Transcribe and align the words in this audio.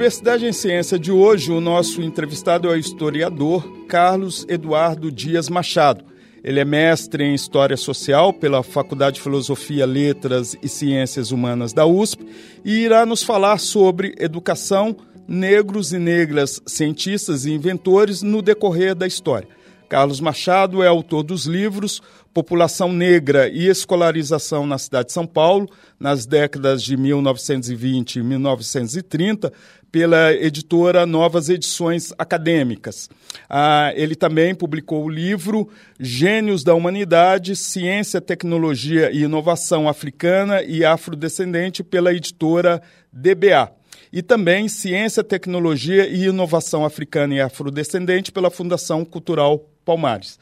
Diversidade 0.00 0.46
em 0.46 0.52
Ciência 0.52 0.98
de 0.98 1.12
hoje, 1.12 1.52
o 1.52 1.60
nosso 1.60 2.00
entrevistado 2.00 2.66
é 2.66 2.72
o 2.72 2.78
historiador 2.78 3.84
Carlos 3.86 4.46
Eduardo 4.48 5.12
Dias 5.12 5.50
Machado. 5.50 6.06
Ele 6.42 6.58
é 6.58 6.64
mestre 6.64 7.22
em 7.22 7.34
História 7.34 7.76
Social 7.76 8.32
pela 8.32 8.62
Faculdade 8.62 9.16
de 9.16 9.20
Filosofia, 9.20 9.84
Letras 9.84 10.56
e 10.62 10.70
Ciências 10.70 11.32
Humanas 11.32 11.74
da 11.74 11.84
USP 11.84 12.26
e 12.64 12.78
irá 12.78 13.04
nos 13.04 13.22
falar 13.22 13.58
sobre 13.58 14.14
educação, 14.18 14.96
negros 15.28 15.92
e 15.92 15.98
negras, 15.98 16.62
cientistas 16.64 17.44
e 17.44 17.52
inventores 17.52 18.22
no 18.22 18.40
decorrer 18.40 18.94
da 18.94 19.06
história. 19.06 19.48
Carlos 19.90 20.20
Machado 20.20 20.84
é 20.84 20.86
autor 20.86 21.24
dos 21.24 21.46
livros 21.46 22.00
População 22.32 22.92
Negra 22.92 23.48
e 23.48 23.66
Escolarização 23.66 24.64
na 24.64 24.78
Cidade 24.78 25.08
de 25.08 25.12
São 25.12 25.26
Paulo, 25.26 25.68
nas 25.98 26.26
décadas 26.26 26.80
de 26.80 26.96
1920 26.96 28.20
e 28.20 28.22
1930, 28.22 29.52
pela 29.90 30.32
editora 30.32 31.04
Novas 31.04 31.48
Edições 31.48 32.12
Acadêmicas. 32.18 33.08
Ah, 33.48 33.92
ele 33.94 34.14
também 34.14 34.54
publicou 34.54 35.04
o 35.04 35.08
livro 35.08 35.68
Gênios 35.98 36.62
da 36.62 36.74
Humanidade, 36.74 37.56
Ciência, 37.56 38.20
Tecnologia 38.20 39.10
e 39.10 39.22
Inovação 39.22 39.88
Africana 39.88 40.62
e 40.62 40.84
Afrodescendente, 40.84 41.82
pela 41.82 42.12
editora 42.12 42.80
DBA 43.12 43.72
e 44.12 44.22
também 44.22 44.68
Ciência, 44.68 45.22
Tecnologia 45.22 46.06
e 46.08 46.24
Inovação 46.24 46.84
Africana 46.84 47.34
e 47.34 47.40
Afrodescendente 47.40 48.32
pela 48.32 48.50
Fundação 48.50 49.04
Cultural 49.04 49.64
Palmares. 49.84 50.38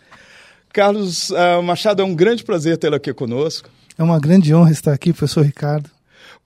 Carlos 0.72 1.30
uh, 1.30 1.62
Machado, 1.62 2.02
é 2.02 2.04
um 2.04 2.14
grande 2.14 2.44
prazer 2.44 2.76
tê-lo 2.78 2.96
aqui 2.96 3.12
conosco. 3.12 3.70
É 3.96 4.02
uma 4.02 4.18
grande 4.20 4.54
honra 4.54 4.70
estar 4.70 4.92
aqui, 4.92 5.12
professor 5.12 5.44
Ricardo. 5.44 5.90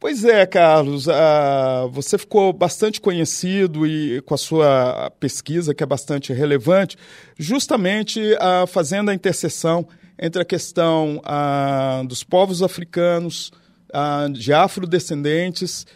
Pois 0.03 0.25
é, 0.25 0.45
Carlos, 0.45 1.06
uh, 1.06 1.89
você 1.92 2.19
ficou 2.19 2.53
bastante 2.53 3.00
conhecido 3.00 3.86
e 3.86 4.20
com 4.22 4.34
a 4.34 4.36
sua 4.36 5.12
pesquisa, 5.20 5.72
que 5.72 5.81
é 5.81 5.86
bastante 5.86 6.33
relevante, 6.33 6.98
justamente 7.39 8.20
fazendo 8.67 9.12
a 9.12 9.14
interseção 9.14 9.86
entre 10.19 10.42
a 10.42 10.45
questão 10.45 11.19
uh, 11.19 12.05
dos 12.05 12.25
povos 12.25 12.64
africanos, 12.64 13.53
de 14.33 14.53
afrodescendentes, 14.53 15.86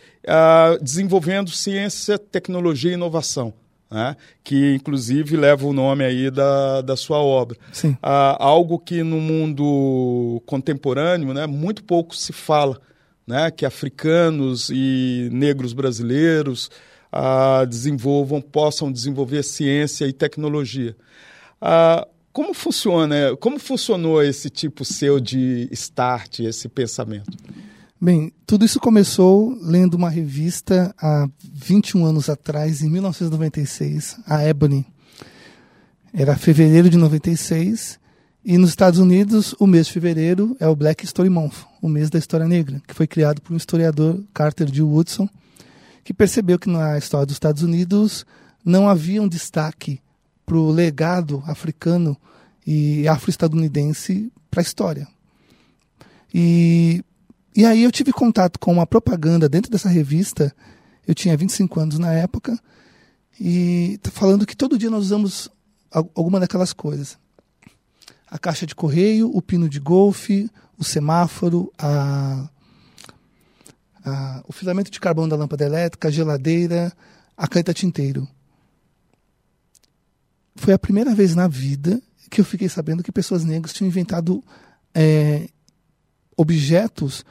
desenvolvendo 0.80 1.50
ciência, 1.50 2.16
tecnologia 2.16 2.92
e 2.92 2.94
inovação 2.94 3.52
né? 3.90 4.16
que 4.44 4.74
inclusive 4.74 5.36
leva 5.36 5.66
o 5.66 5.72
nome 5.72 6.04
aí 6.04 6.30
da, 6.30 6.80
da 6.80 6.96
sua 6.96 7.18
obra. 7.18 7.56
Sim. 7.72 7.96
Ah, 8.00 8.36
algo 8.38 8.78
que 8.78 9.02
no 9.02 9.20
mundo 9.20 10.40
contemporâneo 10.46 11.34
né, 11.34 11.46
muito 11.46 11.82
pouco 11.82 12.14
se 12.14 12.32
fala, 12.32 12.80
né? 13.26 13.50
que 13.50 13.66
africanos 13.66 14.70
e 14.70 15.28
negros 15.32 15.72
brasileiros 15.72 16.70
ah, 17.10 17.64
desenvolvam, 17.64 18.40
possam 18.40 18.92
desenvolver 18.92 19.42
ciência 19.42 20.06
e 20.06 20.12
tecnologia. 20.12 20.96
Ah, 21.60 22.06
como 22.32 22.52
funciona, 22.52 23.34
como 23.40 23.58
funcionou 23.58 24.22
esse 24.22 24.50
tipo 24.50 24.84
seu 24.84 25.18
de 25.18 25.68
start, 25.72 26.40
esse 26.40 26.68
pensamento? 26.68 27.36
Bem, 27.98 28.30
tudo 28.46 28.66
isso 28.66 28.78
começou 28.78 29.56
lendo 29.62 29.94
uma 29.94 30.10
revista 30.10 30.94
há 31.00 31.26
21 31.42 32.04
anos 32.04 32.28
atrás, 32.28 32.82
em 32.82 32.90
1996, 32.90 34.18
a 34.26 34.44
Ebony. 34.44 34.86
Era 36.12 36.36
fevereiro 36.36 36.90
de 36.90 36.98
96, 36.98 37.98
e 38.48 38.56
nos 38.56 38.70
Estados 38.70 39.00
Unidos, 39.00 39.56
o 39.58 39.66
mês 39.66 39.88
de 39.88 39.92
fevereiro 39.92 40.56
é 40.60 40.68
o 40.68 40.76
Black 40.76 41.04
History 41.04 41.28
Month, 41.28 41.64
o 41.82 41.88
mês 41.88 42.08
da 42.08 42.16
história 42.16 42.46
negra, 42.46 42.80
que 42.86 42.94
foi 42.94 43.04
criado 43.04 43.42
por 43.42 43.52
um 43.52 43.56
historiador, 43.56 44.22
Carter 44.32 44.72
G. 44.72 44.82
Woodson, 44.82 45.28
que 46.04 46.14
percebeu 46.14 46.56
que 46.56 46.68
na 46.68 46.96
história 46.96 47.26
dos 47.26 47.34
Estados 47.34 47.64
Unidos 47.64 48.24
não 48.64 48.88
havia 48.88 49.20
um 49.20 49.26
destaque 49.26 50.00
para 50.46 50.56
o 50.56 50.70
legado 50.70 51.42
africano 51.44 52.16
e 52.64 53.08
afro-estadunidense 53.08 54.32
para 54.48 54.60
a 54.60 54.62
história. 54.62 55.08
E 56.32 57.02
e 57.56 57.64
aí 57.64 57.82
eu 57.82 57.90
tive 57.90 58.12
contato 58.12 58.60
com 58.60 58.70
uma 58.70 58.86
propaganda 58.86 59.48
dentro 59.48 59.72
dessa 59.72 59.88
revista, 59.88 60.54
eu 61.04 61.16
tinha 61.16 61.36
25 61.36 61.80
anos 61.80 61.98
na 61.98 62.12
época, 62.12 62.56
e 63.40 63.98
tá 64.02 64.10
falando 64.10 64.46
que 64.46 64.54
todo 64.54 64.78
dia 64.78 64.90
nós 64.90 65.06
usamos 65.06 65.48
alguma 65.90 66.38
daquelas 66.38 66.72
coisas. 66.72 67.18
A 68.28 68.38
caixa 68.38 68.66
de 68.66 68.74
correio, 68.74 69.30
o 69.34 69.40
pino 69.40 69.68
de 69.68 69.78
golfe, 69.78 70.50
o 70.76 70.84
semáforo, 70.84 71.72
a, 71.78 72.48
a, 74.04 74.42
o 74.46 74.52
filamento 74.52 74.90
de 74.90 75.00
carvão 75.00 75.28
da 75.28 75.36
lâmpada 75.36 75.64
elétrica, 75.64 76.08
a 76.08 76.10
geladeira, 76.10 76.92
a 77.36 77.46
caneta 77.46 77.72
tinteiro. 77.72 78.26
Foi 80.56 80.72
a 80.72 80.78
primeira 80.78 81.14
vez 81.14 81.34
na 81.34 81.46
vida 81.46 82.02
que 82.30 82.40
eu 82.40 82.44
fiquei 82.44 82.68
sabendo 82.68 83.02
que 83.02 83.12
pessoas 83.12 83.44
negras 83.44 83.72
tinham 83.72 83.88
inventado 83.88 84.42
é, 84.94 85.48
objetos 86.36 87.24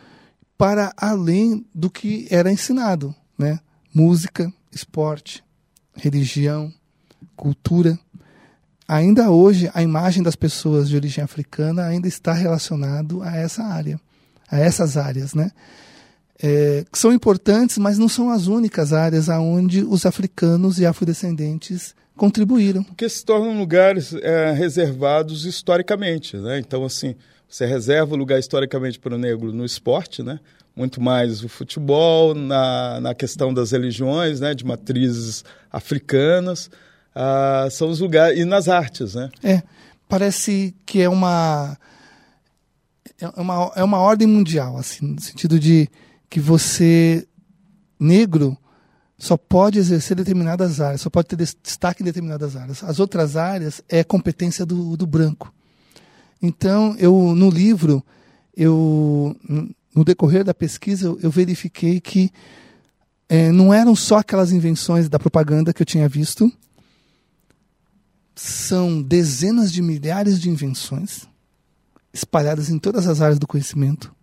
para 0.57 0.93
além 0.95 1.65
do 1.73 1.89
que 1.89 2.27
era 2.29 2.51
ensinado, 2.51 3.13
né? 3.37 3.59
Música, 3.93 4.51
esporte, 4.71 5.43
religião, 5.95 6.73
cultura. 7.35 7.99
Ainda 8.87 9.31
hoje, 9.31 9.69
a 9.73 9.81
imagem 9.81 10.21
das 10.21 10.35
pessoas 10.35 10.89
de 10.89 10.95
origem 10.95 11.23
africana 11.23 11.85
ainda 11.85 12.07
está 12.07 12.33
relacionado 12.33 13.23
a 13.23 13.35
essa 13.35 13.63
área, 13.63 13.99
a 14.49 14.59
essas 14.59 14.95
áreas, 14.95 15.33
né? 15.33 15.51
É, 16.41 16.85
que 16.91 16.99
são 16.99 17.13
importantes, 17.13 17.77
mas 17.77 17.97
não 17.97 18.09
são 18.09 18.29
as 18.29 18.47
únicas 18.47 18.93
áreas 18.93 19.29
aonde 19.29 19.83
os 19.83 20.05
africanos 20.05 20.79
e 20.79 20.85
afrodescendentes 20.85 21.95
contribuíram. 22.15 22.83
Porque 22.83 23.07
se 23.07 23.25
tornam 23.25 23.57
lugares 23.57 24.13
é, 24.13 24.51
reservados 24.51 25.45
historicamente, 25.45 26.37
né? 26.37 26.59
Então, 26.59 26.85
assim, 26.85 27.15
você 27.49 27.65
reserva 27.65 28.13
o 28.13 28.17
lugar 28.17 28.37
historicamente 28.37 28.99
para 28.99 29.15
o 29.15 29.17
negro 29.17 29.51
no 29.51 29.65
esporte, 29.65 30.21
né? 30.21 30.39
muito 30.75 31.01
mais 31.01 31.43
o 31.43 31.47
futebol, 31.47 32.35
na, 32.35 32.99
na 32.99 33.15
questão 33.15 33.53
das 33.53 33.71
religiões, 33.71 34.41
né? 34.41 34.53
de 34.53 34.65
matrizes 34.65 35.45
africanas, 35.71 36.69
ah, 37.15 37.67
são 37.71 37.89
os 37.89 38.01
lugares, 38.01 38.37
e 38.37 38.43
nas 38.43 38.67
artes. 38.67 39.15
Né? 39.15 39.31
É, 39.41 39.63
parece 40.09 40.75
que 40.85 41.01
é 41.01 41.07
uma, 41.07 41.77
é 43.19 43.41
uma, 43.41 43.71
é 43.77 43.83
uma 43.83 43.99
ordem 43.99 44.27
mundial, 44.27 44.77
assim, 44.77 45.13
no 45.13 45.21
sentido 45.21 45.57
de 45.57 45.89
que 46.29 46.39
você, 46.39 47.25
negro, 47.97 48.57
só 49.17 49.37
pode 49.37 49.79
exercer 49.79 50.17
determinadas 50.17 50.81
áreas, 50.81 51.01
só 51.01 51.09
pode 51.09 51.29
ter 51.29 51.37
destaque 51.37 52.03
em 52.03 52.05
determinadas 52.05 52.57
áreas. 52.57 52.83
As 52.83 52.99
outras 52.99 53.37
áreas 53.37 53.81
é 53.87 54.03
competência 54.03 54.65
do, 54.65 54.97
do 54.97 55.07
branco. 55.07 55.53
Então, 56.41 56.95
eu 56.99 57.33
no 57.33 57.49
livro, 57.49 58.03
eu 58.55 59.35
no 59.95 60.03
decorrer 60.03 60.43
da 60.43 60.53
pesquisa, 60.53 61.07
eu, 61.07 61.19
eu 61.23 61.31
verifiquei 61.31 62.01
que 62.01 62.29
é, 63.29 63.51
não 63.51 63.73
eram 63.73 63.95
só 63.95 64.17
aquelas 64.17 64.51
invenções 64.51 65.07
da 65.07 65.17
propaganda 65.17 65.73
que 65.73 65.81
eu 65.81 65.85
tinha 65.85 66.09
visto, 66.09 66.51
são 68.35 69.01
dezenas 69.01 69.71
de 69.71 69.81
milhares 69.81 70.39
de 70.39 70.49
invenções 70.49 71.27
espalhadas 72.13 72.69
em 72.69 72.77
todas 72.79 73.07
as 73.07 73.21
áreas 73.21 73.39
do 73.39 73.47
conhecimento. 73.47 74.13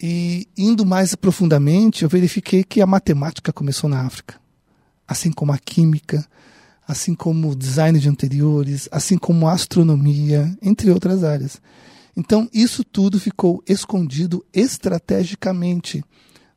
E 0.00 0.48
indo 0.56 0.84
mais 0.84 1.14
profundamente, 1.14 2.02
eu 2.02 2.08
verifiquei 2.08 2.64
que 2.64 2.80
a 2.80 2.86
matemática 2.86 3.52
começou 3.52 3.88
na 3.88 4.02
África, 4.02 4.40
assim 5.06 5.30
como 5.30 5.52
a 5.52 5.58
química, 5.58 6.26
assim 6.86 7.14
como 7.14 7.50
o 7.50 7.56
design 7.56 7.98
de 7.98 8.08
anteriores, 8.08 8.88
assim 8.92 9.16
como 9.16 9.48
a 9.48 9.52
astronomia, 9.52 10.56
entre 10.60 10.90
outras 10.90 11.24
áreas. 11.24 11.60
Então, 12.16 12.48
isso 12.52 12.84
tudo 12.84 13.18
ficou 13.18 13.62
escondido 13.66 14.44
estrategicamente 14.52 16.04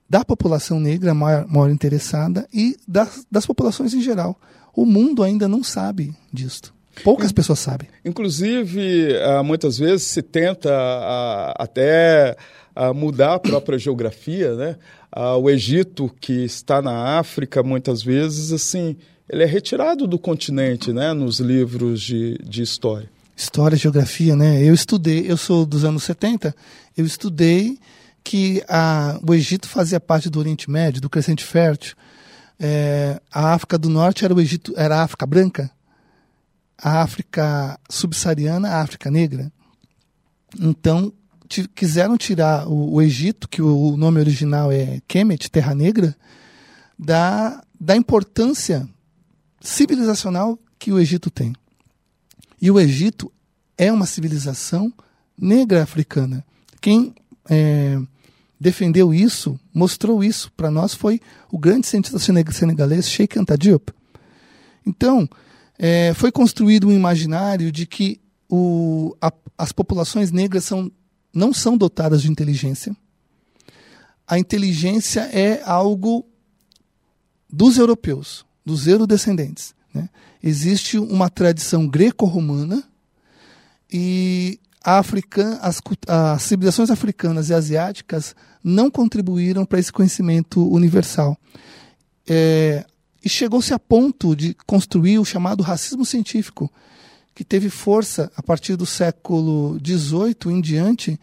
da 0.10 0.24
população 0.24 0.80
negra 0.80 1.14
maior, 1.14 1.48
maior 1.48 1.70
interessada 1.70 2.48
e 2.54 2.78
das, 2.88 3.26
das 3.30 3.46
populações 3.46 3.94
em 3.94 4.02
geral. 4.02 4.40
O 4.78 4.86
mundo 4.86 5.24
ainda 5.24 5.48
não 5.48 5.64
sabe 5.64 6.14
disto. 6.32 6.72
Poucas 7.04 7.32
pessoas 7.32 7.58
sabem. 7.58 7.90
Inclusive, 8.06 9.12
ah, 9.24 9.42
muitas 9.42 9.80
vezes 9.80 10.04
se 10.04 10.22
tenta 10.22 10.72
ah, 10.72 11.56
até 11.58 12.38
a 12.76 12.94
mudar 12.94 13.34
a 13.34 13.40
própria 13.40 13.80
geografia, 13.80 14.54
né? 14.54 14.76
Ah, 15.12 15.36
o 15.36 15.50
Egito, 15.50 16.14
que 16.22 16.46
está 16.46 16.80
na 16.80 17.18
África, 17.18 17.64
muitas 17.64 18.04
vezes, 18.04 18.52
assim, 18.52 18.96
ele 19.28 19.42
é 19.42 19.48
retirado 19.48 20.06
do 20.06 20.20
continente, 20.20 20.94
né? 20.94 21.12
Nos 21.12 21.40
livros 21.40 22.00
de, 22.00 22.38
de 22.44 22.62
história. 22.62 23.10
História, 23.36 23.76
geografia, 23.76 24.36
né? 24.36 24.64
Eu 24.64 24.76
estudei, 24.76 25.26
eu 25.28 25.38
sou 25.38 25.66
dos 25.66 25.84
anos 25.84 26.04
70, 26.04 26.56
eu 26.96 27.04
estudei 27.04 27.80
que 28.24 28.64
a, 28.70 29.20
o 29.28 29.34
Egito 29.34 29.68
fazia 29.68 30.00
parte 30.00 30.30
do 30.30 30.38
Oriente 30.38 30.70
Médio, 30.70 31.02
do 31.02 31.10
Crescente 31.10 31.44
Fértil. 31.44 31.96
É, 32.59 33.21
a 33.31 33.54
África 33.54 33.77
do 33.77 33.89
Norte 33.89 34.25
era 34.25 34.33
o 34.33 34.42
Egito, 34.42 34.74
era 34.75 34.98
a 34.98 35.04
África 35.04 35.25
branca, 35.25 35.71
a 36.77 37.01
África 37.01 37.80
subsaariana, 37.89 38.69
a 38.69 38.81
África 38.81 39.12
negra. 39.12 39.51
Então, 40.59 41.13
quiseram 41.75 42.18
tirar 42.18 42.68
o, 42.68 42.94
o, 42.94 43.01
Egito, 43.01 43.48
que 43.48 43.62
o, 43.62 43.94
o, 43.94 43.98
nome 43.98 44.19
original 44.19 44.71
é 44.71 45.01
Kemet, 45.07 45.50
Terra 45.50 45.74
Negra, 45.74 46.15
da, 46.98 47.63
da 47.80 47.95
importância 47.95 48.88
civilizacional 49.62 50.59
que 50.80 50.92
o 50.92 51.00
Egito 51.00 51.30
tem. 51.30 51.54
E 52.62 52.71
o 52.71 52.80
Egito 52.80 53.31
é 53.77 53.92
uma 53.92 54.06
civilização 54.06 54.92
negra 55.38 55.83
africana. 55.83 56.44
Quem 56.81 57.13
é, 57.50 58.00
defendeu 58.59 59.13
isso, 59.13 59.59
mostrou 59.74 60.24
isso 60.24 60.51
para 60.57 60.71
nós, 60.71 60.94
foi 60.94 61.21
o 61.51 61.57
grande 61.57 61.88
cientista 61.88 62.19
senegalês 62.19 63.07
Sheikh 63.07 63.38
Anta 63.39 63.57
Diop. 63.57 63.94
Então, 64.86 65.30
é, 65.77 66.13
foi 66.13 66.31
construído 66.31 66.88
um 66.88 66.92
imaginário 66.92 67.71
de 67.71 67.86
que 67.86 68.19
o, 68.50 69.15
a, 69.21 69.31
as 69.57 69.71
populações 69.71 70.31
negras 70.31 70.63
são, 70.63 70.92
não 71.33 71.54
são 71.54 71.77
dotadas 71.77 72.21
de 72.21 72.31
inteligência. 72.31 72.95
A 74.27 74.39
inteligência 74.39 75.21
é 75.21 75.62
algo 75.63 76.25
dos 77.50 77.77
europeus, 77.77 78.45
dos 78.65 78.88
eurodescendentes. 78.88 79.75
Né? 79.94 80.09
Existe 80.42 80.98
uma 80.98 81.30
tradição 81.30 81.88
greco-romana 81.88 82.83
e 83.92 84.59
africana, 84.84 85.60
as, 85.62 85.82
as 86.08 86.42
civilizações 86.44 86.90
africanas 86.90 87.50
e 87.50 87.54
asiáticas 87.54 88.36
não 88.64 88.90
contribuíram 88.90 89.66
para 89.66 89.80
esse 89.80 89.92
conhecimento 89.92 90.66
universal. 90.72 91.38
É, 92.28 92.86
e 93.24 93.30
chegou-se 93.30 93.74
a 93.74 93.80
ponto 93.80 94.36
de 94.36 94.56
construir 94.66 95.20
o 95.20 95.26
chamado 95.26 95.64
racismo 95.64 96.06
científico, 96.06 96.72
que 97.34 97.44
teve 97.44 97.70
força 97.70 98.32
a 98.36 98.42
partir 98.42 98.76
do 98.76 98.86
século 98.86 99.78
XVIII 99.86 100.54
em 100.54 100.62
diante, 100.62 101.20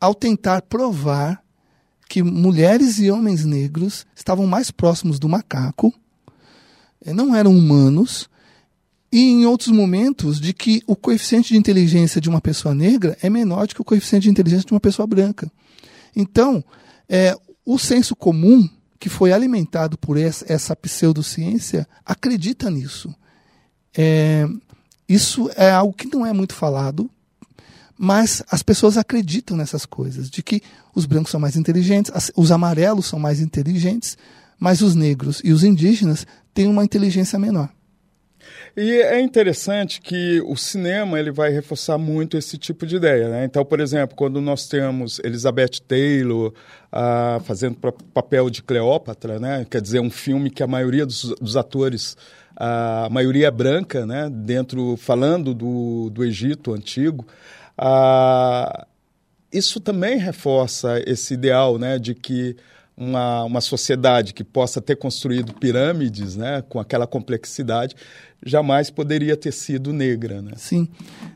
ao 0.00 0.14
tentar 0.14 0.62
provar 0.62 1.42
que 2.08 2.22
mulheres 2.22 2.98
e 2.98 3.10
homens 3.10 3.44
negros 3.44 4.06
estavam 4.16 4.46
mais 4.46 4.70
próximos 4.70 5.18
do 5.18 5.28
macaco, 5.28 5.92
eh, 7.04 7.12
não 7.12 7.34
eram 7.34 7.56
humanos, 7.56 8.28
e 9.10 9.20
em 9.20 9.46
outros 9.46 9.68
momentos 9.68 10.40
de 10.40 10.52
que 10.52 10.82
o 10.86 10.94
coeficiente 10.94 11.52
de 11.52 11.58
inteligência 11.58 12.20
de 12.20 12.28
uma 12.28 12.40
pessoa 12.40 12.74
negra 12.74 13.16
é 13.22 13.30
menor 13.30 13.66
do 13.66 13.74
que 13.74 13.80
o 13.80 13.84
coeficiente 13.84 14.24
de 14.24 14.30
inteligência 14.30 14.66
de 14.66 14.72
uma 14.72 14.80
pessoa 14.80 15.06
branca. 15.06 15.50
Então, 16.14 16.62
é, 17.08 17.34
o 17.64 17.78
senso 17.78 18.14
comum 18.14 18.68
que 18.98 19.08
foi 19.08 19.32
alimentado 19.32 19.96
por 19.96 20.16
essa, 20.18 20.44
essa 20.52 20.76
pseudociência 20.76 21.88
acredita 22.04 22.70
nisso. 22.70 23.14
É, 23.96 24.46
isso 25.08 25.50
é 25.56 25.70
algo 25.70 25.94
que 25.94 26.08
não 26.08 26.26
é 26.26 26.32
muito 26.32 26.54
falado, 26.54 27.10
mas 27.96 28.42
as 28.50 28.62
pessoas 28.62 28.96
acreditam 28.96 29.56
nessas 29.56 29.86
coisas, 29.86 30.28
de 30.28 30.42
que 30.42 30.62
os 30.94 31.06
brancos 31.06 31.30
são 31.30 31.40
mais 31.40 31.56
inteligentes, 31.56 32.12
os 32.36 32.52
amarelos 32.52 33.06
são 33.06 33.18
mais 33.18 33.40
inteligentes, 33.40 34.18
mas 34.58 34.82
os 34.82 34.94
negros 34.94 35.40
e 35.42 35.52
os 35.52 35.64
indígenas 35.64 36.26
têm 36.52 36.66
uma 36.66 36.84
inteligência 36.84 37.38
menor. 37.38 37.70
E 38.80 38.92
é 39.02 39.20
interessante 39.20 40.00
que 40.00 40.40
o 40.42 40.54
cinema 40.54 41.18
ele 41.18 41.32
vai 41.32 41.50
reforçar 41.50 41.98
muito 41.98 42.38
esse 42.38 42.56
tipo 42.56 42.86
de 42.86 42.94
ideia. 42.94 43.28
Né? 43.28 43.44
Então, 43.44 43.64
por 43.64 43.80
exemplo, 43.80 44.14
quando 44.16 44.40
nós 44.40 44.68
temos 44.68 45.18
Elizabeth 45.24 45.80
Taylor 45.88 46.52
uh, 46.92 47.40
fazendo 47.40 47.76
papel 48.14 48.48
de 48.48 48.62
Cleópatra, 48.62 49.40
né? 49.40 49.66
quer 49.68 49.82
dizer, 49.82 49.98
um 49.98 50.08
filme 50.08 50.48
que 50.48 50.62
a 50.62 50.66
maioria 50.68 51.04
dos, 51.04 51.34
dos 51.40 51.56
atores, 51.56 52.12
uh, 52.52 53.06
a 53.06 53.08
maioria 53.10 53.48
é 53.48 53.50
branca, 53.50 54.06
né? 54.06 54.30
dentro 54.32 54.96
falando 54.96 55.52
do, 55.52 56.08
do 56.10 56.24
Egito 56.24 56.72
antigo, 56.72 57.26
uh, 57.76 58.86
isso 59.52 59.80
também 59.80 60.18
reforça 60.18 61.02
esse 61.04 61.34
ideal 61.34 61.80
né? 61.80 61.98
de 61.98 62.14
que 62.14 62.54
uma, 62.98 63.44
uma 63.44 63.60
sociedade 63.60 64.34
que 64.34 64.42
possa 64.42 64.80
ter 64.80 64.96
construído 64.96 65.54
pirâmides 65.54 66.34
né, 66.34 66.62
com 66.68 66.80
aquela 66.80 67.06
complexidade 67.06 67.94
jamais 68.44 68.90
poderia 68.90 69.36
ter 69.36 69.52
sido 69.52 69.92
negra. 69.92 70.42
Né? 70.42 70.52
Sim, 70.56 70.88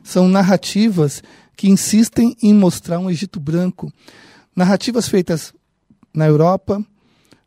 são 0.03 0.27
narrativas 0.27 1.23
que 1.55 1.69
insistem 1.69 2.35
em 2.41 2.53
mostrar 2.53 2.99
um 2.99 3.09
Egito 3.09 3.39
branco. 3.39 3.91
Narrativas 4.55 5.07
feitas 5.07 5.53
na 6.13 6.27
Europa, 6.27 6.83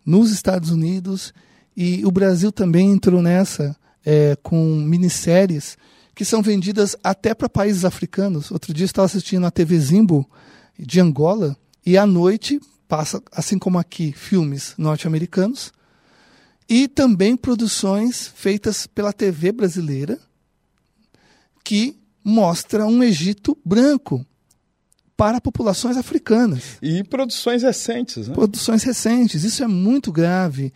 nos 0.04 0.30
Estados 0.30 0.70
Unidos 0.70 1.34
e 1.76 2.04
o 2.06 2.10
Brasil 2.10 2.50
também 2.50 2.90
entrou 2.92 3.20
nessa 3.20 3.76
é, 4.04 4.36
com 4.42 4.76
minisséries 4.76 5.76
que 6.14 6.24
são 6.24 6.40
vendidas 6.40 6.96
até 7.04 7.34
para 7.34 7.48
países 7.48 7.84
africanos. 7.84 8.50
Outro 8.50 8.72
dia 8.72 8.86
estava 8.86 9.04
assistindo 9.04 9.44
a 9.44 9.50
TV 9.50 9.78
Zimbo 9.78 10.28
de 10.78 11.00
Angola 11.00 11.54
e 11.84 11.98
à 11.98 12.06
noite 12.06 12.58
passa, 12.88 13.22
assim 13.32 13.58
como 13.58 13.78
aqui, 13.78 14.12
filmes 14.12 14.74
norte-americanos 14.78 15.72
e 16.68 16.88
também 16.88 17.36
produções 17.36 18.26
feitas 18.34 18.86
pela 18.86 19.12
TV 19.12 19.52
brasileira 19.52 20.18
que 21.64 21.98
mostra 22.24 22.86
um 22.86 23.02
Egito 23.02 23.56
branco 23.64 24.24
para 25.16 25.40
populações 25.40 25.96
africanas. 25.96 26.76
E 26.82 27.02
produções 27.04 27.62
recentes, 27.62 28.28
né? 28.28 28.34
Produções 28.34 28.82
recentes. 28.82 29.44
Isso 29.44 29.64
é 29.64 29.66
muito 29.66 30.12
grave. 30.12 30.72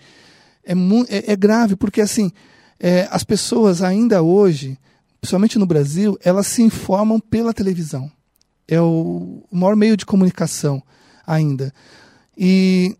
É, 0.64 0.74
mu 0.74 1.04
é, 1.08 1.32
é 1.32 1.36
grave 1.36 1.76
porque, 1.76 2.00
assim, 2.00 2.32
é, 2.78 3.06
as 3.10 3.22
pessoas 3.22 3.82
ainda 3.82 4.22
hoje, 4.22 4.78
principalmente 5.20 5.58
no 5.58 5.66
Brasil, 5.66 6.18
elas 6.22 6.46
se 6.46 6.62
informam 6.62 7.20
pela 7.20 7.52
televisão. 7.52 8.10
É 8.66 8.80
o, 8.80 9.44
o 9.50 9.56
maior 9.56 9.76
meio 9.76 9.96
de 9.96 10.06
comunicação 10.06 10.82
ainda. 11.26 11.72
E 12.42 12.96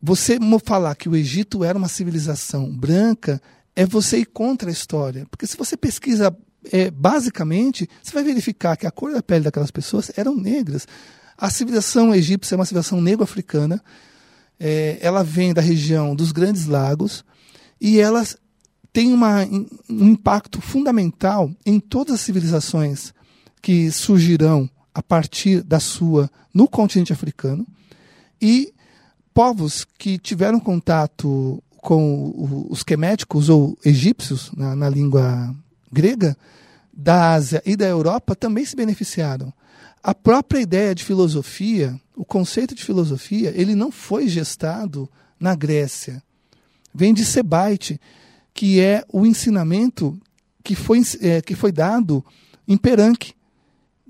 você 0.00 0.38
falar 0.64 0.94
que 0.94 1.06
o 1.06 1.14
Egito 1.14 1.62
era 1.62 1.76
uma 1.76 1.86
civilização 1.86 2.74
branca 2.74 3.38
é 3.76 3.84
você 3.84 4.20
ir 4.20 4.24
contra 4.24 4.70
a 4.70 4.72
história. 4.72 5.26
Porque 5.30 5.46
se 5.46 5.54
você 5.54 5.76
pesquisa 5.76 6.34
é, 6.72 6.90
basicamente, 6.90 7.86
você 8.02 8.12
vai 8.12 8.24
verificar 8.24 8.74
que 8.74 8.86
a 8.86 8.90
cor 8.90 9.12
da 9.12 9.22
pele 9.22 9.44
daquelas 9.44 9.70
pessoas 9.70 10.10
eram 10.16 10.34
negras. 10.34 10.88
A 11.36 11.50
civilização 11.50 12.14
egípcia 12.14 12.54
é 12.54 12.56
uma 12.56 12.64
civilização 12.64 13.02
negro-africana. 13.02 13.84
É, 14.58 14.98
ela 15.02 15.22
vem 15.22 15.52
da 15.52 15.60
região 15.60 16.16
dos 16.16 16.32
Grandes 16.32 16.64
Lagos 16.64 17.22
e 17.78 18.00
ela 18.00 18.24
tem 18.94 19.12
uma, 19.12 19.44
um 19.90 20.08
impacto 20.08 20.62
fundamental 20.62 21.50
em 21.66 21.78
todas 21.78 22.14
as 22.14 22.20
civilizações 22.22 23.12
que 23.60 23.90
surgirão 23.90 24.70
a 24.94 25.02
partir 25.02 25.62
da 25.62 25.80
sua 25.80 26.30
no 26.54 26.66
continente 26.66 27.12
africano. 27.12 27.66
E 28.40 28.72
povos 29.32 29.86
que 29.98 30.18
tiveram 30.18 30.60
contato 30.60 31.62
com 31.78 32.66
os 32.70 32.82
queméticos 32.82 33.48
ou 33.48 33.76
egípcios, 33.84 34.50
na, 34.56 34.74
na 34.74 34.88
língua 34.88 35.54
grega, 35.92 36.36
da 36.92 37.32
Ásia 37.34 37.62
e 37.66 37.76
da 37.76 37.86
Europa 37.86 38.34
também 38.34 38.64
se 38.64 38.76
beneficiaram. 38.76 39.52
A 40.02 40.14
própria 40.14 40.60
ideia 40.60 40.94
de 40.94 41.02
filosofia, 41.02 41.98
o 42.16 42.24
conceito 42.24 42.74
de 42.74 42.84
filosofia, 42.84 43.52
ele 43.54 43.74
não 43.74 43.90
foi 43.90 44.28
gestado 44.28 45.10
na 45.38 45.54
Grécia. 45.54 46.22
Vem 46.94 47.12
de 47.12 47.24
Sebaite, 47.24 48.00
que 48.52 48.80
é 48.80 49.04
o 49.12 49.26
ensinamento 49.26 50.18
que 50.62 50.74
foi, 50.74 51.02
é, 51.20 51.42
que 51.42 51.54
foi 51.54 51.72
dado 51.72 52.24
em 52.66 52.76
Peranque, 52.76 53.34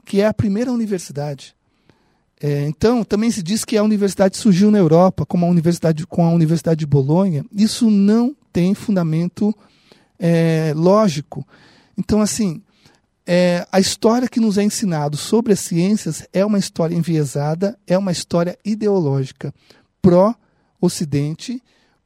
que 0.04 0.20
é 0.20 0.26
a 0.26 0.34
primeira 0.34 0.70
universidade. 0.70 1.56
É, 2.40 2.66
então, 2.66 3.04
também 3.04 3.30
se 3.30 3.42
diz 3.42 3.64
que 3.64 3.76
a 3.76 3.82
universidade 3.82 4.36
surgiu 4.36 4.70
na 4.70 4.78
Europa, 4.78 5.24
como 5.24 5.46
a 5.46 5.48
universidade, 5.48 6.06
com 6.06 6.24
a 6.24 6.30
Universidade 6.30 6.80
de 6.80 6.86
Bolonha. 6.86 7.44
Isso 7.52 7.90
não 7.90 8.36
tem 8.52 8.74
fundamento 8.74 9.54
é, 10.18 10.72
lógico. 10.76 11.46
Então, 11.96 12.20
assim, 12.20 12.60
é, 13.26 13.66
a 13.72 13.80
história 13.80 14.28
que 14.28 14.40
nos 14.40 14.58
é 14.58 14.62
ensinado 14.62 15.16
sobre 15.16 15.54
as 15.54 15.60
ciências 15.60 16.28
é 16.32 16.44
uma 16.44 16.58
história 16.58 16.94
enviesada, 16.94 17.78
é 17.86 17.96
uma 17.96 18.12
história 18.12 18.58
ideológica, 18.64 19.54
pró-Ocidente, 20.02 21.62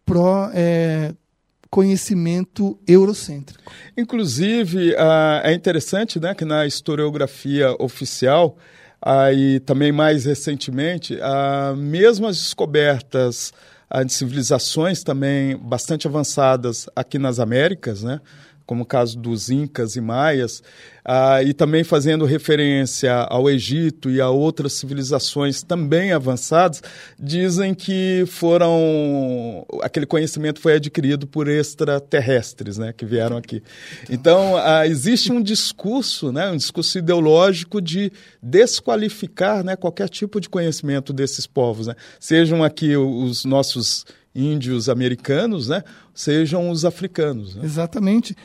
pró-conhecimento 0.06 2.78
é, 2.86 2.92
eurocêntrico. 2.92 3.64
Inclusive, 3.96 4.92
uh, 4.92 5.40
é 5.42 5.52
interessante 5.52 6.20
né, 6.20 6.32
que 6.34 6.44
na 6.44 6.64
historiografia 6.66 7.74
oficial 7.80 8.56
aí 9.00 9.60
também 9.60 9.92
mais 9.92 10.24
recentemente, 10.24 11.18
ah, 11.20 11.74
mesmo 11.76 12.26
as 12.26 12.36
descobertas 12.36 13.52
ah, 13.88 14.02
de 14.02 14.12
civilizações 14.12 15.02
também 15.02 15.56
bastante 15.56 16.06
avançadas 16.06 16.88
aqui 16.94 17.18
nas 17.18 17.38
Américas, 17.38 18.02
né? 18.02 18.20
Como 18.68 18.82
o 18.82 18.86
caso 18.86 19.18
dos 19.18 19.48
Incas 19.48 19.96
e 19.96 20.00
Maias, 20.00 20.62
ah, 21.02 21.42
e 21.42 21.54
também 21.54 21.82
fazendo 21.82 22.26
referência 22.26 23.14
ao 23.14 23.48
Egito 23.48 24.10
e 24.10 24.20
a 24.20 24.28
outras 24.28 24.74
civilizações 24.74 25.62
também 25.62 26.12
avançadas, 26.12 26.82
dizem 27.18 27.72
que 27.72 28.24
foram 28.26 29.64
aquele 29.80 30.04
conhecimento 30.04 30.60
foi 30.60 30.74
adquirido 30.74 31.26
por 31.26 31.48
extraterrestres, 31.48 32.76
né, 32.76 32.92
que 32.92 33.06
vieram 33.06 33.38
aqui. 33.38 33.62
Então 34.10 34.54
ah, 34.58 34.86
existe 34.86 35.32
um 35.32 35.42
discurso, 35.42 36.30
né, 36.30 36.50
um 36.50 36.56
discurso 36.58 36.98
ideológico 36.98 37.80
de 37.80 38.12
desqualificar, 38.42 39.64
né, 39.64 39.76
qualquer 39.76 40.10
tipo 40.10 40.38
de 40.38 40.48
conhecimento 40.50 41.14
desses 41.14 41.46
povos, 41.46 41.86
né, 41.86 41.94
sejam 42.20 42.62
aqui 42.62 42.94
os 42.98 43.46
nossos 43.46 44.04
índios 44.34 44.88
americanos, 44.88 45.68
né, 45.68 45.82
sejam 46.14 46.70
os 46.70 46.84
africanos. 46.84 47.54
Né? 47.54 47.64
Exatamente. 47.64 48.36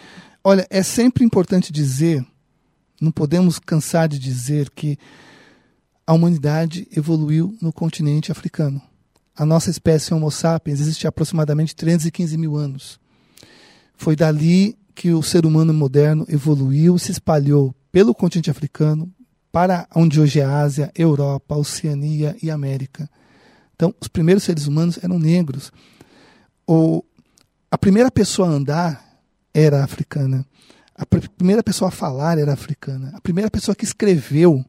Olha, 0.43 0.67
é 0.69 0.83
sempre 0.83 1.23
importante 1.23 1.71
dizer, 1.71 2.25
não 2.99 3.11
podemos 3.11 3.59
cansar 3.59 4.07
de 4.07 4.19
dizer 4.19 4.69
que 4.69 4.97
a 6.05 6.13
humanidade 6.13 6.87
evoluiu 6.95 7.57
no 7.61 7.71
continente 7.71 8.31
africano. 8.31 8.81
A 9.35 9.45
nossa 9.45 9.69
espécie 9.69 10.13
Homo 10.13 10.29
sapiens 10.29 10.79
existe 10.79 11.07
há 11.07 11.09
aproximadamente 11.09 11.75
315 11.75 12.37
mil 12.37 12.55
anos. 12.55 12.99
Foi 13.95 14.15
dali 14.15 14.77
que 14.93 15.11
o 15.11 15.23
ser 15.23 15.45
humano 15.45 15.73
moderno 15.73 16.25
evoluiu, 16.29 16.99
se 16.99 17.11
espalhou 17.11 17.73
pelo 17.91 18.13
continente 18.13 18.51
africano, 18.51 19.11
para 19.51 19.87
onde 19.95 20.19
hoje 20.19 20.39
é 20.39 20.43
a 20.43 20.59
Ásia, 20.59 20.91
Europa, 20.95 21.55
Oceania 21.55 22.35
e 22.41 22.51
América. 22.51 23.09
Então, 23.75 23.93
os 23.99 24.07
primeiros 24.07 24.43
seres 24.43 24.67
humanos 24.67 24.99
eram 25.03 25.19
negros. 25.19 25.71
O, 26.67 27.03
a 27.69 27.77
primeira 27.77 28.11
pessoa 28.11 28.47
a 28.47 28.51
andar 28.51 29.19
era 29.53 29.83
africana. 29.83 30.45
A 30.95 31.05
pr 31.05 31.27
primeira 31.29 31.63
pessoa 31.63 31.89
a 31.89 31.91
falar 31.91 32.37
era 32.37 32.53
africana. 32.53 33.11
A 33.15 33.21
primeira 33.21 33.49
pessoa 33.49 33.75
que 33.75 33.83
escreveu, 33.83 34.63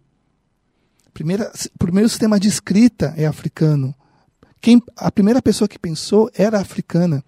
primeira, 1.12 1.52
o 1.74 1.78
primeiro 1.78 2.08
sistema 2.08 2.40
de 2.40 2.48
escrita 2.48 3.14
é 3.16 3.26
africano. 3.26 3.94
Quem, 4.60 4.82
a 4.96 5.12
primeira 5.12 5.42
pessoa 5.42 5.68
que 5.68 5.78
pensou 5.78 6.30
era 6.34 6.58
africana. 6.58 7.22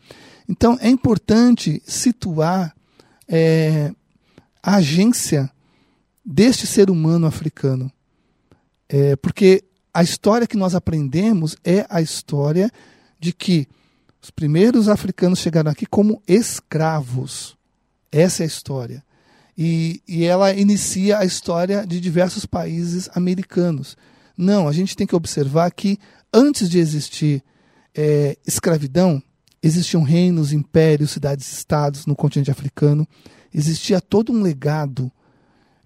Então 0.49 0.78
é 0.80 0.88
importante 0.88 1.83
situar 1.87 2.75
é, 3.28 3.92
a 4.62 4.76
agência 4.76 5.50
deste 6.25 6.66
ser 6.66 6.90
humano 6.90 7.26
africano. 7.26 7.92
É, 8.88 9.16
porque 9.16 9.64
a 9.97 10.03
história 10.03 10.47
que 10.47 10.59
nós 10.59 10.75
aprendemos 10.75 11.57
é 11.65 11.87
a 11.88 12.03
história 12.03 12.71
de 13.19 13.33
que 13.33 13.67
os 14.21 14.31
primeiros 14.31 14.91
africanos 14.91 15.38
chegaram 15.38 15.71
aqui 15.71 15.87
como 15.87 16.23
escravos. 16.29 17.57
Essa 18.12 18.43
é 18.43 18.45
a 18.45 18.47
história. 18.47 19.03
E, 19.57 20.03
e 20.07 20.26
ela 20.26 20.53
inicia 20.53 21.17
a 21.17 21.25
história 21.25 21.87
de 21.87 21.99
diversos 21.99 22.45
países 22.45 23.09
americanos. 23.15 23.97
Não, 24.37 24.69
a 24.69 24.73
gente 24.73 24.95
tem 24.95 25.07
que 25.07 25.17
observar 25.17 25.71
que 25.71 25.99
antes 26.31 26.69
de 26.69 26.79
existir 26.79 27.43
é, 27.95 28.37
escravidão, 28.47 29.23
existiam 29.62 30.03
reinos, 30.03 30.53
impérios, 30.53 31.12
cidades-estados 31.12 32.05
no 32.05 32.15
continente 32.15 32.50
africano. 32.50 33.09
Existia 33.50 33.99
todo 33.99 34.31
um 34.31 34.43
legado 34.43 35.11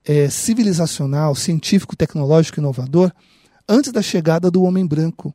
é, 0.05 0.29
civilizacional, 0.29 1.37
científico, 1.37 1.95
tecnológico, 1.95 2.59
inovador 2.59 3.12
antes 3.71 3.93
da 3.93 4.03
chegada 4.03 4.50
do 4.50 4.65
homem 4.65 4.85
branco 4.85 5.33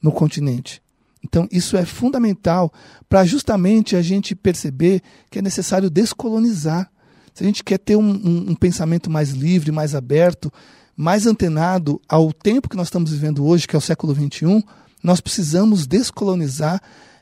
no 0.00 0.12
continente. 0.12 0.80
Então, 1.22 1.48
isso 1.50 1.76
é 1.76 1.84
fundamental 1.84 2.72
para 3.08 3.24
justamente 3.24 3.96
a 3.96 4.02
gente 4.02 4.34
perceber 4.34 5.02
que 5.30 5.40
é 5.40 5.42
necessário 5.42 5.90
descolonizar. 5.90 6.90
Se 7.34 7.42
a 7.42 7.46
gente 7.46 7.64
quer 7.64 7.78
ter 7.78 7.96
um, 7.96 8.10
um, 8.10 8.50
um, 8.50 8.54
pensamento 8.54 9.10
mais 9.10 9.30
livre, 9.30 9.72
mais 9.72 9.94
aberto, 9.94 10.52
mais 10.96 11.26
antenado 11.26 12.00
ao 12.08 12.32
tempo 12.32 12.68
que 12.68 12.76
nós 12.76 12.86
estamos 12.86 13.10
vivendo 13.10 13.44
hoje, 13.44 13.66
que 13.66 13.74
é 13.74 13.78
o 13.78 13.82
século 13.82 14.14
XXI, 14.14 14.64
nós 15.02 15.20
precisamos 15.20 15.86
descolonizar 15.86 16.80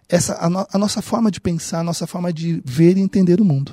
essa, 0.09 0.37
a, 0.45 0.51
no, 0.51 0.67
a 0.73 0.79
nossa 0.79 1.01
forma 1.01 1.31
de 1.31 1.41
pensar, 1.41 1.81
a 1.81 1.85
nossa 1.85 2.07
forma 2.07 2.33
de 2.33 2.63
ver 2.65 2.97
e 2.97 3.01
entender 3.01 3.41
o 3.41 3.45
mundo. 3.45 3.73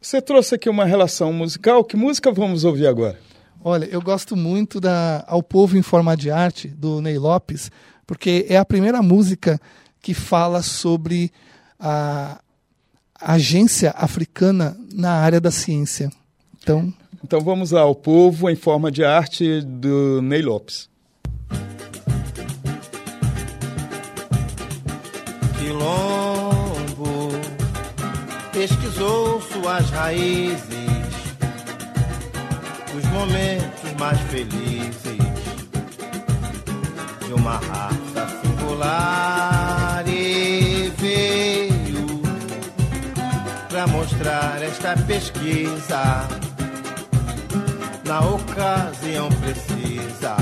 Você 0.00 0.20
trouxe 0.20 0.54
aqui 0.54 0.68
uma 0.68 0.84
relação 0.84 1.32
musical. 1.32 1.84
Que 1.84 1.96
música 1.96 2.32
vamos 2.32 2.64
ouvir 2.64 2.86
agora? 2.86 3.18
Olha, 3.68 3.84
eu 3.86 4.00
gosto 4.00 4.36
muito 4.36 4.80
da 4.80 5.24
Ao 5.26 5.42
Povo 5.42 5.76
em 5.76 5.82
Forma 5.82 6.16
de 6.16 6.30
Arte, 6.30 6.68
do 6.68 7.00
Ney 7.00 7.18
Lopes, 7.18 7.68
porque 8.06 8.46
é 8.48 8.56
a 8.56 8.64
primeira 8.64 9.02
música 9.02 9.60
que 10.00 10.14
fala 10.14 10.62
sobre 10.62 11.32
a 11.76 12.38
agência 13.20 13.90
africana 13.90 14.76
na 14.92 15.14
área 15.14 15.40
da 15.40 15.50
ciência. 15.50 16.12
Então, 16.62 16.94
então 17.24 17.40
vamos 17.40 17.72
lá, 17.72 17.84
o 17.84 17.94
povo 17.96 18.48
em 18.48 18.54
forma 18.54 18.88
de 18.88 19.04
arte 19.04 19.60
do 19.62 20.22
Ney 20.22 20.42
Lopes. 20.42 20.88
Quilombo 25.58 27.30
pesquisou 28.52 29.42
suas 29.42 29.90
raízes, 29.90 30.95
os 32.96 33.04
momentos 33.06 33.92
mais 33.98 34.18
felizes 34.30 35.18
de 37.26 37.32
uma 37.34 37.56
raça 37.56 38.40
singular. 38.42 40.04
E 40.06 40.92
veio 40.96 42.22
para 43.68 43.86
mostrar 43.88 44.62
esta 44.62 44.96
pesquisa. 44.96 46.26
Na 48.04 48.20
ocasião 48.20 49.28
precisa 49.28 50.36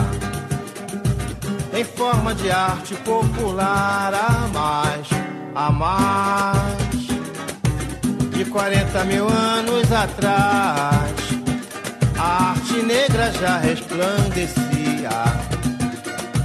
em 1.73 1.82
forma 1.82 2.34
de 2.34 2.50
arte 2.50 2.94
popular 2.96 4.12
a 4.14 4.49
mais 4.52 5.08
a 5.54 5.73
mais 5.73 7.06
de 8.37 8.44
40 8.44 9.04
mil 9.04 9.26
anos 9.26 9.90
atrás 9.90 11.24
a 12.25 12.52
arte 12.52 12.83
negra 12.83 13.31
já 13.33 13.59
resplandecia 13.59 15.11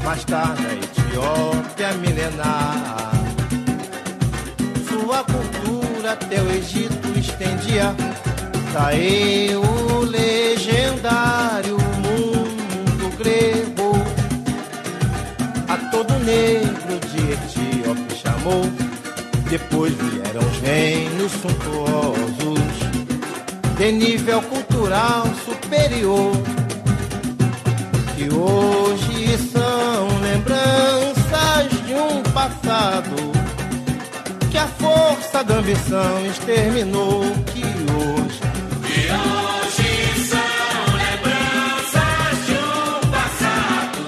mais 0.04 0.26
tarde 0.26 0.66
a 0.66 0.74
Etiópia 0.74 1.94
milenar. 1.94 3.12
Sua 4.90 5.24
cultura 5.24 6.14
até 6.14 6.42
o 6.42 6.52
Egito 6.52 7.08
estendia, 7.18 7.96
daí 8.74 9.52
o 9.56 10.02
legendário 10.02 11.78
mundo 11.78 13.18
grego. 13.18 13.94
A 15.70 15.78
todo 15.92 16.14
negro 16.26 17.00
de 17.08 17.32
Etíope 17.32 18.16
chamou, 18.16 18.64
depois 19.50 19.94
vieram 19.94 20.42
os 20.42 20.60
reinos 20.60 21.32
suntuosos, 21.32 22.89
de 23.80 23.94
nível 23.94 24.42
cultural 24.42 25.24
superior 25.46 26.34
que 28.14 28.26
hoje 28.30 29.38
são 29.54 30.20
lembranças 30.20 31.72
de 31.88 31.94
um 31.94 32.22
passado 32.34 33.16
que 34.52 34.58
a 34.58 34.68
força 34.68 35.46
da 35.46 35.56
ambição 35.56 36.26
exterminou. 36.26 37.22
Que 37.46 37.64
hoje, 37.64 38.42
que 38.84 39.08
hoje 39.16 39.92
são 40.28 40.82
lembranças 41.00 42.36
de 42.48 42.56
um 42.60 43.00
passado 43.10 44.00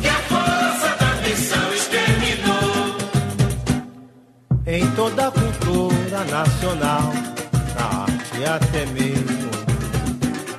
que 0.00 0.08
a 0.08 0.20
força 0.30 0.94
da 1.00 1.06
ambição 1.18 1.74
exterminou. 1.74 2.96
Em 4.64 4.88
toda 4.92 5.26
a 5.26 5.30
cultura 5.32 6.24
nacional, 6.30 7.13
arte 8.42 8.46
até 8.46 8.86
mesmo 8.86 9.50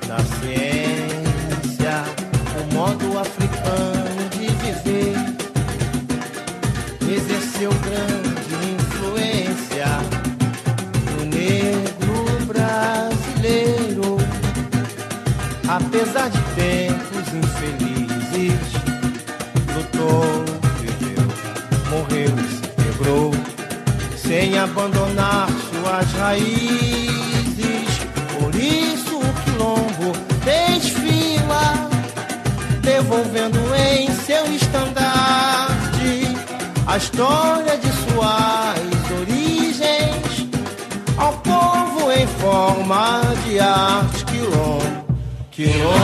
na 0.08 0.18
ciência 0.18 2.04
modo 2.72 3.18
africano 3.18 4.28
de 4.30 4.46
viver 4.62 5.16
exerceu 7.10 7.70
grande 7.70 8.74
influência 8.74 9.86
no 11.16 11.24
negro 11.24 12.46
brasileiro. 12.46 14.18
Apesar 15.68 16.28
de 16.28 16.38
tempos 16.54 17.34
infelizes, 17.34 18.72
lutou, 19.74 20.44
viveu, 20.80 21.26
morreu 21.90 22.34
e 22.38 22.48
se 22.56 22.68
quebrou, 22.82 23.32
sem 24.16 24.58
abandonar 24.58 25.48
suas 25.48 26.12
raízes. 26.12 27.35
Devolvendo 33.16 33.58
em 33.74 34.10
seu 34.10 34.44
estandarte 34.52 36.26
a 36.86 36.98
história 36.98 37.78
de 37.78 37.88
suas 37.88 39.20
origens 39.20 40.46
ao 41.16 41.32
povo 41.38 42.12
em 42.12 42.26
forma 42.26 43.22
de 43.44 43.58
arte 43.58 44.24
quilombo, 44.26 45.06
quilombo. 45.50 45.96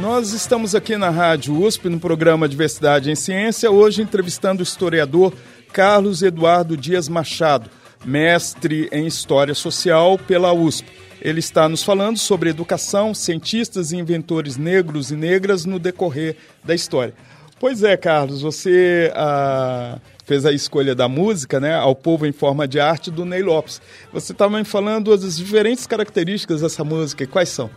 Nós 0.00 0.32
estamos 0.32 0.74
aqui 0.74 0.96
na 0.96 1.10
Rádio 1.10 1.56
USP, 1.56 1.88
no 1.88 2.00
programa 2.00 2.48
Diversidade 2.48 3.08
em 3.10 3.14
Ciência, 3.14 3.70
hoje 3.70 4.02
entrevistando 4.02 4.60
o 4.60 4.64
historiador 4.64 5.32
Carlos 5.72 6.22
Eduardo 6.22 6.76
Dias 6.76 7.08
Machado, 7.08 7.70
mestre 8.04 8.88
em 8.90 9.06
História 9.06 9.54
Social 9.54 10.18
pela 10.18 10.52
USP. 10.52 11.05
Ele 11.26 11.40
está 11.40 11.68
nos 11.68 11.82
falando 11.82 12.18
sobre 12.18 12.50
educação, 12.50 13.12
cientistas 13.12 13.90
e 13.90 13.96
inventores 13.96 14.56
negros 14.56 15.10
e 15.10 15.16
negras 15.16 15.64
no 15.64 15.76
decorrer 15.76 16.36
da 16.62 16.72
história. 16.72 17.12
Pois 17.58 17.82
é, 17.82 17.96
Carlos, 17.96 18.42
você 18.42 19.10
ah, 19.12 19.98
fez 20.24 20.46
a 20.46 20.52
escolha 20.52 20.94
da 20.94 21.08
música, 21.08 21.58
né, 21.58 21.74
ao 21.74 21.96
povo 21.96 22.26
em 22.26 22.32
forma 22.32 22.68
de 22.68 22.78
arte 22.78 23.10
do 23.10 23.24
Ney 23.24 23.42
Lopes. 23.42 23.82
Você 24.12 24.30
estava 24.30 24.56
me 24.56 24.64
falando 24.64 25.16
das 25.16 25.36
diferentes 25.36 25.84
características 25.84 26.60
dessa 26.60 26.84
música. 26.84 27.24
E 27.24 27.26
quais 27.26 27.48
são? 27.48 27.68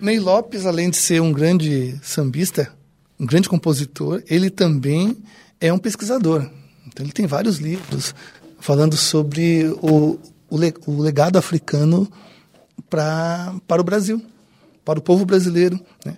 Ney 0.00 0.18
Lopes, 0.18 0.66
além 0.66 0.90
de 0.90 0.96
ser 0.96 1.22
um 1.22 1.32
grande 1.32 1.96
sambista, 2.02 2.72
um 3.20 3.24
grande 3.24 3.48
compositor, 3.48 4.20
ele 4.28 4.50
também 4.50 5.16
é 5.60 5.72
um 5.72 5.78
pesquisador. 5.78 6.50
Então 6.88 7.06
ele 7.06 7.12
tem 7.12 7.28
vários 7.28 7.58
livros 7.58 8.16
falando 8.58 8.96
sobre 8.96 9.72
o, 9.80 10.18
o, 10.50 10.58
o 10.88 11.00
legado 11.00 11.38
africano 11.38 12.10
pra, 12.88 13.54
para 13.66 13.80
o 13.80 13.84
Brasil, 13.84 14.24
para 14.84 14.98
o 14.98 15.02
povo 15.02 15.24
brasileiro. 15.24 15.78
Né? 16.04 16.16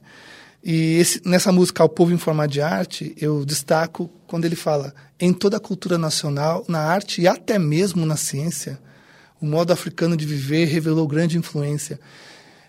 E 0.64 0.99
esse, 0.99 1.21
nessa 1.25 1.50
música, 1.50 1.83
O 1.83 1.88
Povo 1.88 2.12
em 2.12 2.19
Forma 2.19 2.47
de 2.47 2.61
Arte, 2.61 3.14
eu 3.21 3.45
destaco 3.45 4.09
quando 4.28 4.45
ele 4.45 4.54
fala 4.54 4.95
em 5.19 5.33
toda 5.33 5.57
a 5.57 5.61
cultura 5.61 5.99
nacional, 5.99 6.64
na 6.69 6.78
arte 6.78 7.21
e 7.21 7.26
até 7.26 7.59
mesmo 7.59 8.07
na 8.07 8.16
ciência, 8.16 8.78
o 9.40 9.47
modo 9.47 9.73
africano 9.73 10.16
de 10.16 10.25
viver 10.25 10.66
revelou 10.66 11.07
grande 11.09 11.37
influência. 11.37 11.99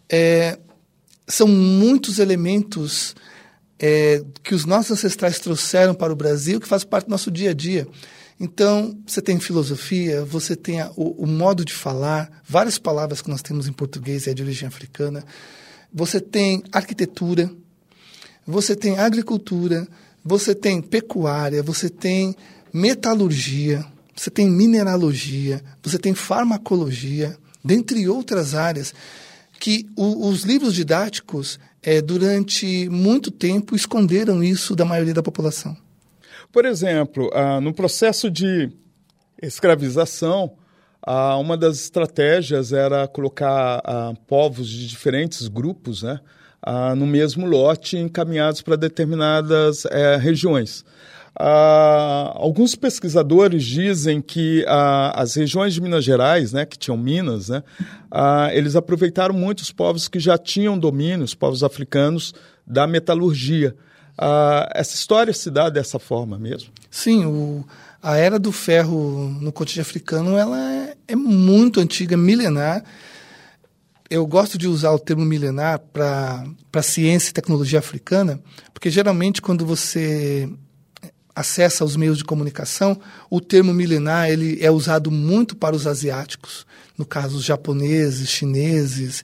É, 0.10 0.58
são 1.28 1.48
muitos 1.48 2.18
elementos 2.18 3.16
é, 3.80 4.24
que 4.42 4.56
os 4.56 4.66
nossos 4.66 4.92
ancestrais 4.92 5.40
trouxeram 5.40 5.94
para 5.94 6.12
o 6.12 6.16
Brasil 6.16 6.60
que 6.60 6.68
fazem 6.68 6.88
parte 6.88 7.06
do 7.06 7.12
nosso 7.12 7.30
dia 7.30 7.52
a 7.52 7.54
dia. 7.54 7.88
Então, 8.44 9.00
você 9.08 9.22
tem 9.22 9.40
filosofia, 9.40 10.26
você 10.26 10.54
tem 10.54 10.82
a, 10.82 10.92
o, 10.98 11.24
o, 11.24 11.26
modo 11.26 11.64
de 11.64 11.72
falar, 11.72 12.30
várias 12.46 12.78
palavras 12.78 13.22
que 13.22 13.30
nós 13.30 13.42
temos 13.42 13.70
em 13.70 13.72
português 13.72 14.28
é 14.28 14.34
de 14.34 14.44
origem 14.44 14.68
africana. 14.68 15.24
Você 15.94 16.20
tem 16.20 16.62
arquitetura, 16.70 17.50
você 18.46 18.76
tem 18.76 19.00
agricultura, 19.00 19.88
você 20.22 20.54
tem 20.54 20.82
pecuária, 20.82 21.64
você 21.64 21.90
tem 21.90 22.36
metalurgia, 22.74 23.86
você 24.14 24.30
tem 24.30 24.50
mineralogia, 24.50 25.64
você 25.82 25.98
tem 25.98 26.14
farmacologia, 26.14 27.38
dentre 27.64 28.10
outras 28.10 28.54
áreas 28.54 28.94
que 29.58 29.88
o, 29.96 30.28
os 30.28 30.44
livros 30.44 30.74
didáticos, 30.74 31.58
é, 31.82 32.02
durante 32.02 32.90
muito 32.90 33.32
tempo, 33.32 33.74
esconderam 33.74 34.44
isso 34.44 34.76
da 34.76 34.84
maioria 34.84 35.14
da 35.14 35.24
população. 35.24 35.78
Por 36.54 36.66
exemplo, 36.66 37.32
ah, 37.34 37.60
no 37.60 37.74
processo 37.74 38.30
de 38.30 38.70
escravização, 39.42 40.54
ah, 41.02 41.36
uma 41.38 41.58
das 41.58 41.78
estratégias 41.78 42.72
era 42.72 43.08
colocar 43.08 43.82
ah, 43.84 44.14
povos 44.28 44.70
de 44.70 44.88
diferentes 44.88 45.48
grupos 45.48 46.04
né, 46.04 46.20
no 46.96 47.08
mesmo 47.08 47.48
lote, 47.48 47.98
encaminhados 47.98 48.62
para 48.62 48.78
determinadas 48.78 49.84
eh, 49.86 50.16
regiões. 50.16 50.86
Uh, 51.38 52.32
alguns 52.36 52.74
pesquisadores 52.74 53.66
dizem 53.66 54.22
que 54.22 54.62
uh, 54.62 55.12
as 55.14 55.36
regiões 55.36 55.74
de 55.74 55.82
Minas 55.82 56.06
Gerais, 56.06 56.54
né, 56.54 56.66
que 56.66 56.78
tinham 56.78 56.96
minas, 56.96 57.50
né, 57.50 57.64
eles 58.54 58.78
aproveitaram 58.78 59.34
muito 59.34 59.60
os 59.60 59.74
povos 59.74 60.08
que 60.08 60.20
já 60.22 60.38
tinham 60.38 60.80
domínio, 60.80 61.26
os 61.26 61.36
povos 61.36 61.64
africanos, 61.64 62.34
da 62.66 62.88
metalurgia. 62.88 63.76
Essa 64.74 64.96
história 64.96 65.34
se 65.34 65.50
dá 65.50 65.70
dessa 65.70 66.00
forma 66.00 66.38
mesmo? 66.38 66.70
Sim, 66.90 67.26
o, 67.26 67.66
a 68.02 68.18
era 68.18 68.38
do 68.38 68.52
ferro 68.52 69.36
no 69.42 69.52
continente 69.52 69.82
africano 69.82 70.38
ela 70.38 70.60
é, 70.72 70.96
é 71.08 71.16
muito 71.16 71.80
antiga, 71.80 72.16
milenar. 72.16 72.84
Eu 74.10 74.28
gosto 74.28 74.58
de 74.58 74.68
usar 74.68 74.92
o 74.92 75.00
termo 75.00 75.26
milenar 75.26 75.80
para 75.80 76.82
ciência 76.84 77.32
e 77.32 77.34
tecnologia 77.34 77.80
africana, 77.80 78.40
porque 78.74 78.92
geralmente 78.92 79.42
quando 79.42 79.66
você 79.66 80.48
acessa 81.36 81.84
os 81.84 81.96
meios 81.96 82.20
de 82.20 82.24
comunicação, 82.24 83.00
o 83.30 83.42
termo 83.42 83.74
milenar 83.74 84.30
ele 84.30 84.60
é 84.62 84.70
usado 84.70 85.10
muito 85.10 85.56
para 85.56 85.76
os 85.76 85.88
asiáticos, 85.88 86.66
no 86.96 87.06
caso 87.06 87.38
os 87.38 87.44
japoneses, 87.44 88.30
chineses 88.30 89.24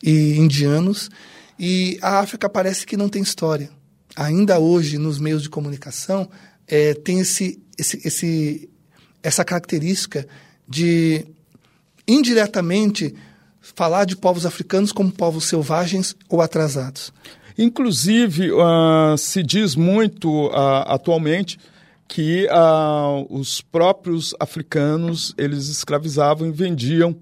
e 0.00 0.36
indianos, 0.38 1.10
e 1.58 1.98
a 2.00 2.20
África 2.20 2.48
parece 2.48 2.86
que 2.86 2.96
não 2.96 3.08
tem 3.08 3.22
história. 3.22 3.70
Ainda 4.18 4.58
hoje, 4.58 4.98
nos 4.98 5.20
meios 5.20 5.44
de 5.44 5.48
comunicação, 5.48 6.28
é, 6.66 6.92
tem 6.92 7.20
esse, 7.20 7.62
esse, 7.78 8.00
esse, 8.04 8.68
essa 9.22 9.44
característica 9.44 10.26
de 10.68 11.24
indiretamente 12.06 13.14
falar 13.60 14.04
de 14.04 14.16
povos 14.16 14.44
africanos 14.44 14.90
como 14.90 15.12
povos 15.12 15.44
selvagens 15.44 16.16
ou 16.28 16.42
atrasados. 16.42 17.12
Inclusive, 17.56 18.50
uh, 18.50 19.16
se 19.16 19.40
diz 19.40 19.76
muito 19.76 20.48
uh, 20.48 20.82
atualmente 20.86 21.56
que 22.08 22.48
uh, 22.48 23.24
os 23.30 23.60
próprios 23.60 24.34
africanos 24.40 25.32
eles 25.38 25.68
escravizavam 25.68 26.48
e 26.48 26.50
vendiam 26.50 27.16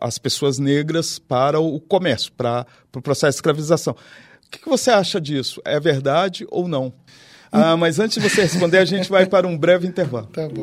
as 0.00 0.18
pessoas 0.18 0.58
negras 0.58 1.18
para 1.18 1.58
o 1.60 1.80
comércio, 1.80 2.30
para, 2.32 2.66
para 2.92 2.98
o 2.98 3.02
processo 3.02 3.32
de 3.32 3.36
escravização. 3.36 3.94
O 3.94 4.50
que, 4.50 4.58
que 4.58 4.68
você 4.68 4.90
acha 4.90 5.20
disso? 5.20 5.60
É 5.64 5.78
verdade 5.78 6.46
ou 6.50 6.68
não? 6.68 6.92
Ah, 7.50 7.76
mas 7.76 7.98
antes 7.98 8.22
de 8.22 8.28
você 8.28 8.42
responder, 8.42 8.78
a 8.78 8.84
gente 8.84 9.08
vai 9.08 9.26
para 9.26 9.46
um 9.46 9.56
breve 9.56 9.86
intervalo. 9.86 10.26
Tá 10.26 10.48
bom. 10.48 10.62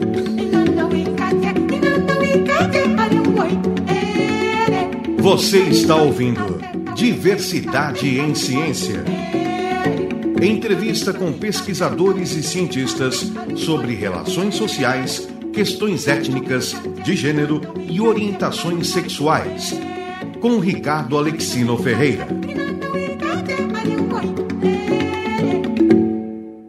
Você 5.19 5.57
está 5.63 5.95
ouvindo 5.95 6.59
Diversidade 6.95 8.19
em 8.19 8.35
Ciência. 8.35 9.03
Entrevista 10.41 11.11
com 11.11 11.33
pesquisadores 11.33 12.35
e 12.35 12.43
cientistas 12.43 13.31
sobre 13.55 13.95
relações 13.95 14.55
sociais, 14.55 15.27
questões 15.55 16.05
étnicas, 16.05 16.75
de 17.01 17.15
gênero 17.15 17.61
e 17.89 18.01
orientações 18.01 18.89
sexuais. 18.89 19.73
Com 20.41 20.59
Ricardo 20.59 21.17
Alexino 21.17 21.77
Ferreira. 21.77 22.27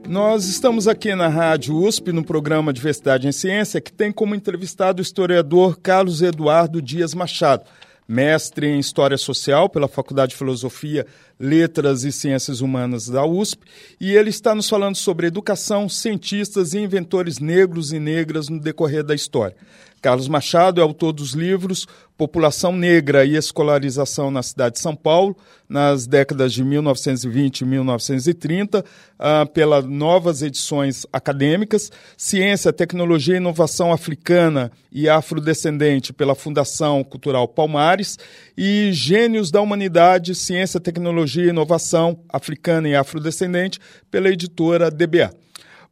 Nós 0.09 0.45
estamos 0.45 0.87
aqui 0.87 1.17
na 1.17 1.27
Rádio 1.27 1.75
USP, 1.75 2.13
no 2.13 2.25
programa 2.25 2.73
Diversidade 2.73 3.27
em 3.27 3.33
Ciência, 3.33 3.81
que 3.81 3.93
tem 3.93 4.13
como 4.13 4.37
entrevistado 4.37 5.01
o 5.01 5.03
historiador 5.03 5.81
Carlos 5.81 6.23
Eduardo 6.23 6.81
Dias 6.81 7.13
Machado 7.13 7.65
mestre 8.09 8.69
em 8.69 8.79
História 8.79 9.17
Social 9.19 9.69
pela 9.69 9.89
Faculdade 9.89 10.31
de 10.31 10.37
Filosofia, 10.37 11.07
Letras 11.39 12.05
e 12.05 12.13
Ciências 12.13 12.61
Humanas 12.61 13.09
da 13.09 13.25
USP, 13.25 13.61
e 14.01 14.15
ele 14.15 14.31
está 14.31 14.55
nos 14.55 14.69
falando 14.69 14.97
sobre 14.97 15.27
educação, 15.27 15.89
cientistas 15.89 16.73
e 16.73 16.79
inventores 16.79 17.39
negros 17.39 17.93
e 17.93 17.99
negras 17.99 18.49
no 18.49 18.61
decorrer 18.61 19.03
da 19.03 19.15
história. 19.15 19.57
Carlos 20.01 20.29
Machado 20.29 20.81
é 20.81 20.83
autor 20.83 21.13
dos 21.13 21.33
livros 21.33 21.87
População 22.17 22.73
Negra 22.73 23.25
e 23.25 23.37
Escolarização 23.37 24.31
na 24.31 24.43
Cidade 24.43 24.77
de 24.77 24.81
São 24.81 24.97
Paulo, 24.97 25.37
nas 25.69 26.07
décadas 26.07 26.53
de 26.53 26.65
1920 26.65 27.61
e 27.61 27.65
1930, 27.67 28.81
uh, 28.81 29.47
pelas 29.53 29.85
novas 29.85 30.41
edições 30.41 31.05
acadêmicas, 31.13 31.91
Ciência, 32.17 32.73
Tecnologia 32.73 33.35
e 33.35 33.39
Inovação 33.39 33.93
Africana 33.93 34.73
e 34.91 35.09
Afrodescendente, 35.09 36.13
pela 36.13 36.35
Fundação 36.35 37.05
Cultural 37.05 37.47
Palmares, 37.47 38.19
e 38.57 38.91
Gênios 38.93 39.51
da 39.51 39.61
Humanidade, 39.61 40.35
Ciência, 40.35 40.81
Tecnologia 40.81 41.45
e 41.45 41.49
Inovação 41.49 42.19
Africana 42.31 42.89
e 42.89 42.97
Afrodescendente, 42.97 43.79
pela 44.11 44.31
editora 44.31 44.91
DBA. 44.91 45.46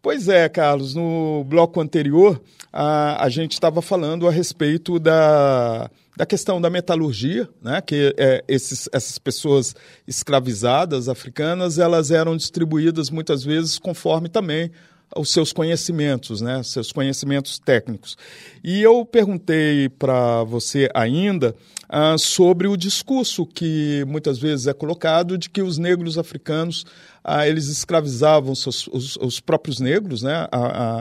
Pois 0.05 0.29
é, 0.29 0.47
Carlos, 0.51 0.95
no 0.95 1.45
bloco 1.45 1.81
anterior 1.81 2.39
a, 2.71 3.25
a 3.25 3.29
gente 3.31 3.53
estava 3.53 3.81
falando 3.81 4.29
a 4.29 4.31
respeito 4.31 4.99
da, 4.99 5.91
da 6.15 6.27
questão 6.27 6.61
da 6.61 6.69
metalurgia, 6.69 7.49
né? 7.63 7.81
que 7.81 8.15
é, 8.19 8.45
esses, 8.47 8.87
essas 8.93 9.17
pessoas 9.17 9.75
escravizadas 10.07 11.09
africanas 11.09 11.79
elas 11.79 12.11
eram 12.11 12.37
distribuídas 12.37 13.09
muitas 13.09 13.43
vezes 13.43 13.79
conforme 13.79 14.29
também 14.29 14.71
os 15.17 15.31
seus 15.31 15.53
conhecimentos, 15.53 16.41
né, 16.41 16.63
seus 16.63 16.93
conhecimentos 16.93 17.59
técnicos. 17.59 18.17
E 18.63 18.83
eu 18.83 19.05
perguntei 19.05 19.89
para 19.89 20.45
você 20.45 20.89
ainda 20.95 21.55
ah, 21.89 22.17
sobre 22.19 22.67
o 22.67 22.77
discurso 22.77 23.47
que 23.47 24.05
muitas 24.07 24.39
vezes 24.39 24.67
é 24.67 24.73
colocado 24.73 25.37
de 25.37 25.49
que 25.49 25.63
os 25.63 25.79
negros 25.79 26.19
africanos 26.19 26.85
ah, 27.23 27.47
eles 27.47 27.69
escravizavam 27.69 28.55
seus, 28.55 28.89
os, 28.89 29.17
os, 29.17 29.41
próprios 29.41 29.81
negros, 29.81 30.23
né, 30.23 30.47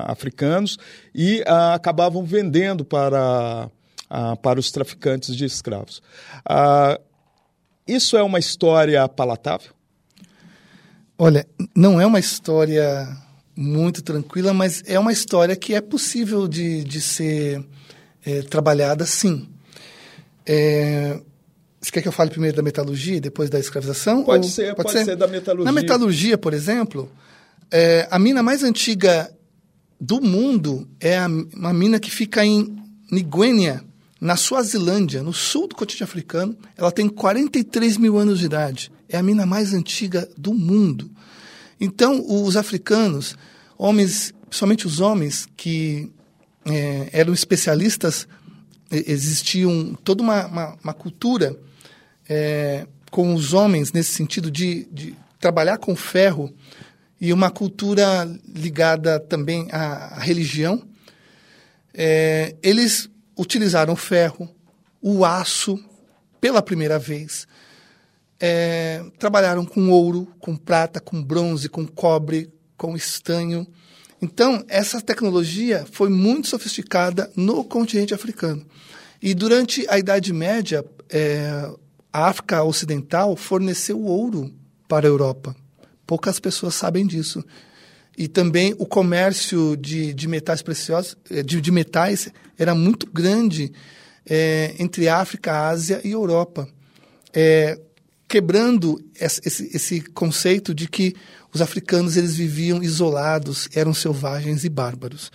africanos, 0.06 0.78
e 1.14 1.44
ah, 1.48 1.74
acabavam 1.74 2.24
vendendo 2.24 2.86
para, 2.86 3.70
para 4.42 4.60
os 4.60 4.72
traficantes 4.72 5.36
de 5.36 5.46
escravos. 5.46 6.02
isso 7.88 8.16
é 8.16 8.24
uma 8.24 8.40
história 8.40 9.08
palatável? 9.10 9.72
Olha, 11.18 11.46
não 11.76 12.00
é 12.02 12.06
uma 12.06 12.20
história 12.20 13.08
muito 13.56 14.02
tranquila, 14.02 14.54
mas 14.54 14.84
é 14.86 14.98
uma 15.00 15.12
história 15.12 15.56
que 15.56 15.74
é 15.74 15.82
possível 15.82 16.48
de, 16.48 16.84
de 16.84 17.00
ser 17.02 17.64
é, 18.26 18.42
trabalhada 18.42 19.06
sim. 19.06 19.48
É, 20.46 21.20
você 21.80 21.92
quer 21.92 22.02
que 22.02 22.08
eu 22.08 22.14
fale 22.14 22.30
primeiro 22.30 22.56
da 22.56 22.64
metalurgia 22.64 23.18
e 23.18 23.20
depois 23.20 23.50
da 23.50 23.60
escravização? 23.60 24.24
Pode, 24.24 24.50
ser, 24.50 24.74
pode, 24.76 24.88
pode 24.88 24.92
ser? 24.92 25.06
ser? 25.06 25.16
da 25.16 25.28
metalurgia. 25.28 25.66
Na 25.66 25.72
metalurgia, 25.72 26.38
por 26.38 26.54
exemplo, 26.54 27.12
é, 27.70 28.08
a 28.10 28.18
mina 28.18 28.42
mais 28.42 28.64
antiga 28.64 29.30
do 30.00 30.22
mundo 30.22 30.88
é 31.00 31.18
a, 31.18 31.28
uma 31.28 31.74
mina 31.74 32.00
que 32.00 32.10
fica 32.10 32.46
em 32.46 32.76
Niguênia, 33.12 33.84
na 34.20 34.38
Suazilândia, 34.38 35.22
no 35.22 35.34
sul 35.34 35.68
do 35.68 35.76
continente 35.76 36.04
africano. 36.04 36.58
Ela 36.78 36.92
tem 36.92 37.10
43 37.10 37.98
mil 37.98 38.18
anos 38.18 38.40
de 38.40 38.46
idade. 38.46 38.92
É 39.10 39.18
a 39.18 39.24
mina 39.24 39.46
mais 39.46 39.74
antiga 39.74 40.28
do 40.38 40.54
mundo. 40.54 41.12
Então, 41.84 42.24
os 42.26 42.56
africanos, 42.56 43.36
homens, 43.78 44.34
principalmente 44.48 44.88
os 44.88 45.02
homens 45.02 45.50
que 45.58 46.10
é, 46.66 47.10
eram 47.12 47.34
especialistas, 47.34 48.26
existiam 48.90 49.94
toda 50.02 50.24
uma, 50.24 50.46
uma, 50.48 50.78
uma 50.82 50.94
cultura 50.94 51.60
é, 52.30 52.88
com 53.12 53.36
os 53.36 53.52
homens 53.52 53.92
nesse 53.92 54.14
sentido 54.14 54.50
de, 54.50 54.88
de, 54.94 55.14
trabalhar 55.42 55.78
com 55.78 55.94
ferro 55.94 56.54
e 57.20 57.34
uma 57.34 57.52
cultura 57.52 58.24
ligada 58.48 59.20
também 59.20 59.68
à, 59.70 60.16
à 60.16 60.20
religião. 60.20 60.82
É, 61.94 62.56
eles 62.64 63.10
utilizaram 63.38 63.92
o 63.92 63.98
ferro, 63.98 64.50
o 65.02 65.26
aço 65.26 65.78
pela 66.40 66.62
primeira 66.62 66.98
vez 66.98 67.46
é, 68.46 69.02
trabalharam 69.18 69.64
com 69.64 69.90
ouro, 69.90 70.28
com 70.38 70.54
prata, 70.54 71.00
com 71.00 71.24
bronze, 71.24 71.70
com 71.70 71.88
cobre, 71.88 72.52
com 72.76 72.94
estanho. 72.94 73.66
Então, 74.22 74.66
essa 74.68 75.00
tecnologia 75.00 75.86
foi 75.90 76.10
muito 76.10 76.50
sofisticada 76.50 77.32
no 77.38 77.64
continente 77.64 78.14
africano. 78.14 78.66
E 79.22 79.34
durante 79.34 79.86
a 79.90 79.98
Idade 79.98 80.34
Média, 80.34 80.84
é, 81.10 81.72
a 82.12 82.28
África 82.28 82.62
Ocidental 82.64 83.34
forneceu 83.38 84.04
ouro 84.04 84.54
para 84.90 85.08
a 85.08 85.10
Europa. 85.10 85.56
Poucas 86.06 86.38
pessoas 86.38 86.76
sabem 86.76 87.08
disso. 87.08 87.42
E 88.18 88.28
também 88.28 88.76
o 88.78 88.86
comércio 88.86 89.78
de, 89.78 90.14
de 90.14 90.28
metais 90.28 90.62
preciosos, 90.62 91.16
é, 91.32 91.42
de, 91.42 91.62
de 91.62 91.72
metais, 91.72 92.28
era 92.60 92.76
muito 92.76 93.10
grande 93.10 93.72
é, 94.30 94.76
entre 94.78 95.08
África, 95.08 95.70
Ásia 95.70 96.02
e 96.04 96.12
Europa. 96.12 96.68
É, 97.34 97.80
quebrando 98.28 99.04
esse, 99.20 99.70
esse 99.76 100.02
conceito 100.02 100.74
de 100.74 100.88
que 100.88 101.16
os 101.54 101.62
africanos 101.62 102.18
eles 102.18 102.36
viviam 102.36 102.82
isolados, 102.82 103.70
eram 103.74 103.94
selvagens 103.94 104.64
e 104.64 104.70
bárbaros. 104.70 105.32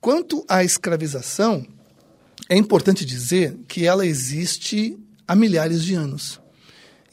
Quanto 0.00 0.44
à 0.48 0.62
escravização, 0.62 1.66
é 2.48 2.56
importante 2.56 3.04
dizer 3.04 3.56
que 3.66 3.86
ela 3.86 4.06
existe 4.06 4.98
há 5.26 5.34
milhares 5.34 5.82
de 5.82 5.94
anos 5.94 6.40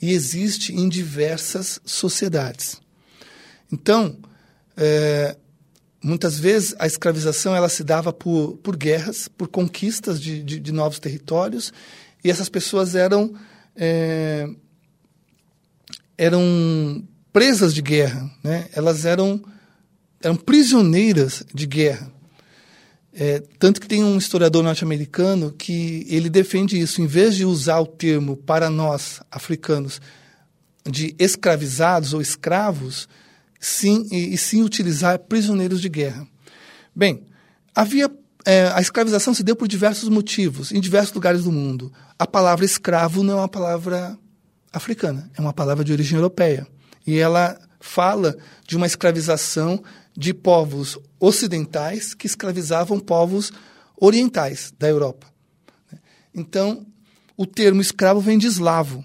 e 0.02 0.12
existe 0.12 0.74
em 0.74 0.90
diversas 0.90 1.80
sociedades. 1.86 2.82
Então, 3.72 4.18
é, 4.76 5.38
muitas 6.04 6.38
vezes 6.38 6.76
a 6.80 6.86
escravização 6.86 7.56
ela 7.56 7.70
se 7.70 7.84
dava 7.84 8.12
por, 8.12 8.58
por 8.58 8.76
guerras, 8.76 9.28
por 9.28 9.48
conquistas 9.48 10.20
de, 10.20 10.44
de, 10.44 10.60
de 10.60 10.72
novos 10.72 11.00
territórios, 11.00 11.72
e 12.24 12.30
essas 12.30 12.50
pessoas 12.50 12.96
eram 12.96 13.34
é, 13.76 14.48
eram 16.18 17.04
presas 17.32 17.74
de 17.74 17.82
guerra, 17.82 18.30
né? 18.44 18.68
elas 18.74 19.06
eram, 19.06 19.42
eram 20.22 20.36
prisioneiras 20.36 21.44
de 21.54 21.66
guerra. 21.66 22.12
É, 23.14 23.44
tanto 23.60 23.82
que 23.82 23.88
tem 23.88 24.04
um 24.04 24.18
historiador 24.18 24.64
norte-americano 24.64 25.52
que 25.52 26.06
ele 26.10 26.30
defende 26.30 26.80
isso. 26.80 27.02
Em 27.02 27.08
vez 27.08 27.36
de 27.36 27.46
usar 27.46 27.80
o 27.80 27.86
termo 27.86 28.38
para 28.38 28.70
nós, 28.70 29.22
africanos, 29.30 30.00
de 30.90 31.14
escravizados 31.20 32.14
ou 32.14 32.22
escravos, 32.22 33.10
sim, 33.60 34.08
e, 34.12 34.34
e 34.34 34.38
sim 34.38 34.64
utilizar 34.64 35.20
prisioneiros 35.20 35.82
de 35.82 35.90
guerra. 35.90 36.26
Bem, 36.96 37.24
havia 37.76 38.10
é, 38.46 38.72
a 38.74 38.82
escravização 38.82 39.34
se 39.34 39.44
deu 39.44 39.56
por 39.56 39.68
diversos 39.68 40.10
motivos, 40.10 40.72
em 40.72 40.80
diversos 40.80 41.14
lugares 41.14 41.44
do 41.44 41.52
mundo. 41.52 41.92
A 42.18 42.26
palavra 42.26 42.66
escravo 42.66 43.24
não 43.24 43.36
é 43.36 43.42
uma 43.42 43.48
palavra 43.48 44.18
africana, 44.72 45.30
é 45.38 45.42
uma 45.42 45.54
palavra 45.54 45.84
de 45.84 45.92
origem 45.92 46.18
europeia. 46.18 46.68
E 47.06 47.18
ela 47.18 47.60
fala 47.80 48.38
de 48.68 48.78
uma 48.78 48.86
escravização 48.86 49.84
de 50.16 50.34
povos 50.34 50.98
ocidentais 51.20 52.14
que 52.14 52.28
escravizavam 52.28 53.00
povos 53.00 53.52
orientais 53.98 54.74
da 54.78 54.88
Europa. 54.88 55.28
Então, 56.34 56.86
o 57.36 57.46
termo 57.46 57.82
escravo 57.82 58.20
vem 58.20 58.38
de 58.38 58.48
eslavo, 58.48 59.04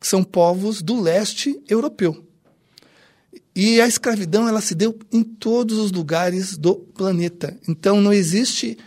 que 0.00 0.06
são 0.06 0.22
povos 0.22 0.82
do 0.82 1.00
leste 1.00 1.60
europeu. 1.68 2.24
E 3.54 3.80
a 3.80 3.88
escravidão 3.88 4.48
ela 4.48 4.60
se 4.60 4.74
deu 4.74 4.96
em 5.12 5.22
todos 5.22 5.78
os 5.78 5.90
lugares 5.90 6.56
do 6.56 6.76
planeta. 6.76 7.58
Então 7.68 8.00
não 8.00 8.12
existe 8.12 8.78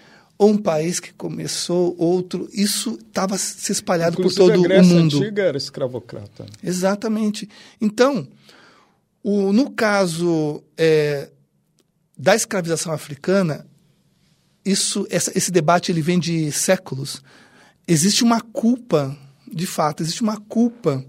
ou 0.41 0.49
um 0.49 0.57
país 0.57 0.99
que 0.99 1.13
começou, 1.13 1.95
outro. 1.99 2.49
Isso 2.51 2.97
estava 3.07 3.37
se 3.37 3.71
espalhado 3.71 4.15
Inclusive, 4.17 4.41
por 4.41 4.51
todo 4.51 4.59
a 4.59 4.67
Grécia 4.67 4.91
o 4.91 4.97
mundo. 4.97 5.17
antiga 5.17 5.43
era 5.43 5.55
escravocrata. 5.55 6.47
Exatamente. 6.63 7.47
Então, 7.79 8.27
o, 9.21 9.53
no 9.53 9.69
caso 9.69 10.63
é, 10.75 11.29
da 12.17 12.35
escravização 12.35 12.91
africana, 12.91 13.67
isso, 14.65 15.05
essa, 15.11 15.31
esse 15.37 15.51
debate 15.51 15.91
ele 15.91 16.01
vem 16.01 16.19
de 16.19 16.51
séculos. 16.51 17.21
Existe 17.87 18.23
uma 18.23 18.41
culpa, 18.41 19.15
de 19.47 19.67
fato, 19.67 20.01
existe 20.01 20.23
uma 20.23 20.37
culpa 20.37 21.05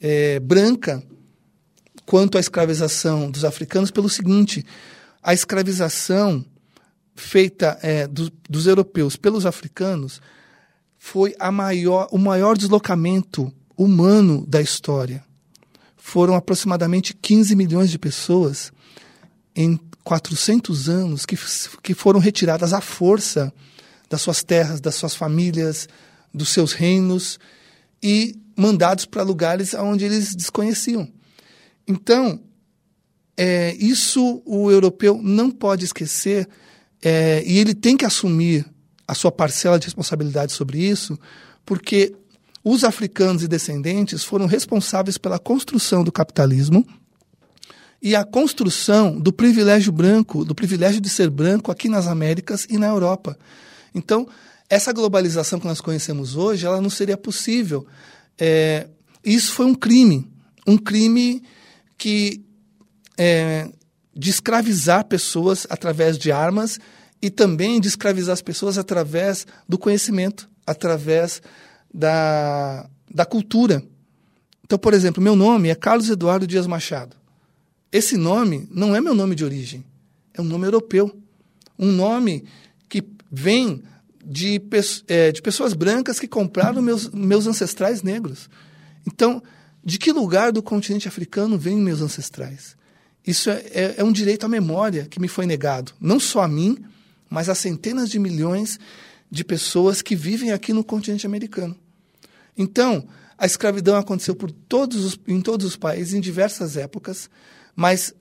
é, 0.00 0.40
branca 0.40 1.02
quanto 2.06 2.38
à 2.38 2.40
escravização 2.40 3.30
dos 3.30 3.44
africanos 3.44 3.90
pelo 3.90 4.08
seguinte: 4.08 4.64
a 5.22 5.34
escravização 5.34 6.42
feita 7.20 7.78
é, 7.82 8.06
do, 8.06 8.32
dos 8.48 8.66
europeus 8.66 9.16
pelos 9.16 9.46
africanos 9.46 10.20
foi 10.98 11.34
a 11.38 11.50
maior, 11.52 12.08
o 12.10 12.18
maior 12.18 12.56
deslocamento 12.56 13.52
humano 13.76 14.44
da 14.46 14.60
história. 14.60 15.24
Foram 15.96 16.34
aproximadamente 16.34 17.14
15 17.14 17.54
milhões 17.54 17.90
de 17.90 17.98
pessoas 17.98 18.72
em 19.54 19.78
400 20.04 20.88
anos 20.88 21.24
que, 21.24 21.36
que 21.82 21.94
foram 21.94 22.20
retiradas 22.20 22.72
à 22.72 22.80
força 22.80 23.52
das 24.08 24.20
suas 24.20 24.42
terras, 24.42 24.80
das 24.80 24.94
suas 24.96 25.14
famílias, 25.14 25.88
dos 26.34 26.48
seus 26.48 26.72
reinos 26.72 27.38
e 28.02 28.36
mandados 28.56 29.04
para 29.04 29.22
lugares 29.22 29.72
onde 29.74 30.04
eles 30.04 30.34
desconheciam. 30.34 31.08
Então, 31.86 32.40
é, 33.36 33.74
isso 33.76 34.42
o 34.44 34.70
europeu 34.70 35.18
não 35.22 35.50
pode 35.50 35.84
esquecer 35.84 36.46
é, 37.02 37.42
e 37.46 37.58
ele 37.58 37.74
tem 37.74 37.96
que 37.96 38.04
assumir 38.04 38.66
a 39.06 39.14
sua 39.14 39.32
parcela 39.32 39.78
de 39.78 39.86
responsabilidade 39.86 40.52
sobre 40.52 40.78
isso, 40.78 41.18
porque 41.64 42.14
os 42.62 42.84
africanos 42.84 43.42
e 43.42 43.48
descendentes 43.48 44.22
foram 44.22 44.46
responsáveis 44.46 45.16
pela 45.16 45.38
construção 45.38 46.04
do 46.04 46.12
capitalismo 46.12 46.86
e 48.02 48.14
a 48.14 48.24
construção 48.24 49.18
do 49.18 49.32
privilégio 49.32 49.92
branco, 49.92 50.44
do 50.44 50.54
privilégio 50.54 51.00
de 51.00 51.08
ser 51.08 51.28
branco 51.28 51.70
aqui 51.70 51.88
nas 51.88 52.06
Américas 52.06 52.66
e 52.68 52.78
na 52.78 52.86
Europa. 52.86 53.36
Então, 53.94 54.28
essa 54.68 54.92
globalização 54.92 55.58
que 55.58 55.66
nós 55.66 55.80
conhecemos 55.80 56.36
hoje, 56.36 56.64
ela 56.64 56.80
não 56.80 56.88
seria 56.88 57.16
possível. 57.16 57.86
É, 58.38 58.86
isso 59.24 59.52
foi 59.52 59.66
um 59.66 59.74
crime, 59.74 60.30
um 60.66 60.78
crime 60.78 61.42
que 61.98 62.42
é, 63.18 63.68
de 64.20 64.28
escravizar 64.28 65.06
pessoas 65.06 65.66
através 65.70 66.18
de 66.18 66.30
armas 66.30 66.78
e 67.22 67.30
também 67.30 67.80
de 67.80 67.88
escravizar 67.88 68.34
as 68.34 68.42
pessoas 68.42 68.76
através 68.76 69.46
do 69.66 69.78
conhecimento, 69.78 70.46
através 70.66 71.40
da, 71.92 72.86
da 73.10 73.24
cultura. 73.24 73.82
Então, 74.62 74.78
por 74.78 74.92
exemplo, 74.92 75.22
meu 75.22 75.34
nome 75.34 75.70
é 75.70 75.74
Carlos 75.74 76.10
Eduardo 76.10 76.46
Dias 76.46 76.66
Machado. 76.66 77.16
Esse 77.90 78.18
nome 78.18 78.68
não 78.70 78.94
é 78.94 79.00
meu 79.00 79.14
nome 79.14 79.34
de 79.34 79.42
origem. 79.42 79.82
é 80.34 80.42
um 80.42 80.44
nome 80.44 80.66
europeu. 80.66 81.10
Um 81.78 81.90
nome 81.90 82.44
que 82.90 83.02
vem 83.32 83.82
de, 84.22 84.60
é, 85.08 85.32
de 85.32 85.40
pessoas 85.40 85.72
brancas 85.72 86.20
que 86.20 86.28
compraram 86.28 86.82
meus, 86.82 87.08
meus 87.08 87.46
ancestrais 87.46 88.02
negros. 88.02 88.50
Então, 89.06 89.42
de 89.82 89.98
que 89.98 90.12
lugar 90.12 90.52
do 90.52 90.62
continente 90.62 91.08
africano 91.08 91.56
vêm 91.56 91.78
meus 91.78 92.02
ancestrais? 92.02 92.78
Isso 93.30 93.48
é, 93.48 93.62
é, 93.72 93.94
é, 93.98 94.04
um 94.04 94.10
direito 94.10 94.44
à 94.44 94.48
memória 94.48 95.06
que 95.08 95.20
me 95.20 95.28
foi 95.28 95.46
negado, 95.46 95.92
não 96.00 96.18
só 96.18 96.42
a 96.42 96.48
mim, 96.48 96.76
mas 97.28 97.48
a 97.48 97.54
centenas 97.54 98.10
de 98.10 98.18
milhões 98.18 98.76
de 99.30 99.44
pessoas 99.44 100.02
que 100.02 100.16
vivem 100.16 100.50
aqui 100.50 100.72
no 100.72 100.82
continente 100.82 101.26
americano. 101.26 101.76
Então, 102.58 103.06
a 103.38 103.46
escravidão 103.46 103.96
aconteceu 103.96 104.34
por 104.34 104.50
todos 104.50 105.04
os, 105.04 105.20
em 105.28 105.40
todos 105.40 105.64
os 105.64 105.76
países, 105.76 106.12
em 106.12 106.20
diversas 106.20 106.76
épocas, 106.76 107.30
mas 107.76 108.12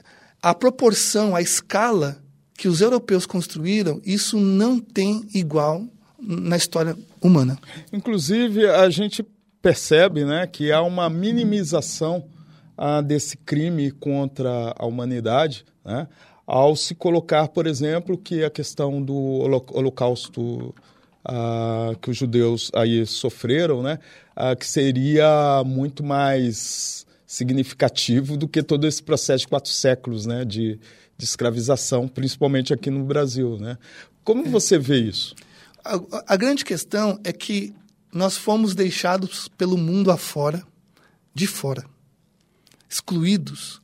a 0.44 0.54
proporção, 0.54 1.36
a 1.36 1.42
escala 1.42 2.22
que 2.56 2.68
os 2.68 2.80
europeus 2.80 3.26
construíram, 3.26 4.00
isso 4.06 4.40
não 4.40 4.80
tem 4.80 5.28
igual 5.34 5.88
na 6.22 6.56
história 6.56 6.96
humana. 7.20 7.58
Inclusive, 7.92 8.68
a 8.68 8.88
gente 8.92 9.26
percebe 9.60 10.24
né, 10.24 10.46
que 10.46 10.72
há 10.72 10.84
uma 10.84 11.10
minimização 11.10 12.24
ah, 12.82 13.02
desse 13.02 13.36
crime 13.36 13.92
contra 13.92 14.74
a 14.78 14.86
humanidade, 14.86 15.66
né, 15.84 16.08
ao 16.48 16.78
se 16.78 16.96
colocar, 16.96 17.50
por 17.50 17.68
exemplo, 17.68 18.18
que 18.18 18.42
a 18.42 18.50
questão 18.50 19.02
do 19.02 19.14
holocausto 19.14 20.74
ah, 21.26 21.92
que 22.02 22.10
os 22.10 22.16
judeus 22.16 22.72
aí 22.74 23.06
sofreram, 23.06 23.84
né, 23.84 24.00
ah, 24.34 24.56
que 24.56 24.66
seria 24.66 25.62
muito 25.66 26.06
mais 26.06 27.06
significativo 27.28 28.38
do 28.38 28.48
que 28.48 28.64
todo 28.64 28.88
esse 28.88 29.04
processo 29.04 29.42
de 29.42 29.50
quatro 29.50 29.72
séculos 29.72 30.26
né, 30.26 30.46
de, 30.46 30.80
de 31.18 31.26
escravização, 31.26 32.08
principalmente 32.08 32.74
aqui 32.74 32.90
no 32.90 33.04
Brasil. 33.04 33.58
Né? 33.60 33.78
Como 34.24 34.46
é. 34.46 34.50
você 34.50 34.80
vê 34.80 35.00
isso? 35.00 35.36
A, 35.84 36.00
a, 36.34 36.38
grande 36.38 36.64
questão 36.64 37.20
é 37.26 37.34
que 37.34 37.76
nós 38.14 38.38
fomos 38.38 38.74
deixados 38.74 39.50
pelo 39.50 39.78
mundo 39.78 40.12
afora, 40.12 40.64
de 41.36 41.46
fora, 41.46 41.84
excluídos. 42.90 43.82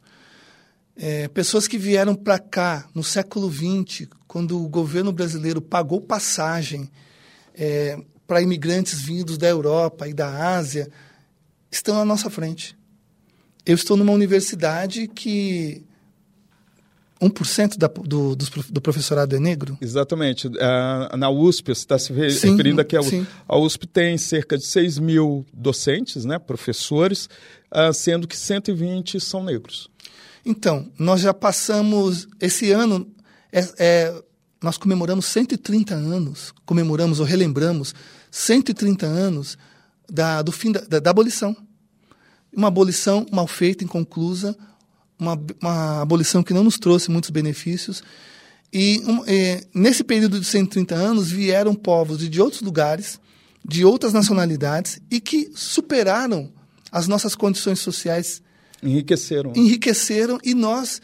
É, 0.97 1.27
pessoas 1.27 1.67
que 1.67 1.77
vieram 1.77 2.15
para 2.15 2.39
cá 2.39 2.89
no 2.93 3.03
século 3.03 3.51
XX, 3.51 4.07
quando 4.27 4.61
o 4.61 4.67
governo 4.67 5.11
brasileiro 5.11 5.61
pagou 5.61 6.01
passagem 6.01 6.89
é, 7.53 7.97
para 8.25 8.41
imigrantes 8.41 9.01
vindos 9.01 9.37
da 9.37 9.47
Europa 9.47 10.07
e 10.07 10.13
da 10.13 10.55
Ásia, 10.55 10.89
estão 11.71 11.99
à 11.99 12.05
nossa 12.05 12.29
frente. 12.29 12.77
Eu 13.65 13.75
estou 13.75 13.95
numa 13.97 14.13
universidade 14.13 15.07
que 15.07 15.83
1% 17.29 17.77
da, 17.77 17.87
do, 17.87 18.35
do, 18.35 18.45
do 18.69 18.81
professorado 18.81 19.35
é 19.35 19.39
negro? 19.39 19.77
Exatamente. 19.81 20.47
Uh, 20.47 21.17
na 21.17 21.29
USP, 21.29 21.67
você 21.67 21.81
está 21.81 21.97
se 21.97 22.13
referindo 22.13 22.81
aqui, 22.81 22.95
a, 22.95 23.01
a 23.47 23.57
USP 23.57 23.87
tem 23.87 24.17
cerca 24.17 24.57
de 24.57 24.65
6 24.65 24.99
mil 24.99 25.45
docentes, 25.53 26.25
né, 26.25 26.37
professores, 26.37 27.29
uh, 27.71 27.93
sendo 27.93 28.27
que 28.27 28.37
120 28.37 29.19
são 29.19 29.43
negros. 29.43 29.89
Então, 30.45 30.91
nós 30.99 31.21
já 31.21 31.33
passamos, 31.33 32.27
esse 32.39 32.71
ano, 32.71 33.07
é, 33.51 33.67
é, 33.79 34.23
nós 34.61 34.77
comemoramos 34.77 35.25
130 35.25 35.95
anos, 35.95 36.53
comemoramos 36.65 37.19
ou 37.19 37.25
relembramos 37.25 37.95
130 38.29 39.05
anos 39.05 39.57
da, 40.09 40.41
do 40.41 40.51
fim 40.51 40.71
da, 40.71 40.81
da, 40.81 40.99
da 40.99 41.09
abolição. 41.09 41.55
Uma 42.53 42.67
abolição 42.67 43.25
mal 43.31 43.47
feita, 43.47 43.83
inconclusa, 43.83 44.55
uma, 45.19 45.39
uma 45.61 46.01
abolição 46.01 46.43
que 46.43 46.53
não 46.53 46.63
nos 46.63 46.77
trouxe 46.77 47.09
muitos 47.09 47.29
benefícios. 47.29 48.03
E 48.71 49.01
um, 49.05 49.23
é, 49.25 49.63
nesse 49.73 50.03
período 50.03 50.39
de 50.39 50.45
130 50.45 50.95
anos 50.95 51.31
vieram 51.31 51.73
povos 51.73 52.19
de, 52.19 52.29
de 52.29 52.41
outros 52.41 52.61
lugares, 52.61 53.19
de 53.63 53.85
outras 53.85 54.13
nacionalidades 54.13 54.99
e 55.09 55.19
que 55.19 55.49
superaram 55.55 56.51
as 56.91 57.07
nossas 57.07 57.35
condições 57.35 57.79
sociais. 57.79 58.41
Enriqueceram. 58.83 59.53
Enriqueceram 59.55 60.39
e 60.43 60.53
nós 60.53 61.01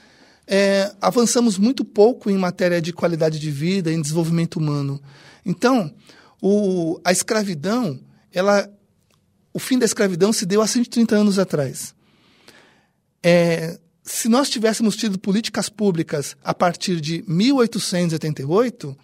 é, 0.47 0.93
avançamos 1.01 1.57
muito 1.57 1.83
pouco 1.83 2.29
em 2.29 2.37
matéria 2.37 2.81
de 2.81 2.91
qualidade 2.91 3.39
de 3.39 3.49
vida, 3.49 3.91
em 3.91 4.01
desenvolvimento 4.01 4.57
humano. 4.57 5.01
Então, 5.45 5.93
o, 6.41 6.99
a 7.03 7.11
escravidão, 7.11 7.99
ela, 8.33 8.69
o 9.53 9.59
fim 9.59 9.79
da 9.79 9.85
escravidão 9.85 10.33
se 10.33 10.45
deu 10.45 10.61
há 10.61 10.67
130 10.67 11.15
anos 11.15 11.39
atrás. 11.39 11.95
É, 13.23 13.79
se 14.03 14.27
nós 14.27 14.49
tivéssemos 14.49 14.95
tido 14.95 15.19
políticas 15.19 15.69
públicas 15.69 16.35
a 16.43 16.53
partir 16.53 16.99
de 16.99 17.23
1888, 17.27 18.97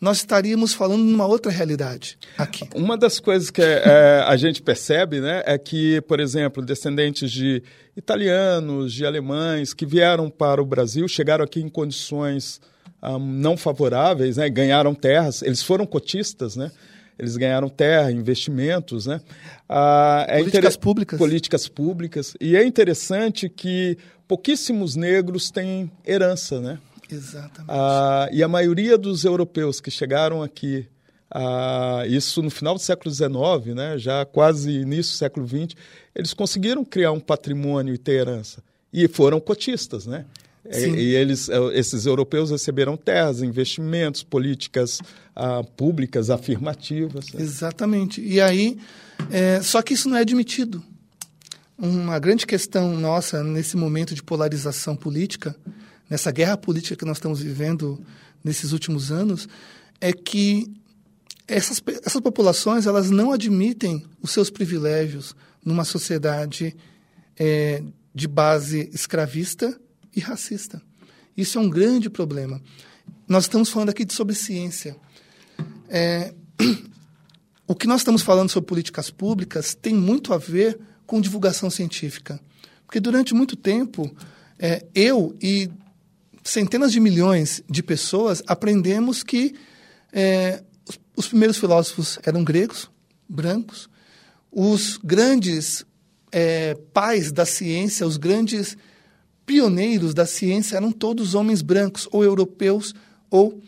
nós 0.00 0.18
estaríamos 0.18 0.74
falando 0.74 1.04
numa 1.04 1.26
outra 1.26 1.50
realidade 1.50 2.18
aqui. 2.36 2.68
Uma 2.74 2.98
das 2.98 3.20
coisas 3.20 3.50
que 3.50 3.62
é, 3.62 4.24
a 4.26 4.36
gente 4.36 4.60
percebe 4.60 5.20
né, 5.20 5.42
é 5.46 5.56
que, 5.56 6.00
por 6.02 6.18
exemplo, 6.18 6.60
descendentes 6.62 7.30
de 7.30 7.62
italianos, 7.96 8.92
de 8.92 9.06
alemães 9.06 9.72
que 9.72 9.86
vieram 9.86 10.28
para 10.28 10.60
o 10.60 10.66
Brasil, 10.66 11.06
chegaram 11.06 11.44
aqui 11.44 11.60
em 11.60 11.68
condições 11.68 12.60
um, 13.00 13.18
não 13.18 13.56
favoráveis, 13.56 14.36
né, 14.36 14.50
ganharam 14.50 14.92
terras, 14.92 15.40
eles 15.40 15.62
foram 15.62 15.86
cotistas, 15.86 16.56
né? 16.56 16.70
eles 17.18 17.36
ganharam 17.36 17.68
terra, 17.68 18.10
investimentos, 18.10 19.06
né? 19.06 19.20
Ah, 19.68 20.24
é 20.28 20.38
políticas 20.38 20.74
inter... 20.74 20.80
públicas. 20.80 21.18
Políticas 21.18 21.68
públicas. 21.68 22.34
E 22.40 22.56
é 22.56 22.64
interessante 22.64 23.48
que 23.48 23.96
pouquíssimos 24.32 24.96
negros 24.96 25.50
têm 25.50 25.92
herança, 26.06 26.58
né? 26.58 26.78
Exatamente. 27.10 27.68
Ah, 27.68 28.26
e 28.32 28.42
a 28.42 28.48
maioria 28.48 28.96
dos 28.96 29.26
europeus 29.26 29.78
que 29.78 29.90
chegaram 29.90 30.42
aqui, 30.42 30.86
ah, 31.30 32.04
isso 32.08 32.40
no 32.42 32.48
final 32.48 32.72
do 32.72 32.80
século 32.80 33.14
XIX, 33.14 33.74
né, 33.76 33.98
já 33.98 34.24
quase 34.24 34.70
início 34.70 35.12
do 35.12 35.18
século 35.18 35.46
XX, 35.46 35.76
eles 36.14 36.32
conseguiram 36.32 36.82
criar 36.82 37.12
um 37.12 37.20
patrimônio 37.20 37.92
e 37.92 37.98
ter 37.98 38.12
herança. 38.12 38.62
E 38.90 39.06
foram 39.06 39.38
cotistas, 39.38 40.06
né? 40.06 40.24
E, 40.64 40.86
e, 40.86 41.14
eles, 41.14 41.50
eh, 41.50 41.58
esses 41.74 42.06
europeus 42.06 42.50
receberam 42.50 42.96
terras, 42.96 43.42
investimentos, 43.42 44.22
políticas 44.22 45.00
ah, 45.36 45.62
públicas 45.76 46.30
afirmativas. 46.30 47.30
Né? 47.34 47.42
Exatamente. 47.42 48.22
E 48.22 48.40
aí, 48.40 48.78
é, 49.30 49.60
só 49.60 49.82
que 49.82 49.92
isso 49.92 50.08
não 50.08 50.16
é 50.16 50.20
admitido. 50.20 50.82
Uma 51.84 52.20
grande 52.20 52.46
questão 52.46 52.96
nossa 52.96 53.42
nesse 53.42 53.76
momento 53.76 54.14
de 54.14 54.22
polarização 54.22 54.94
política, 54.94 55.56
nessa 56.08 56.30
guerra 56.30 56.56
política 56.56 56.94
que 56.94 57.04
nós 57.04 57.16
estamos 57.16 57.40
vivendo 57.40 58.00
nesses 58.44 58.70
últimos 58.70 59.10
anos, 59.10 59.48
é 60.00 60.12
que 60.12 60.72
essas, 61.48 61.82
essas 62.04 62.20
populações 62.20 62.86
elas 62.86 63.10
não 63.10 63.32
admitem 63.32 64.06
os 64.22 64.30
seus 64.30 64.48
privilégios 64.48 65.34
numa 65.64 65.82
sociedade 65.82 66.76
é, 67.36 67.82
de 68.14 68.28
base 68.28 68.88
escravista 68.92 69.76
e 70.14 70.20
racista. 70.20 70.80
Isso 71.36 71.58
é 71.58 71.60
um 71.60 71.68
grande 71.68 72.08
problema. 72.08 72.62
Nós 73.26 73.42
estamos 73.42 73.70
falando 73.70 73.88
aqui 73.88 74.04
de 74.04 74.14
sobre 74.14 74.36
ciência. 74.36 74.96
É, 75.88 76.32
o 77.66 77.74
que 77.74 77.88
nós 77.88 78.02
estamos 78.02 78.22
falando 78.22 78.50
sobre 78.50 78.68
políticas 78.68 79.10
públicas 79.10 79.74
tem 79.74 79.92
muito 79.92 80.32
a 80.32 80.38
ver 80.38 80.78
com 81.12 81.20
divulgação 81.20 81.68
científica. 81.68 82.40
Porque 82.86 82.98
durante 82.98 83.34
muito 83.34 83.54
tempo, 83.54 84.10
é, 84.58 84.82
eu 84.94 85.36
e 85.42 85.70
centenas 86.42 86.90
de 86.90 87.00
milhões 87.00 87.62
de 87.68 87.82
pessoas 87.82 88.42
aprendemos 88.46 89.22
que 89.22 89.54
é, 90.10 90.62
os, 90.88 90.98
os 91.14 91.28
primeiros 91.28 91.58
filósofos 91.58 92.18
eram 92.24 92.42
gregos, 92.42 92.90
brancos, 93.28 93.90
os 94.50 94.96
grandes 95.04 95.84
é, 96.32 96.78
pais 96.94 97.30
da 97.30 97.44
ciência, 97.44 98.06
os 98.06 98.16
grandes 98.16 98.74
pioneiros 99.44 100.14
da 100.14 100.24
ciência 100.24 100.76
eram 100.76 100.90
todos 100.90 101.34
homens 101.34 101.60
brancos, 101.60 102.08
ou 102.10 102.24
europeus, 102.24 102.94
ou 103.28 103.60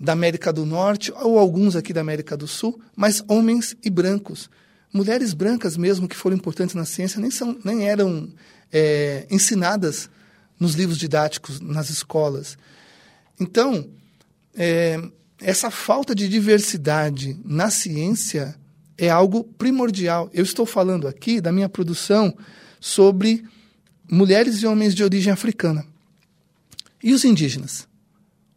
da 0.00 0.14
América 0.14 0.50
do 0.54 0.64
Norte, 0.64 1.12
ou 1.12 1.38
alguns 1.38 1.76
aqui 1.76 1.92
da 1.92 2.00
América 2.00 2.34
do 2.34 2.48
Sul, 2.48 2.80
mas 2.96 3.22
homens 3.28 3.76
e 3.84 3.90
brancos. 3.90 4.48
Mulheres 4.92 5.34
brancas 5.34 5.76
mesmo, 5.76 6.08
que 6.08 6.16
foram 6.16 6.36
importantes 6.36 6.74
na 6.74 6.84
ciência, 6.84 7.20
nem, 7.20 7.30
são, 7.30 7.58
nem 7.64 7.88
eram 7.88 8.28
é, 8.72 9.26
ensinadas 9.30 10.08
nos 10.58 10.74
livros 10.74 10.98
didáticos, 10.98 11.60
nas 11.60 11.90
escolas. 11.90 12.56
Então, 13.38 13.88
é, 14.54 15.00
essa 15.40 15.70
falta 15.70 16.14
de 16.14 16.28
diversidade 16.28 17.38
na 17.44 17.70
ciência 17.70 18.56
é 18.96 19.08
algo 19.08 19.44
primordial. 19.44 20.28
Eu 20.32 20.42
estou 20.42 20.66
falando 20.66 21.06
aqui 21.06 21.40
da 21.40 21.52
minha 21.52 21.68
produção 21.68 22.36
sobre 22.80 23.44
mulheres 24.10 24.56
e 24.62 24.66
homens 24.66 24.94
de 24.94 25.04
origem 25.04 25.32
africana. 25.32 25.86
E 27.02 27.12
os 27.12 27.24
indígenas? 27.24 27.86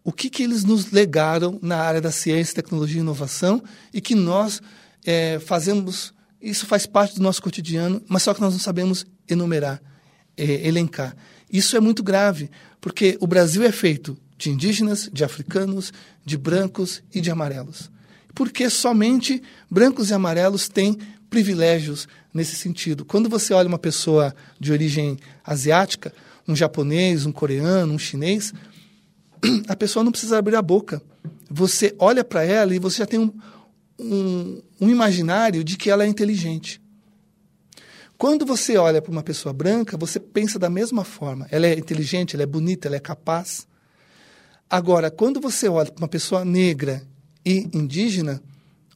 O 0.03 0.11
que, 0.11 0.29
que 0.29 0.41
eles 0.41 0.63
nos 0.63 0.91
legaram 0.91 1.59
na 1.61 1.77
área 1.77 2.01
da 2.01 2.11
ciência, 2.11 2.55
tecnologia 2.55 2.97
e 2.97 3.01
inovação 3.01 3.63
e 3.93 4.01
que 4.01 4.15
nós 4.15 4.59
é, 5.05 5.39
fazemos, 5.39 6.11
isso 6.41 6.65
faz 6.65 6.85
parte 6.85 7.15
do 7.15 7.21
nosso 7.21 7.41
cotidiano, 7.41 8.01
mas 8.07 8.23
só 8.23 8.33
que 8.33 8.41
nós 8.41 8.53
não 8.53 8.59
sabemos 8.59 9.05
enumerar, 9.29 9.81
é, 10.35 10.67
elencar. 10.67 11.15
Isso 11.51 11.75
é 11.77 11.79
muito 11.79 12.01
grave, 12.01 12.49
porque 12.79 13.17
o 13.19 13.27
Brasil 13.27 13.63
é 13.63 13.71
feito 13.71 14.17
de 14.37 14.49
indígenas, 14.49 15.09
de 15.11 15.23
africanos, 15.23 15.93
de 16.25 16.37
brancos 16.37 17.03
e 17.13 17.21
de 17.21 17.29
amarelos. 17.29 17.91
Porque 18.33 18.69
somente 18.69 19.41
brancos 19.69 20.09
e 20.09 20.13
amarelos 20.13 20.67
têm 20.67 20.97
privilégios 21.29 22.07
nesse 22.33 22.55
sentido. 22.55 23.05
Quando 23.05 23.29
você 23.29 23.53
olha 23.53 23.67
uma 23.67 23.77
pessoa 23.77 24.35
de 24.59 24.71
origem 24.71 25.17
asiática, 25.45 26.13
um 26.47 26.55
japonês, 26.55 27.25
um 27.25 27.31
coreano, 27.31 27.93
um 27.93 27.99
chinês, 27.99 28.53
a 29.67 29.75
pessoa 29.75 30.03
não 30.03 30.11
precisa 30.11 30.37
abrir 30.37 30.55
a 30.55 30.61
boca. 30.61 31.01
Você 31.49 31.93
olha 31.99 32.23
para 32.23 32.43
ela 32.43 32.73
e 32.73 32.79
você 32.79 32.99
já 32.99 33.05
tem 33.05 33.19
um, 33.19 33.33
um, 34.01 34.61
um 34.79 34.89
imaginário 34.89 35.63
de 35.63 35.77
que 35.77 35.89
ela 35.89 36.03
é 36.03 36.07
inteligente. 36.07 36.81
Quando 38.17 38.45
você 38.45 38.77
olha 38.77 39.01
para 39.01 39.11
uma 39.11 39.23
pessoa 39.23 39.51
branca, 39.51 39.97
você 39.97 40.19
pensa 40.19 40.59
da 40.59 40.69
mesma 40.69 41.03
forma. 41.03 41.47
Ela 41.49 41.67
é 41.67 41.73
inteligente, 41.73 42.35
ela 42.35 42.43
é 42.43 42.45
bonita, 42.45 42.87
ela 42.87 42.95
é 42.95 42.99
capaz. 42.99 43.67
Agora, 44.69 45.09
quando 45.09 45.41
você 45.41 45.67
olha 45.67 45.91
para 45.91 46.03
uma 46.03 46.07
pessoa 46.07 46.45
negra 46.45 47.03
e 47.43 47.67
indígena, 47.73 48.41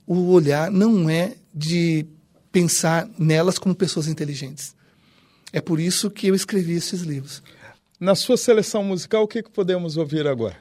o 0.05 0.31
olhar 0.31 0.69
não 0.69 1.09
é 1.09 1.35
de 1.53 2.05
pensar 2.51 3.09
nelas 3.17 3.57
como 3.57 3.73
pessoas 3.73 4.07
inteligentes. 4.07 4.75
É 5.51 5.59
por 5.59 5.79
isso 5.79 6.11
que 6.11 6.27
eu 6.27 6.35
escrevi 6.35 6.73
esses 6.73 7.01
livros. 7.01 7.41
Na 7.99 8.13
sua 8.13 8.37
seleção 8.37 8.83
musical, 8.83 9.23
o 9.23 9.27
que, 9.27 9.41
que 9.41 9.49
podemos 9.49 9.97
ouvir 9.97 10.27
agora? 10.27 10.57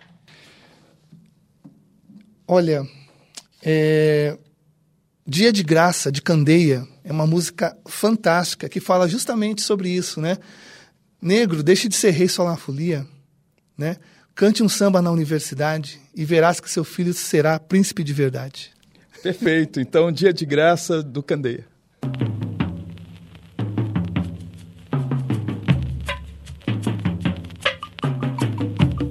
Olha, 2.47 2.87
é... 3.65 4.37
Dia 5.27 5.51
de 5.51 5.63
Graça, 5.63 6.13
de 6.13 6.21
Candeia, 6.21 6.87
é 7.03 7.11
uma 7.11 7.27
música 7.27 7.75
fantástica 7.87 8.69
que 8.69 8.79
fala 8.79 9.09
justamente 9.09 9.63
sobre 9.63 9.89
isso, 9.89 10.21
né? 10.21 10.37
Negro, 11.21 11.63
deixe 11.63 11.89
de 11.89 11.97
ser 11.97 12.11
rei 12.11 12.29
só 12.29 12.45
na 12.45 12.59
folia, 12.59 13.07
né? 13.77 13.97
Cante 14.35 14.63
um 14.63 14.69
samba 14.69 15.01
na 15.01 15.11
universidade 15.11 15.99
e 16.15 16.27
verás 16.27 16.61
que 16.61 16.71
seu 16.71 16.85
filho 16.85 17.15
será 17.15 17.59
príncipe 17.59 18.05
de 18.05 18.13
verdade. 18.13 18.71
Perfeito. 19.23 19.81
Então, 19.81 20.13
Dia 20.13 20.35
de 20.35 20.45
Graça 20.45 21.03
do 21.03 21.23
Candeia. 21.23 21.67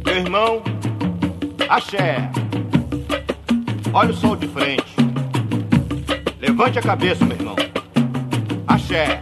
Meu 0.05 0.15
irmão, 0.15 0.63
axé. 1.67 2.29
Olha 3.93 4.11
o 4.11 4.13
sol 4.13 4.35
de 4.35 4.47
frente. 4.47 4.83
Levante 6.41 6.79
a 6.79 6.81
cabeça, 6.81 7.23
meu 7.25 7.37
irmão. 7.37 7.55
Axé. 8.67 9.19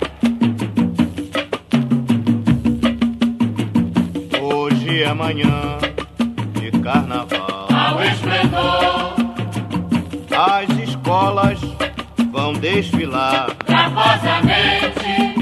Hoje 4.41 5.03
é 5.03 5.13
manhã 5.13 5.77
de 6.59 6.71
carnaval. 6.79 7.67
Ao 7.71 8.01
esplendor, 8.03 9.13
As 10.31 10.69
escolas 10.89 11.59
vão 12.31 12.53
desfilar. 12.53 13.49
gravosamente, 13.67 15.35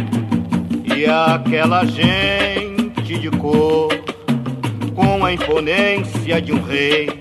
E 0.95 1.05
aquela 1.05 1.85
gente 1.85 3.19
de 3.19 3.29
cor, 3.31 3.89
com 4.95 5.23
a 5.23 5.31
imponência 5.33 6.41
de 6.41 6.51
um 6.51 6.61
rei, 6.63 7.18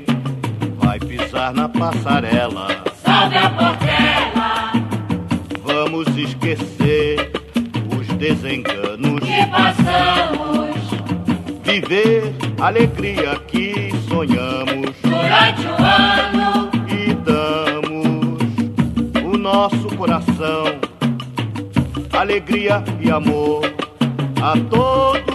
vai 1.29 1.53
pisar 1.53 1.55
na 1.55 1.69
passarela. 1.69 2.69
salve 3.05 3.37
a 3.37 3.51
portela. 3.51 4.73
Vamos 5.63 6.09
esquecer 6.17 7.31
os 7.97 8.07
desenganos, 8.17 9.21
que 9.21 9.47
passamos. 9.47 10.77
Viver 11.65 12.35
a 12.61 12.67
alegria 12.67 13.37
que 13.47 13.91
sonhamos. 14.09 14.95
Durante 15.03 15.67
o 15.67 15.77
ano. 15.85 16.71
e 16.89 17.15
damos 17.15 18.39
o 19.25 19.37
nosso 19.37 19.89
coração, 19.97 20.65
alegria 22.13 22.83
e 23.01 23.11
amor 23.11 23.63
a 24.43 24.55
todos, 24.71 25.28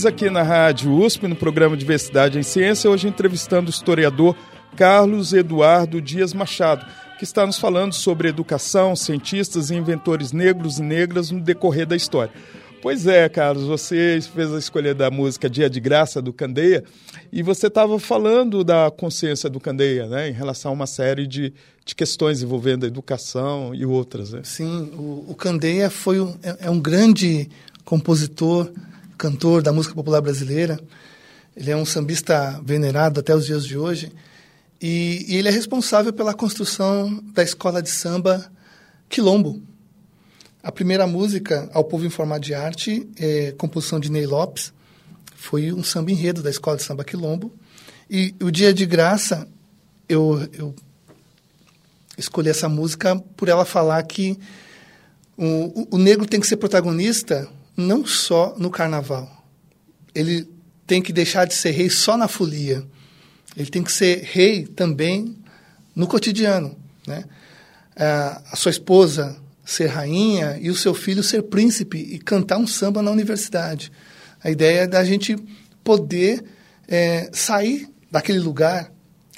estamos 0.00 0.06
aqui 0.06 0.30
na 0.30 0.42
Rádio 0.42 0.96
USP, 0.96 1.28
no 1.28 1.36
programa 1.36 1.76
Diversidade 1.76 2.38
em 2.38 2.42
Ciência, 2.42 2.88
hoje 2.88 3.06
entrevistando 3.06 3.66
o 3.66 3.70
historiador 3.70 4.34
Carlos 4.74 5.34
Eduardo 5.34 6.00
Dias 6.00 6.32
Machado, 6.32 6.86
que 7.18 7.24
está 7.24 7.44
nos 7.44 7.58
falando 7.58 7.92
sobre 7.92 8.28
educação, 8.28 8.96
cientistas 8.96 9.68
e 9.68 9.74
inventores 9.74 10.32
negros 10.32 10.78
e 10.78 10.82
negras 10.82 11.30
no 11.30 11.38
decorrer 11.38 11.86
da 11.86 11.94
história. 11.94 12.32
Pois 12.80 13.06
é, 13.06 13.28
Carlos, 13.28 13.64
você 13.64 14.18
fez 14.34 14.54
a 14.54 14.58
escolha 14.58 14.94
da 14.94 15.10
música 15.10 15.50
Dia 15.50 15.68
de 15.68 15.80
Graça 15.80 16.22
do 16.22 16.32
Candeia 16.32 16.82
e 17.30 17.42
você 17.42 17.66
estava 17.66 17.98
falando 17.98 18.64
da 18.64 18.90
consciência 18.90 19.50
do 19.50 19.60
Candeia, 19.60 20.06
né, 20.06 20.30
em 20.30 20.32
relação 20.32 20.70
a 20.70 20.74
uma 20.74 20.86
série 20.86 21.26
de, 21.26 21.52
de 21.84 21.94
questões 21.94 22.42
envolvendo 22.42 22.84
a 22.84 22.86
educação 22.86 23.74
e 23.74 23.84
outras. 23.84 24.32
Né? 24.32 24.40
Sim, 24.44 24.90
o, 24.94 25.26
o 25.28 25.34
Candeia 25.34 25.90
foi 25.90 26.20
um, 26.20 26.34
é, 26.42 26.56
é 26.60 26.70
um 26.70 26.80
grande 26.80 27.50
compositor, 27.84 28.70
cantor 29.20 29.60
da 29.60 29.70
música 29.70 29.94
popular 29.94 30.22
brasileira. 30.22 30.80
Ele 31.54 31.70
é 31.70 31.76
um 31.76 31.84
sambista 31.84 32.58
venerado 32.64 33.20
até 33.20 33.34
os 33.36 33.44
dias 33.44 33.66
de 33.66 33.76
hoje. 33.76 34.10
E, 34.80 35.26
e 35.28 35.36
ele 35.36 35.48
é 35.48 35.50
responsável 35.50 36.10
pela 36.10 36.32
construção 36.32 37.22
da 37.34 37.42
escola 37.42 37.82
de 37.82 37.90
samba 37.90 38.50
Quilombo. 39.10 39.62
A 40.62 40.72
primeira 40.72 41.06
música, 41.06 41.68
Ao 41.74 41.84
Povo 41.84 42.06
Informar 42.06 42.40
de 42.40 42.54
Arte, 42.54 43.06
é 43.18 43.52
composição 43.58 44.00
de 44.00 44.10
Ney 44.10 44.26
Lopes, 44.26 44.72
foi 45.36 45.70
um 45.70 45.84
samba 45.84 46.10
enredo 46.10 46.42
da 46.42 46.48
escola 46.48 46.78
de 46.78 46.82
samba 46.82 47.04
Quilombo. 47.04 47.52
E 48.08 48.34
o 48.40 48.50
Dia 48.50 48.72
de 48.72 48.86
Graça, 48.86 49.46
eu, 50.08 50.48
eu 50.54 50.74
escolhi 52.16 52.48
essa 52.48 52.70
música 52.70 53.16
por 53.36 53.50
ela 53.50 53.66
falar 53.66 54.02
que 54.02 54.38
o, 55.36 55.96
o 55.96 55.98
negro 55.98 56.26
tem 56.26 56.40
que 56.40 56.46
ser 56.46 56.56
protagonista 56.56 57.46
não 57.80 58.06
só 58.06 58.54
no 58.56 58.70
carnaval. 58.70 59.28
Ele 60.14 60.48
tem 60.86 61.00
que 61.00 61.12
deixar 61.12 61.46
de 61.46 61.54
ser 61.54 61.70
rei 61.70 61.88
só 61.88 62.16
na 62.16 62.28
folia. 62.28 62.84
Ele 63.56 63.70
tem 63.70 63.82
que 63.82 63.92
ser 63.92 64.22
rei 64.22 64.66
também 64.66 65.36
no 65.94 66.06
cotidiano. 66.06 66.76
Né? 67.06 67.24
A, 67.96 68.42
a 68.52 68.56
sua 68.56 68.70
esposa 68.70 69.36
ser 69.64 69.86
rainha 69.86 70.58
e 70.60 70.68
o 70.68 70.74
seu 70.74 70.94
filho 70.94 71.22
ser 71.22 71.42
príncipe 71.42 71.98
e 71.98 72.18
cantar 72.18 72.58
um 72.58 72.66
samba 72.66 73.02
na 73.02 73.10
universidade. 73.10 73.92
A 74.42 74.50
ideia 74.50 74.80
é 74.80 74.86
da 74.86 75.04
gente 75.04 75.36
poder 75.84 76.44
é, 76.88 77.30
sair 77.32 77.88
daquele 78.10 78.40
lugar 78.40 78.92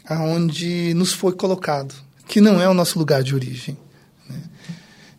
aonde 0.06 0.94
nos 0.94 1.12
foi 1.12 1.32
colocado, 1.32 1.94
que 2.26 2.40
não 2.40 2.60
é 2.60 2.68
o 2.68 2.74
nosso 2.74 2.98
lugar 2.98 3.22
de 3.22 3.34
origem. 3.34 3.76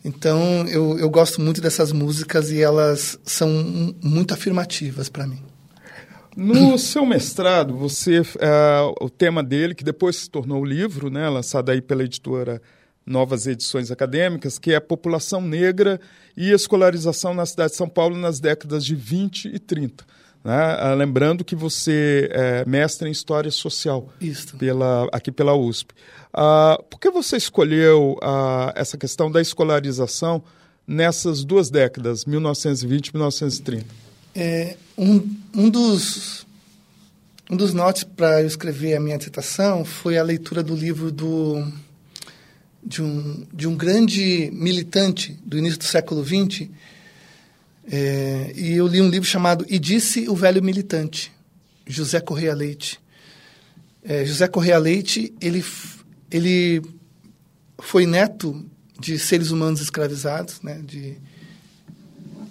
Então, 0.03 0.67
eu, 0.67 0.99
eu 0.99 1.09
gosto 1.09 1.39
muito 1.39 1.61
dessas 1.61 1.91
músicas 1.91 2.51
e 2.51 2.61
elas 2.61 3.17
são 3.23 3.49
muito 4.03 4.33
afirmativas 4.33 5.07
para 5.07 5.25
mim. 5.25 5.41
No 6.35 6.77
seu 6.79 7.05
mestrado, 7.05 7.77
você 7.77 8.19
uh, 8.19 8.25
o 8.99 9.09
tema 9.09 9.43
dele, 9.43 9.75
que 9.75 9.83
depois 9.83 10.17
se 10.17 10.29
tornou 10.29 10.61
o 10.61 10.65
livro, 10.65 11.09
né, 11.09 11.29
lançado 11.29 11.69
aí 11.69 11.81
pela 11.81 12.03
editora 12.03 12.61
Novas 13.05 13.47
Edições 13.47 13.91
Acadêmicas, 13.91 14.57
que 14.57 14.71
é 14.71 14.77
a 14.77 14.81
população 14.81 15.41
negra 15.41 15.99
e 16.35 16.51
escolarização 16.51 17.33
na 17.33 17.45
cidade 17.45 17.71
de 17.71 17.77
São 17.77 17.87
Paulo 17.87 18.17
nas 18.17 18.39
décadas 18.39 18.83
de 18.83 18.95
20 18.95 19.49
e 19.53 19.59
30. 19.59 20.05
Né? 20.43 20.75
Uh, 20.75 20.95
lembrando 20.95 21.45
que 21.45 21.55
você 21.55 22.27
é 22.31 22.65
mestre 22.65 23.07
em 23.07 23.11
História 23.11 23.51
Social 23.51 24.09
Isso. 24.19 24.57
Pela, 24.57 25.07
aqui 25.13 25.31
pela 25.31 25.55
USP. 25.55 25.93
Uh, 26.33 26.81
por 26.89 26.99
que 26.99 27.11
você 27.11 27.37
escolheu 27.37 28.17
essa 28.75 28.97
questão 28.97 29.31
da 29.31 29.39
escolarização 29.39 30.43
nessas 30.87 31.45
duas 31.45 31.69
décadas, 31.69 32.25
1920 32.25 33.07
e 33.07 33.13
1930? 33.13 33.85
É, 34.35 34.75
um, 34.97 35.29
um, 35.55 35.69
dos, 35.69 36.45
um 37.49 37.55
dos 37.55 37.73
notes 37.73 38.03
para 38.03 38.41
eu 38.41 38.47
escrever 38.47 38.95
a 38.95 38.99
minha 38.99 39.17
dissertação 39.17 39.85
foi 39.85 40.17
a 40.17 40.23
leitura 40.23 40.63
do 40.63 40.75
livro 40.75 41.11
do, 41.11 41.71
de, 42.83 43.01
um, 43.01 43.45
de 43.53 43.67
um 43.67 43.75
grande 43.75 44.49
militante 44.51 45.39
do 45.45 45.57
início 45.57 45.77
do 45.77 45.85
século 45.85 46.25
XX. 46.25 46.67
É, 47.89 48.53
e 48.55 48.73
eu 48.73 48.87
li 48.87 49.01
um 49.01 49.09
livro 49.09 49.27
chamado 49.27 49.65
E 49.69 49.77
Disse 49.77 50.27
o 50.27 50.35
Velho 50.35 50.63
Militante, 50.63 51.31
José 51.85 52.19
Correia 52.19 52.55
Leite. 52.55 52.99
É, 54.03 54.25
José 54.25 54.47
Correia 54.47 54.77
Leite, 54.77 55.33
ele, 55.39 55.63
ele 56.33 56.81
foi 57.79 58.05
neto 58.05 58.65
de 58.99 59.19
seres 59.19 59.51
humanos 59.51 59.79
escravizados, 59.79 60.61
né, 60.61 60.81
de 60.83 61.17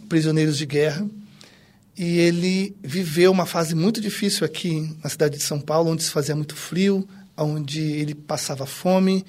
prisioneiros 0.09 0.57
de 0.57 0.67
guerra 0.67 1.07
e 1.97 2.19
ele 2.19 2.75
viveu 2.83 3.31
uma 3.31 3.45
fase 3.45 3.75
muito 3.75 4.01
difícil 4.01 4.47
aqui 4.47 4.97
na 5.03 5.11
cidade 5.11 5.37
de 5.37 5.43
São 5.43 5.61
Paulo, 5.61 5.91
onde 5.91 6.03
se 6.03 6.11
fazia 6.11 6.35
muito 6.35 6.57
frio, 6.57 7.07
onde 7.37 7.81
ele 7.81 8.15
passava 8.15 8.65
fome. 8.65 9.25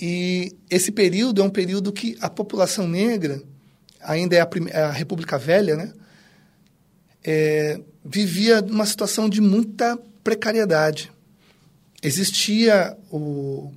E 0.00 0.54
esse 0.68 0.90
período 0.90 1.40
é 1.40 1.44
um 1.44 1.50
período 1.50 1.92
que 1.92 2.16
a 2.20 2.28
população 2.28 2.88
negra, 2.88 3.40
ainda 4.00 4.36
é 4.36 4.40
a, 4.40 4.86
a 4.88 4.92
República 4.92 5.38
Velha, 5.38 5.76
né? 5.76 5.92
É, 7.24 7.80
vivia 8.04 8.60
uma 8.60 8.86
situação 8.86 9.28
de 9.28 9.40
muita 9.40 9.96
precariedade. 10.22 11.12
Existia 12.02 12.96
o, 13.10 13.72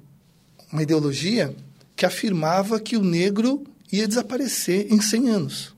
uma 0.72 0.84
ideologia 0.84 1.54
que 1.96 2.06
afirmava 2.06 2.80
que 2.80 2.96
o 2.96 3.04
negro 3.04 3.64
ia 3.92 4.08
desaparecer 4.08 4.88
em 4.92 5.02
100 5.02 5.30
anos. 5.30 5.76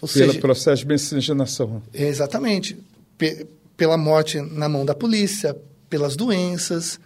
Ou 0.00 0.08
Pelo 0.08 0.32
seja, 0.32 0.40
processo 0.40 0.82
de 0.82 0.88
miscigenação. 0.88 1.82
Exatamente. 1.92 2.76
P 3.16 3.46
pela 3.76 3.96
morte 3.96 4.40
na 4.40 4.68
mão 4.68 4.84
da 4.84 4.94
polícia, 4.94 5.56
pelas 5.90 6.14
doenças, 6.14 7.00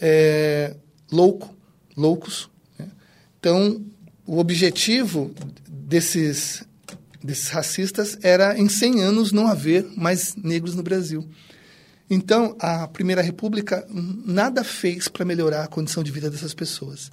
é, 0.00 0.76
louco, 1.10 1.52
loucos. 1.96 2.48
Né? 2.78 2.86
Então, 3.38 3.84
o 4.26 4.38
objetivo 4.38 5.32
desses, 5.68 6.62
desses 7.22 7.48
racistas 7.48 8.16
era, 8.22 8.56
em 8.56 8.68
100 8.68 9.00
anos, 9.02 9.32
não 9.32 9.48
haver 9.48 9.84
mais 9.96 10.36
negros 10.36 10.74
no 10.74 10.82
Brasil. 10.82 11.28
Então, 12.14 12.54
a 12.58 12.86
Primeira 12.88 13.22
República 13.22 13.86
nada 13.88 14.62
fez 14.62 15.08
para 15.08 15.24
melhorar 15.24 15.64
a 15.64 15.66
condição 15.66 16.02
de 16.02 16.12
vida 16.12 16.28
dessas 16.28 16.52
pessoas. 16.52 17.10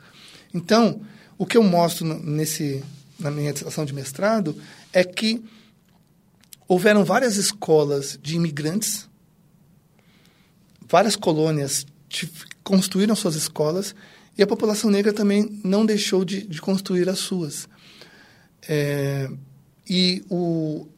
Então, 0.54 1.02
o 1.38 1.45
que 1.45 1.56
eu 1.56 1.64
mostro 1.64 2.06
nesse, 2.06 2.84
na 3.18 3.32
minha 3.32 3.54
dissertação 3.54 3.86
de 3.86 3.93
mestrado 3.93 4.62
é 4.91 5.06
que 5.06 5.41
houveram 6.68 7.06
várias 7.06 7.38
escolas 7.38 8.20
de 8.22 8.36
imigrantes, 8.36 9.08
várias 10.86 11.16
colônias 11.16 11.86
construíram 12.62 13.16
suas 13.16 13.36
escolas 13.36 13.95
e 14.38 14.43
a 14.43 14.47
população 14.47 14.91
negra 14.91 15.14
também 15.14 15.62
não 15.64 15.86
deixou 15.86 16.26
de, 16.26 16.45
de 16.45 16.60
construir 16.60 17.08
as 17.08 17.20
suas. 17.20 17.70
É, 18.68 19.30
e 19.89 20.26
o, 20.30 20.89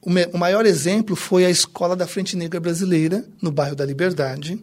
o, 0.00 0.38
maior 0.38 0.64
exemplo 0.64 1.16
foi 1.16 1.44
a 1.44 1.50
Escola 1.50 1.96
da 1.96 2.06
Frente 2.06 2.36
Negra 2.36 2.60
Brasileira, 2.60 3.24
no 3.42 3.50
bairro 3.50 3.74
da 3.74 3.84
Liberdade. 3.84 4.62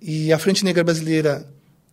E 0.00 0.32
a 0.32 0.38
Frente 0.38 0.64
Negra 0.64 0.82
Brasileira, 0.82 1.46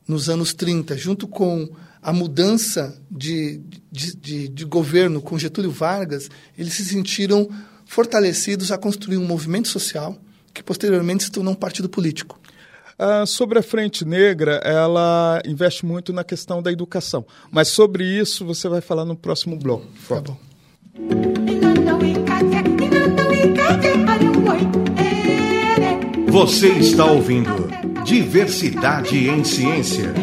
nos 0.07 0.29
anos 0.29 0.53
30, 0.53 0.97
junto 0.97 1.27
com 1.27 1.69
a 2.01 2.13
mudança 2.13 2.97
de, 3.11 3.61
de, 3.91 4.15
de, 4.15 4.47
de, 4.47 4.65
governo 4.65 5.21
com 5.21 5.37
Getúlio 5.37 5.69
Vargas, 5.69 6.29
eles 6.57 6.73
se 6.73 6.85
sentiram 6.85 7.49
fortalecidos 7.85 8.71
a 8.71 8.77
construir 8.77 9.17
um 9.17 9.25
movimento 9.25 9.67
social 9.67 10.17
que 10.53 10.63
posteriormente 10.63 11.25
se 11.25 11.31
tornou 11.31 11.53
um 11.53 11.57
partido 11.57 11.89
político. 11.89 12.39
Ah, 12.97 13.25
sobre 13.25 13.59
a 13.59 13.63
Frente 13.63 14.03
Negra, 14.03 14.55
ela 14.63 15.41
investe 15.45 15.85
muito 15.85 16.11
na 16.11 16.23
questão 16.23 16.61
da 16.61 16.71
educação. 16.71 17.25
Mas 17.51 17.69
sobre 17.69 18.03
isso 18.03 18.45
você 18.45 18.67
vai 18.67 18.81
falar 18.81 19.05
no 19.05 19.15
próximo 19.15 19.57
bloco. 19.57 19.87
Tá 20.07 20.21
bom. 20.21 21.48
Você 26.39 26.69
está 26.69 27.03
ouvindo 27.03 27.67
Diversidade 28.05 29.27
em 29.27 29.43
Ciência. 29.43 30.13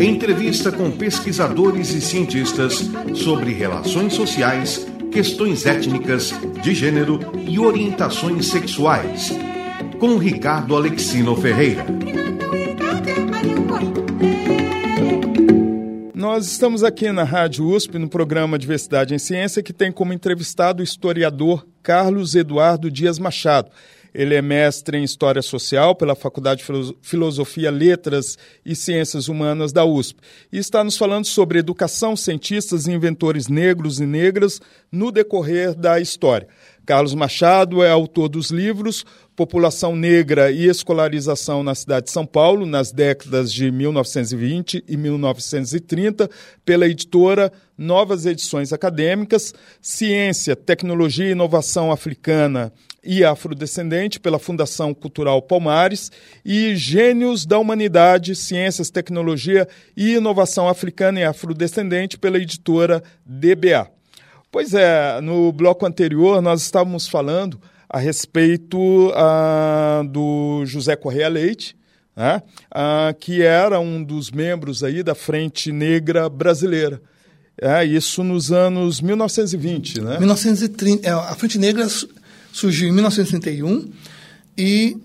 Entrevista 0.00 0.72
com 0.72 0.90
pesquisadores 0.90 1.90
e 1.90 2.00
cientistas 2.00 2.88
sobre 3.14 3.52
relações 3.52 4.14
sociais, 4.14 4.86
questões 5.12 5.66
étnicas, 5.66 6.32
de 6.62 6.74
gênero 6.74 7.20
e 7.46 7.58
orientações 7.58 8.46
sexuais. 8.46 9.30
Com 10.00 10.16
Ricardo 10.16 10.74
Alexino 10.74 11.36
Ferreira. 11.36 11.84
Nós 16.14 16.46
estamos 16.46 16.82
aqui 16.82 17.12
na 17.12 17.24
Rádio 17.24 17.66
USP, 17.66 17.98
no 17.98 18.08
programa 18.08 18.58
Diversidade 18.58 19.14
em 19.14 19.18
Ciência, 19.18 19.62
que 19.62 19.74
tem 19.74 19.92
como 19.92 20.14
entrevistado 20.14 20.80
o 20.80 20.84
historiador 20.84 21.66
Carlos 21.82 22.34
Eduardo 22.34 22.90
Dias 22.90 23.18
Machado. 23.18 23.70
Ele 24.18 24.34
é 24.34 24.42
mestre 24.42 24.98
em 24.98 25.04
História 25.04 25.40
Social 25.40 25.94
pela 25.94 26.16
Faculdade 26.16 26.60
de 26.60 26.96
Filosofia, 27.00 27.70
Letras 27.70 28.36
e 28.66 28.74
Ciências 28.74 29.28
Humanas 29.28 29.72
da 29.72 29.84
USP 29.84 30.18
e 30.52 30.58
está 30.58 30.82
nos 30.82 30.96
falando 30.96 31.24
sobre 31.24 31.60
educação, 31.60 32.16
cientistas 32.16 32.88
e 32.88 32.90
inventores 32.90 33.46
negros 33.46 34.00
e 34.00 34.06
negras 34.06 34.60
no 34.90 35.12
decorrer 35.12 35.72
da 35.72 36.00
história. 36.00 36.48
Carlos 36.88 37.14
Machado 37.14 37.82
é 37.82 37.90
autor 37.90 38.30
dos 38.30 38.50
livros 38.50 39.04
População 39.36 39.94
Negra 39.94 40.50
e 40.50 40.66
Escolarização 40.66 41.62
na 41.62 41.74
Cidade 41.74 42.06
de 42.06 42.12
São 42.12 42.24
Paulo, 42.24 42.64
nas 42.64 42.90
décadas 42.90 43.52
de 43.52 43.70
1920 43.70 44.82
e 44.88 44.96
1930, 44.96 46.30
pela 46.64 46.86
editora 46.86 47.52
Novas 47.76 48.24
Edições 48.24 48.72
Acadêmicas, 48.72 49.52
Ciência, 49.82 50.56
Tecnologia 50.56 51.28
e 51.28 51.32
Inovação 51.32 51.92
Africana 51.92 52.72
e 53.04 53.22
Afrodescendente, 53.22 54.18
pela 54.18 54.38
Fundação 54.38 54.94
Cultural 54.94 55.42
Palmares, 55.42 56.10
e 56.42 56.74
Gênios 56.74 57.44
da 57.44 57.58
Humanidade, 57.58 58.34
Ciências, 58.34 58.88
Tecnologia 58.88 59.68
e 59.94 60.14
Inovação 60.14 60.66
Africana 60.66 61.20
e 61.20 61.24
Afrodescendente, 61.24 62.18
pela 62.18 62.38
editora 62.38 63.02
DBA. 63.26 63.97
Pois 64.50 64.72
é, 64.72 65.20
no 65.20 65.52
bloco 65.52 65.86
anterior 65.86 66.40
nós 66.40 66.62
estávamos 66.62 67.06
falando 67.06 67.60
a 67.88 67.98
respeito 67.98 68.78
uh, 68.78 70.06
do 70.08 70.64
José 70.66 70.96
Correia 70.96 71.28
Leite, 71.28 71.76
né, 72.16 72.42
uh, 72.74 73.14
que 73.18 73.42
era 73.42 73.78
um 73.80 74.02
dos 74.02 74.30
membros 74.30 74.82
aí 74.82 75.02
da 75.02 75.14
Frente 75.14 75.72
Negra 75.72 76.28
Brasileira. 76.28 77.00
É, 77.60 77.84
isso 77.84 78.22
nos 78.22 78.52
anos 78.52 79.00
1920, 79.00 80.00
né? 80.00 80.18
1930. 80.18 81.08
É, 81.08 81.12
a 81.12 81.34
Frente 81.34 81.58
Negra 81.58 81.88
surgiu 82.52 82.88
em 82.88 82.92
1931 82.92 83.90
e 84.56 84.96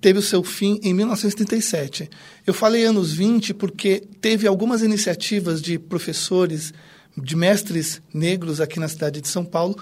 teve 0.00 0.18
o 0.18 0.22
seu 0.22 0.44
fim 0.44 0.78
em 0.82 0.92
1937. 0.92 2.10
Eu 2.46 2.52
falei 2.52 2.84
anos 2.84 3.12
20 3.12 3.54
porque 3.54 4.02
teve 4.20 4.46
algumas 4.46 4.82
iniciativas 4.82 5.62
de 5.62 5.78
professores, 5.78 6.74
de 7.22 7.36
mestres 7.36 8.00
negros 8.12 8.60
aqui 8.60 8.78
na 8.80 8.88
cidade 8.88 9.20
de 9.20 9.28
São 9.28 9.44
Paulo, 9.44 9.78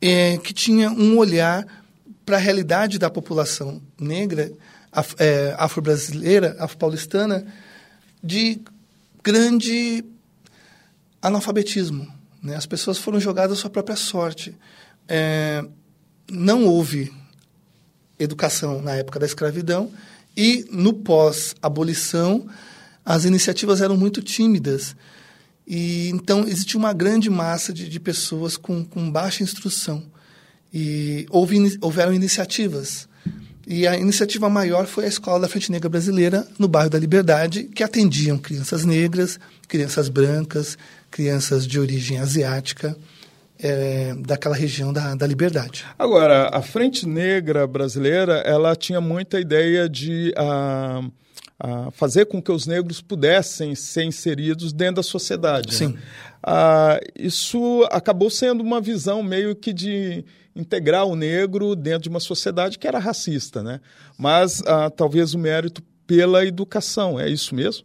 é, 0.00 0.38
que 0.38 0.52
tinha 0.52 0.90
um 0.90 1.16
olhar 1.18 1.66
para 2.24 2.36
a 2.36 2.40
realidade 2.40 2.98
da 2.98 3.10
população 3.10 3.80
negra, 3.98 4.52
af, 4.92 5.14
é, 5.18 5.54
afro-brasileira, 5.58 6.56
afro-paulistana, 6.58 7.46
de 8.22 8.60
grande 9.22 10.04
analfabetismo. 11.20 12.06
Né? 12.42 12.56
As 12.56 12.66
pessoas 12.66 12.98
foram 12.98 13.20
jogadas 13.20 13.58
à 13.58 13.60
sua 13.60 13.70
própria 13.70 13.96
sorte. 13.96 14.56
É, 15.08 15.64
não 16.30 16.64
houve 16.66 17.12
educação 18.18 18.80
na 18.80 18.94
época 18.94 19.18
da 19.18 19.26
escravidão 19.26 19.90
e 20.36 20.66
no 20.70 20.92
pós-abolição 20.92 22.46
as 23.04 23.24
iniciativas 23.24 23.80
eram 23.80 23.96
muito 23.96 24.22
tímidas 24.22 24.94
e 25.72 26.08
então 26.08 26.48
existia 26.48 26.76
uma 26.76 26.92
grande 26.92 27.30
massa 27.30 27.72
de, 27.72 27.88
de 27.88 28.00
pessoas 28.00 28.56
com, 28.56 28.84
com 28.84 29.08
baixa 29.08 29.44
instrução 29.44 30.02
e 30.74 31.26
houve, 31.30 31.78
houveram 31.80 32.12
iniciativas 32.12 33.08
e 33.72 33.86
a 33.86 33.96
iniciativa 33.96 34.50
maior 34.50 34.86
foi 34.86 35.04
a 35.04 35.08
Escola 35.08 35.38
da 35.38 35.48
Frente 35.48 35.70
Negra 35.70 35.88
Brasileira, 35.88 36.44
no 36.58 36.66
bairro 36.66 36.90
da 36.90 36.98
Liberdade, 36.98 37.64
que 37.72 37.84
atendiam 37.84 38.36
crianças 38.36 38.84
negras, 38.84 39.38
crianças 39.68 40.08
brancas, 40.08 40.76
crianças 41.08 41.64
de 41.64 41.78
origem 41.78 42.18
asiática, 42.18 42.96
é, 43.62 44.12
daquela 44.26 44.56
região 44.56 44.92
da, 44.92 45.14
da 45.14 45.24
Liberdade. 45.24 45.84
Agora, 45.96 46.50
a 46.52 46.60
Frente 46.62 47.06
Negra 47.06 47.64
Brasileira, 47.64 48.38
ela 48.38 48.74
tinha 48.74 49.00
muita 49.00 49.38
ideia 49.38 49.88
de 49.88 50.34
ah, 50.36 51.02
ah, 51.60 51.90
fazer 51.92 52.24
com 52.24 52.40
que 52.40 52.50
os 52.50 52.66
negros 52.66 53.02
pudessem 53.02 53.74
ser 53.74 54.04
inseridos 54.04 54.72
dentro 54.72 54.96
da 54.96 55.02
sociedade. 55.02 55.74
Sim. 55.74 55.88
Né? 55.88 56.02
Ah, 56.42 56.98
isso 57.14 57.86
acabou 57.90 58.30
sendo 58.30 58.62
uma 58.62 58.80
visão 58.80 59.22
meio 59.22 59.54
que 59.54 59.72
de 59.72 60.24
integrar 60.56 61.04
o 61.06 61.14
negro 61.14 61.76
dentro 61.76 62.04
de 62.04 62.08
uma 62.08 62.20
sociedade 62.20 62.78
que 62.78 62.88
era 62.88 62.98
racista, 62.98 63.62
né? 63.62 63.80
Mas 64.18 64.62
ah, 64.66 64.90
talvez 64.90 65.34
o 65.34 65.38
mérito 65.38 65.82
pela 66.06 66.44
educação, 66.44 67.20
é 67.20 67.28
isso 67.28 67.54
mesmo? 67.54 67.84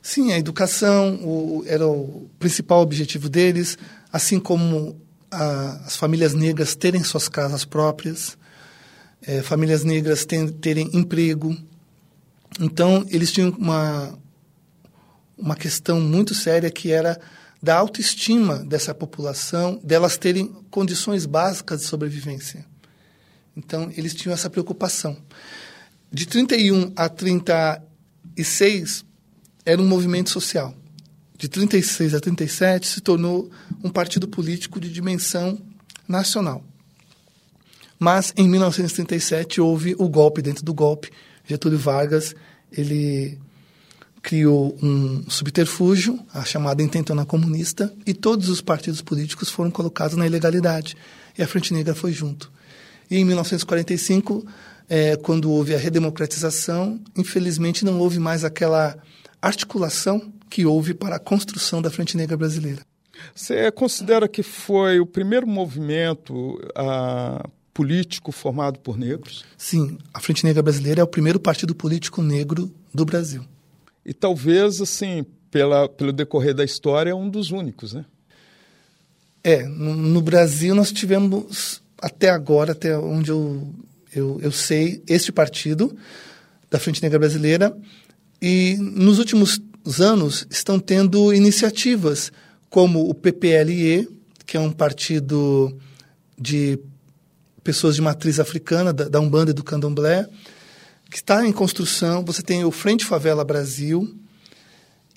Sim, 0.00 0.32
a 0.32 0.38
educação 0.38 1.16
o, 1.16 1.64
era 1.66 1.86
o 1.86 2.30
principal 2.38 2.80
objetivo 2.80 3.28
deles, 3.28 3.76
assim 4.12 4.38
como 4.38 5.00
a, 5.30 5.82
as 5.84 5.96
famílias 5.96 6.32
negras 6.32 6.76
terem 6.76 7.02
suas 7.02 7.28
casas 7.28 7.64
próprias, 7.64 8.38
é, 9.20 9.42
famílias 9.42 9.82
negras 9.82 10.24
ter, 10.24 10.50
terem 10.52 10.88
emprego. 10.94 11.56
Então, 12.60 13.04
eles 13.10 13.32
tinham 13.32 13.50
uma, 13.58 14.18
uma 15.36 15.56
questão 15.56 16.00
muito 16.00 16.34
séria 16.34 16.70
que 16.70 16.90
era 16.90 17.20
da 17.62 17.76
autoestima 17.76 18.58
dessa 18.58 18.94
população, 18.94 19.80
delas 19.82 20.16
terem 20.16 20.46
condições 20.70 21.26
básicas 21.26 21.80
de 21.80 21.86
sobrevivência. 21.86 22.64
Então, 23.56 23.90
eles 23.96 24.14
tinham 24.14 24.34
essa 24.34 24.50
preocupação. 24.50 25.16
De 26.12 26.26
31 26.26 26.92
a 26.94 27.08
36, 27.08 29.04
era 29.64 29.80
um 29.80 29.88
movimento 29.88 30.30
social. 30.30 30.74
De 31.36 31.48
36 31.48 32.14
a 32.14 32.20
37, 32.20 32.86
se 32.86 33.00
tornou 33.00 33.50
um 33.82 33.90
partido 33.90 34.28
político 34.28 34.78
de 34.78 34.90
dimensão 34.90 35.58
nacional. 36.06 36.64
Mas, 37.98 38.32
em 38.36 38.48
1937, 38.48 39.60
houve 39.60 39.94
o 39.98 40.08
golpe 40.08 40.42
dentro 40.42 40.64
do 40.64 40.72
golpe. 40.72 41.10
Getúlio 41.46 41.78
Vargas, 41.78 42.34
ele 42.70 43.38
criou 44.22 44.76
um 44.82 45.24
subterfúgio, 45.30 46.18
a 46.34 46.44
chamada 46.44 46.82
intentona 46.82 47.24
comunista, 47.24 47.94
e 48.04 48.12
todos 48.12 48.48
os 48.48 48.60
partidos 48.60 49.00
políticos 49.00 49.50
foram 49.50 49.70
colocados 49.70 50.16
na 50.16 50.26
ilegalidade. 50.26 50.96
E 51.38 51.42
a 51.42 51.46
Frente 51.46 51.72
Negra 51.72 51.94
foi 51.94 52.12
junto. 52.12 52.50
E 53.08 53.18
em 53.18 53.24
1945, 53.24 54.44
é, 54.88 55.16
quando 55.16 55.50
houve 55.50 55.74
a 55.74 55.78
redemocratização, 55.78 57.00
infelizmente 57.16 57.84
não 57.84 58.00
houve 58.00 58.18
mais 58.18 58.44
aquela 58.44 58.98
articulação 59.40 60.32
que 60.50 60.66
houve 60.66 60.92
para 60.92 61.16
a 61.16 61.20
construção 61.20 61.80
da 61.80 61.90
Frente 61.90 62.16
Negra 62.16 62.36
brasileira. 62.36 62.80
Você 63.34 63.70
considera 63.70 64.28
que 64.28 64.42
foi 64.42 65.00
o 65.00 65.06
primeiro 65.06 65.46
movimento 65.46 66.60
ah, 66.74 67.48
político 67.76 68.32
formado 68.32 68.78
por 68.78 68.96
negros? 68.96 69.44
Sim, 69.58 69.98
a 70.14 70.18
Frente 70.18 70.46
Negra 70.46 70.62
brasileira 70.62 71.02
é 71.02 71.04
o 71.04 71.06
primeiro 71.06 71.38
partido 71.38 71.74
político 71.74 72.22
negro 72.22 72.72
do 72.92 73.04
Brasil. 73.04 73.44
E 74.02 74.14
talvez, 74.14 74.80
assim, 74.80 75.26
pela, 75.50 75.86
pelo 75.86 76.10
decorrer 76.10 76.54
da 76.54 76.64
história, 76.64 77.10
é 77.10 77.14
um 77.14 77.28
dos 77.28 77.50
únicos, 77.50 77.92
né? 77.92 78.06
É, 79.44 79.64
no, 79.64 79.94
no 79.94 80.22
Brasil 80.22 80.74
nós 80.74 80.90
tivemos, 80.90 81.82
até 82.00 82.30
agora, 82.30 82.72
até 82.72 82.96
onde 82.96 83.30
eu, 83.30 83.68
eu, 84.14 84.40
eu 84.40 84.50
sei, 84.50 85.02
este 85.06 85.30
partido 85.30 85.94
da 86.70 86.78
Frente 86.78 87.02
Negra 87.02 87.18
Brasileira, 87.18 87.76
e 88.40 88.78
nos 88.80 89.18
últimos 89.18 89.60
anos 90.00 90.46
estão 90.48 90.80
tendo 90.80 91.30
iniciativas 91.34 92.32
como 92.70 93.06
o 93.06 93.12
PPLE, 93.12 94.08
que 94.46 94.56
é 94.56 94.60
um 94.60 94.72
partido 94.72 95.76
de 96.38 96.78
pessoas 97.66 97.96
de 97.96 98.00
matriz 98.00 98.38
africana, 98.38 98.92
da, 98.92 99.08
da 99.08 99.18
Umbanda 99.18 99.50
e 99.50 99.54
do 99.54 99.64
Candomblé, 99.64 100.28
que 101.10 101.16
está 101.16 101.44
em 101.44 101.50
construção. 101.50 102.24
Você 102.24 102.40
tem 102.40 102.64
o 102.64 102.70
Frente 102.70 103.04
Favela 103.04 103.44
Brasil 103.44 104.16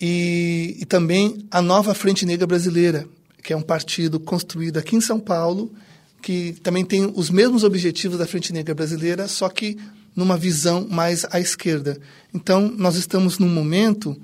e, 0.02 0.76
e 0.80 0.86
também 0.86 1.46
a 1.52 1.62
nova 1.62 1.94
Frente 1.94 2.26
Negra 2.26 2.48
Brasileira, 2.48 3.08
que 3.44 3.54
é 3.54 3.56
um 3.56 3.62
partido 3.62 4.20
construído 4.20 4.78
aqui 4.78 4.96
em 4.96 5.02
São 5.02 5.20
Paulo, 5.20 5.72
que 6.24 6.54
também 6.64 6.84
tem 6.84 7.14
os 7.16 7.30
mesmos 7.30 7.64
objetivos 7.64 8.18
da 8.18 8.26
Frente 8.26 8.52
Negra 8.52 8.74
Brasileira, 8.74 9.28
só 9.28 9.48
que 9.48 9.78
numa 10.16 10.36
visão 10.36 10.88
mais 10.90 11.28
à 11.30 11.40
esquerda. 11.40 12.00
Então, 12.34 12.74
nós 12.76 12.96
estamos 12.96 13.38
num 13.38 13.48
momento 13.48 14.20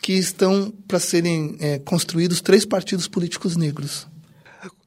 que 0.00 0.14
estão 0.14 0.72
para 0.86 0.98
serem 0.98 1.54
é, 1.60 1.78
construídos 1.80 2.40
três 2.40 2.64
partidos 2.64 3.06
políticos 3.06 3.58
negros. 3.58 4.06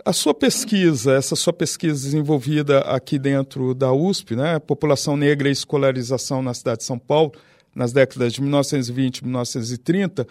A 0.03 0.13
sua 0.13 0.33
pesquisa, 0.33 1.13
essa 1.13 1.35
sua 1.35 1.53
pesquisa 1.53 1.93
desenvolvida 1.93 2.79
aqui 2.79 3.19
dentro 3.19 3.73
da 3.75 3.91
USP, 3.91 4.35
né, 4.35 4.57
População 4.57 5.15
Negra 5.15 5.47
e 5.47 5.51
Escolarização 5.51 6.41
na 6.41 6.53
cidade 6.53 6.79
de 6.79 6.85
São 6.85 6.97
Paulo, 6.97 7.33
nas 7.75 7.93
décadas 7.93 8.33
de 8.33 8.41
1920 8.41 9.17
e 9.17 9.23
1930, 9.25 10.27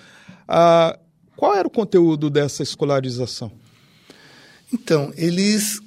ah, 0.48 0.98
qual 1.36 1.54
era 1.54 1.66
o 1.66 1.70
conteúdo 1.70 2.28
dessa 2.28 2.62
escolarização? 2.62 3.52
Então, 4.72 5.12
eles 5.16 5.80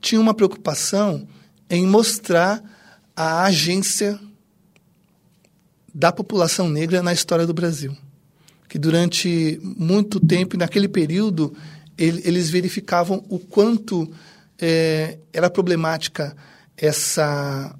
tinham 0.00 0.22
uma 0.22 0.34
preocupação 0.34 1.26
em 1.68 1.86
mostrar 1.86 2.62
a 3.16 3.44
agência 3.44 4.18
da 5.94 6.12
população 6.12 6.68
negra 6.68 7.02
na 7.02 7.12
história 7.12 7.46
do 7.46 7.54
Brasil. 7.54 7.96
Que 8.68 8.78
durante 8.78 9.60
muito 9.62 10.20
tempo, 10.20 10.56
naquele 10.56 10.88
período, 10.88 11.54
ele, 12.00 12.22
eles 12.24 12.48
verificavam 12.48 13.22
o 13.28 13.38
quanto 13.38 14.10
é, 14.58 15.18
era 15.32 15.50
problemática 15.50 16.34
essa 16.76 17.76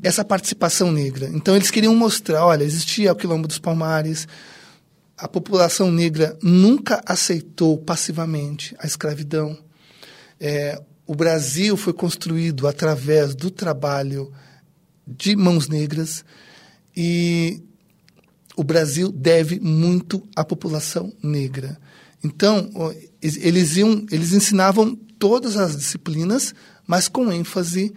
essa 0.00 0.24
participação 0.24 0.92
negra. 0.92 1.28
Então 1.32 1.56
eles 1.56 1.72
queriam 1.72 1.94
mostrar, 1.96 2.44
olha, 2.46 2.62
existia 2.62 3.10
o 3.10 3.16
quilombo 3.16 3.48
dos 3.48 3.58
Palmares, 3.58 4.28
a 5.16 5.26
população 5.26 5.90
negra 5.90 6.38
nunca 6.40 7.02
aceitou 7.04 7.76
passivamente 7.78 8.76
a 8.78 8.86
escravidão. 8.86 9.58
É, 10.38 10.80
o 11.04 11.16
Brasil 11.16 11.76
foi 11.76 11.92
construído 11.92 12.68
através 12.68 13.34
do 13.34 13.50
trabalho 13.50 14.32
de 15.04 15.34
mãos 15.34 15.66
negras 15.66 16.24
e 16.96 17.60
o 18.54 18.62
Brasil 18.62 19.10
deve 19.10 19.58
muito 19.58 20.22
à 20.36 20.44
população 20.44 21.12
negra. 21.22 21.76
Então, 22.22 22.70
eles, 23.22 23.76
iam, 23.76 24.04
eles 24.10 24.32
ensinavam 24.32 24.96
todas 25.18 25.56
as 25.56 25.76
disciplinas, 25.76 26.54
mas 26.86 27.08
com 27.08 27.32
ênfase 27.32 27.94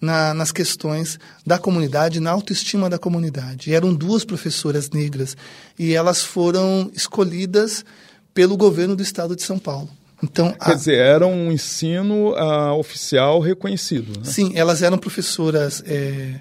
na, 0.00 0.32
nas 0.32 0.50
questões 0.50 1.18
da 1.46 1.58
comunidade, 1.58 2.20
na 2.20 2.30
autoestima 2.30 2.88
da 2.88 2.98
comunidade. 2.98 3.70
E 3.70 3.74
eram 3.74 3.94
duas 3.94 4.24
professoras 4.24 4.90
negras 4.90 5.36
e 5.78 5.92
elas 5.92 6.22
foram 6.22 6.90
escolhidas 6.94 7.84
pelo 8.32 8.56
governo 8.56 8.96
do 8.96 9.02
estado 9.02 9.36
de 9.36 9.42
São 9.42 9.58
Paulo. 9.58 9.90
Então, 10.22 10.52
Quer 10.52 10.72
a... 10.72 10.74
dizer, 10.74 10.98
era 10.98 11.26
um 11.26 11.50
ensino 11.50 12.32
uh, 12.32 12.78
oficial 12.78 13.40
reconhecido. 13.40 14.18
Né? 14.18 14.24
Sim, 14.24 14.52
elas 14.54 14.82
eram 14.82 14.98
professoras. 14.98 15.82
É... 15.86 16.40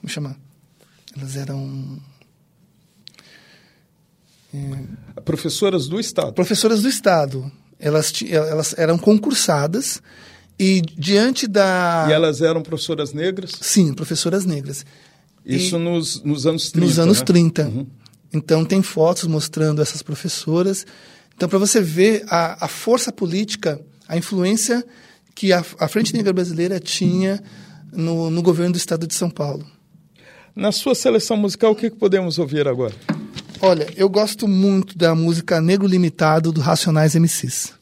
Como 0.00 0.10
chamar? 0.10 0.36
Elas 1.16 1.36
eram 1.36 2.00
é... 4.54 5.20
Professoras 5.22 5.88
do 5.88 6.00
Estado. 6.00 6.32
Professoras 6.32 6.82
do 6.82 6.88
Estado. 6.88 7.50
Elas, 7.78 8.12
elas 8.28 8.74
eram 8.76 8.98
concursadas 8.98 10.02
e 10.58 10.82
diante 10.82 11.46
da... 11.46 12.06
E 12.08 12.12
elas 12.12 12.42
eram 12.42 12.62
professoras 12.62 13.12
negras? 13.12 13.52
Sim, 13.60 13.94
professoras 13.94 14.44
negras. 14.44 14.84
Isso 15.44 15.78
nos, 15.78 16.22
nos 16.22 16.46
anos 16.46 16.70
30, 16.70 16.86
Nos 16.86 16.98
anos 16.98 17.18
né? 17.20 17.24
30. 17.24 17.62
Uhum. 17.62 17.86
Então, 18.32 18.64
tem 18.64 18.82
fotos 18.82 19.24
mostrando 19.24 19.80
essas 19.80 20.02
professoras. 20.02 20.86
Então, 21.34 21.48
para 21.48 21.58
você 21.58 21.80
ver 21.80 22.24
a, 22.28 22.66
a, 22.66 22.68
força 22.68 23.10
política, 23.10 23.80
a 24.06 24.16
influência 24.16 24.84
que 25.34 25.52
a, 25.52 25.64
a 25.78 25.88
Frente 25.88 26.14
Negra 26.14 26.32
Brasileira 26.32 26.78
tinha 26.78 27.42
no, 27.92 28.30
no, 28.30 28.42
governo 28.42 28.72
do 28.72 28.76
Estado 28.76 29.06
de 29.06 29.14
São 29.14 29.30
Paulo. 29.30 29.66
Na 30.54 30.70
sua 30.70 30.94
seleção 30.94 31.36
musical, 31.36 31.72
o 31.72 31.74
que, 31.74 31.90
que 31.90 31.96
podemos 31.96 32.38
ouvir 32.38 32.68
agora? 32.68 32.94
Olha, 33.62 33.92
eu 33.94 34.08
gosto 34.08 34.48
muito 34.48 34.96
da 34.96 35.14
música 35.14 35.60
Negro 35.60 35.86
Limitado 35.86 36.50
do 36.50 36.60
Racionais 36.60 37.14
MCs. 37.14 37.74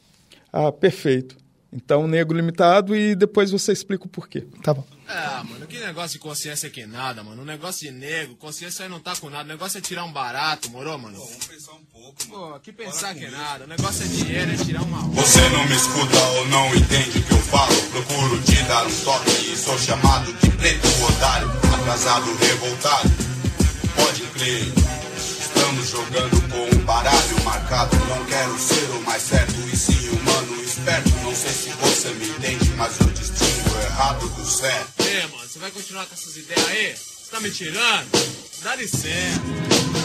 Ah, 0.51 0.71
perfeito. 0.71 1.37
Então, 1.71 2.07
Negro 2.07 2.35
Limitado 2.35 2.95
e 2.95 3.15
depois 3.15 3.51
você 3.51 3.71
explica 3.71 4.05
o 4.05 4.09
porquê. 4.09 4.41
Tá 4.63 4.73
bom. 4.73 4.83
Ah, 5.07 5.43
mano, 5.47 5.65
que 5.67 5.79
negócio 5.79 6.13
de 6.13 6.19
consciência 6.19 6.69
que 6.69 6.85
nada, 6.85 7.23
mano. 7.23 7.43
Um 7.43 7.45
negócio 7.45 7.87
de 7.87 7.97
negro, 7.97 8.35
consciência 8.35 8.83
aí 8.83 8.91
não 8.91 8.99
tá 8.99 9.15
com 9.15 9.29
nada. 9.29 9.45
O 9.45 9.47
negócio 9.47 9.77
é 9.77 9.81
tirar 9.81 10.03
um 10.03 10.11
barato, 10.11 10.69
morou, 10.69 10.97
mano? 10.97 11.17
Vamos 11.17 11.45
pensar 11.45 11.73
um 11.73 11.85
pouco, 11.91 12.27
mano. 12.27 12.53
Pô, 12.53 12.59
que 12.59 12.71
pensar 12.71 13.15
que 13.15 13.25
é 13.25 13.31
nada. 13.31 13.65
O 13.65 13.67
negócio 13.67 14.03
é 14.03 14.07
dinheiro, 14.07 14.51
é 14.51 14.55
tirar 14.57 14.81
uma 14.81 15.05
onda. 15.05 15.21
Você 15.21 15.47
não 15.49 15.65
me 15.67 15.75
escuta 15.75 16.19
ou 16.37 16.47
não 16.49 16.75
entende 16.75 17.19
o 17.19 17.23
que 17.23 17.31
eu 17.31 17.37
falo. 17.37 17.75
Procuro 17.91 18.41
te 18.41 18.63
dar 18.63 18.85
um 18.85 18.95
toque 19.03 19.31
e 19.53 19.55
sou 19.55 19.77
chamado 19.77 20.33
de 20.33 20.49
preto 20.51 20.87
otário, 21.05 21.49
atrasado, 21.73 22.35
revoltado. 22.35 23.09
Pode 23.95 24.21
crer, 24.33 24.65
estamos 25.59 25.89
jogando 25.89 26.49
com 26.49 26.75
um 26.75 26.79
baralho 26.85 27.43
marcado. 27.43 27.95
Não 28.07 28.25
quero 28.25 28.57
ser 28.57 28.89
o 28.91 29.01
mais 29.01 29.21
certo 29.21 29.53
e 29.71 29.75
sim 29.75 30.09
humano 30.09 30.63
esperto. 30.63 31.09
Não 31.21 31.35
sei 31.35 31.51
se 31.51 31.69
você 31.81 32.09
me 32.11 32.29
entende, 32.29 32.71
mas 32.77 32.99
eu 32.99 33.07
distingo 33.07 33.75
o 33.75 33.81
errado 33.81 34.27
do 34.29 34.45
certo. 34.45 35.03
Ê, 35.03 35.21
mano, 35.27 35.47
você 35.47 35.59
vai 35.59 35.71
continuar 35.71 36.05
com 36.05 36.15
essas 36.15 36.37
ideias 36.37 36.67
aí? 36.67 36.95
Você 36.95 37.31
tá 37.31 37.39
me 37.41 37.51
tirando? 37.51 38.07
Dá 38.63 38.75
licença. 38.75 39.41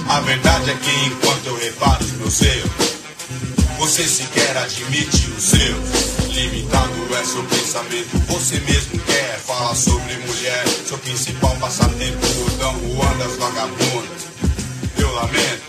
A 0.09 0.21
verdade 0.21 0.71
é 0.71 0.75
que 0.75 1.07
enquanto 1.07 1.47
eu 1.47 1.57
reparo 1.57 2.05
os 2.05 2.13
meus 2.13 2.43
erros, 2.43 2.95
você 3.79 4.07
sequer 4.07 4.57
admite 4.57 5.31
os 5.31 5.45
seus. 5.45 6.35
Limitado 6.35 7.15
é 7.15 7.25
seu 7.25 7.45
pensamento, 7.45 8.19
você 8.27 8.59
mesmo 8.59 8.99
quer 9.07 9.39
falar 9.39 9.75
sobre 9.77 10.17
mulher, 10.17 10.65
seu 10.85 10.99
principal 10.99 11.57
passatempo, 11.59 12.27
dão 12.59 12.75
andas 13.13 13.37
vagabundas. 13.37 14.25
Eu 14.99 15.13
lamento, 15.13 15.63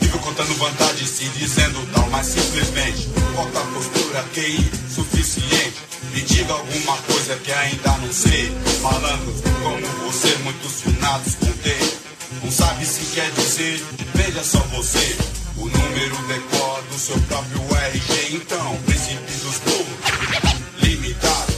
fico 0.00 0.18
contando 0.18 0.54
vantagem 0.58 1.06
se 1.06 1.24
dizendo 1.30 1.86
tal, 1.92 2.08
mas 2.10 2.26
simplesmente 2.26 3.08
falta 3.34 3.60
postura, 3.60 4.24
QI 4.34 4.70
suficiente. 4.94 5.90
Me 6.12 6.22
diga 6.22 6.52
alguma 6.52 6.96
coisa 6.98 7.36
que 7.36 7.52
ainda 7.52 7.98
não 7.98 8.12
sei. 8.12 8.50
Malandros 8.82 9.40
como 9.62 9.86
você, 10.06 10.34
muitos 10.38 10.80
finados 10.80 11.34
contei. 11.36 11.98
Não 12.42 12.50
sabe 12.50 12.84
se 12.84 13.04
quer 13.14 13.30
dizer, 13.32 13.84
veja 14.14 14.42
só 14.42 14.58
você. 14.74 15.16
O 15.56 15.66
número 15.68 16.16
decor 16.26 16.82
do 16.90 16.98
seu 16.98 17.18
próprio 17.22 17.60
RG, 17.76 18.36
então, 18.36 18.76
príncipe 18.86 19.32
dos 19.44 19.58
burros, 19.58 20.82
limitado. 20.82 21.52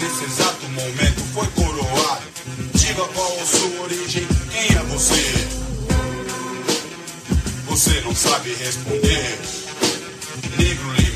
Nesse 0.00 0.24
exato 0.24 0.68
momento 0.68 1.20
foi 1.34 1.46
coroado. 1.48 2.22
Diga 2.74 3.04
qual 3.14 3.40
a 3.40 3.46
sua 3.46 3.82
origem, 3.82 4.26
quem 4.52 4.76
é 4.76 4.82
você? 4.84 5.57
Não 8.08 8.14
sabe 8.14 8.54
responder. 8.54 9.38
Negro 10.56 11.07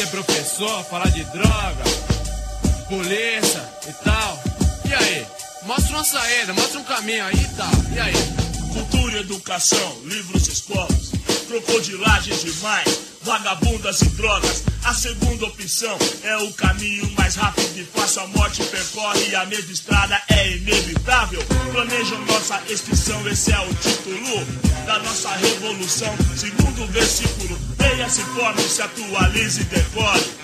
ser 0.00 0.06
professor, 0.06 0.82
falar 0.84 1.10
de 1.10 1.22
droga, 1.24 1.84
polícia 2.88 3.62
e 3.86 3.92
tal. 4.04 4.42
E 4.88 4.94
aí? 4.94 5.26
Mostra 5.64 5.94
uma 5.94 6.04
saída, 6.04 6.54
mostra 6.54 6.80
um 6.80 6.84
caminho 6.84 7.24
aí 7.26 7.34
e 7.34 7.48
tal. 7.56 7.70
E 7.94 8.00
aí? 8.00 8.14
Cultura 8.72 9.18
e 9.18 9.20
educação, 9.20 9.98
livros 10.04 10.46
e 10.46 10.52
escolas, 10.52 11.12
crocodilagens 11.48 12.42
demais, 12.42 13.00
vagabundas 13.22 14.00
e 14.00 14.06
drogas. 14.10 14.62
A 14.84 14.94
segunda 14.94 15.44
opção 15.44 15.98
é 16.22 16.36
o 16.38 16.52
caminho 16.54 17.10
mais 17.10 17.34
rápido 17.34 17.78
e 17.78 17.84
fácil. 17.84 18.22
A 18.22 18.26
morte 18.28 18.62
percorre 18.64 19.34
a 19.34 19.44
mesma 19.44 19.72
estrada, 19.72 20.22
é 20.30 20.56
inevitável. 20.56 21.44
Planejam 21.72 22.18
nossa 22.24 22.58
extinção, 22.70 23.28
esse 23.28 23.52
é 23.52 23.60
o 23.60 23.74
título 23.74 24.46
da 24.86 24.98
nossa 25.00 25.30
revolução. 25.32 26.14
Segundo 26.36 26.86
versículo, 26.90 27.69
leia, 27.80 28.08
se 28.08 28.22
forme, 28.22 28.62
se 28.62 28.82
atualize 28.82 29.60
e 29.62 29.64
decore. 29.64 30.40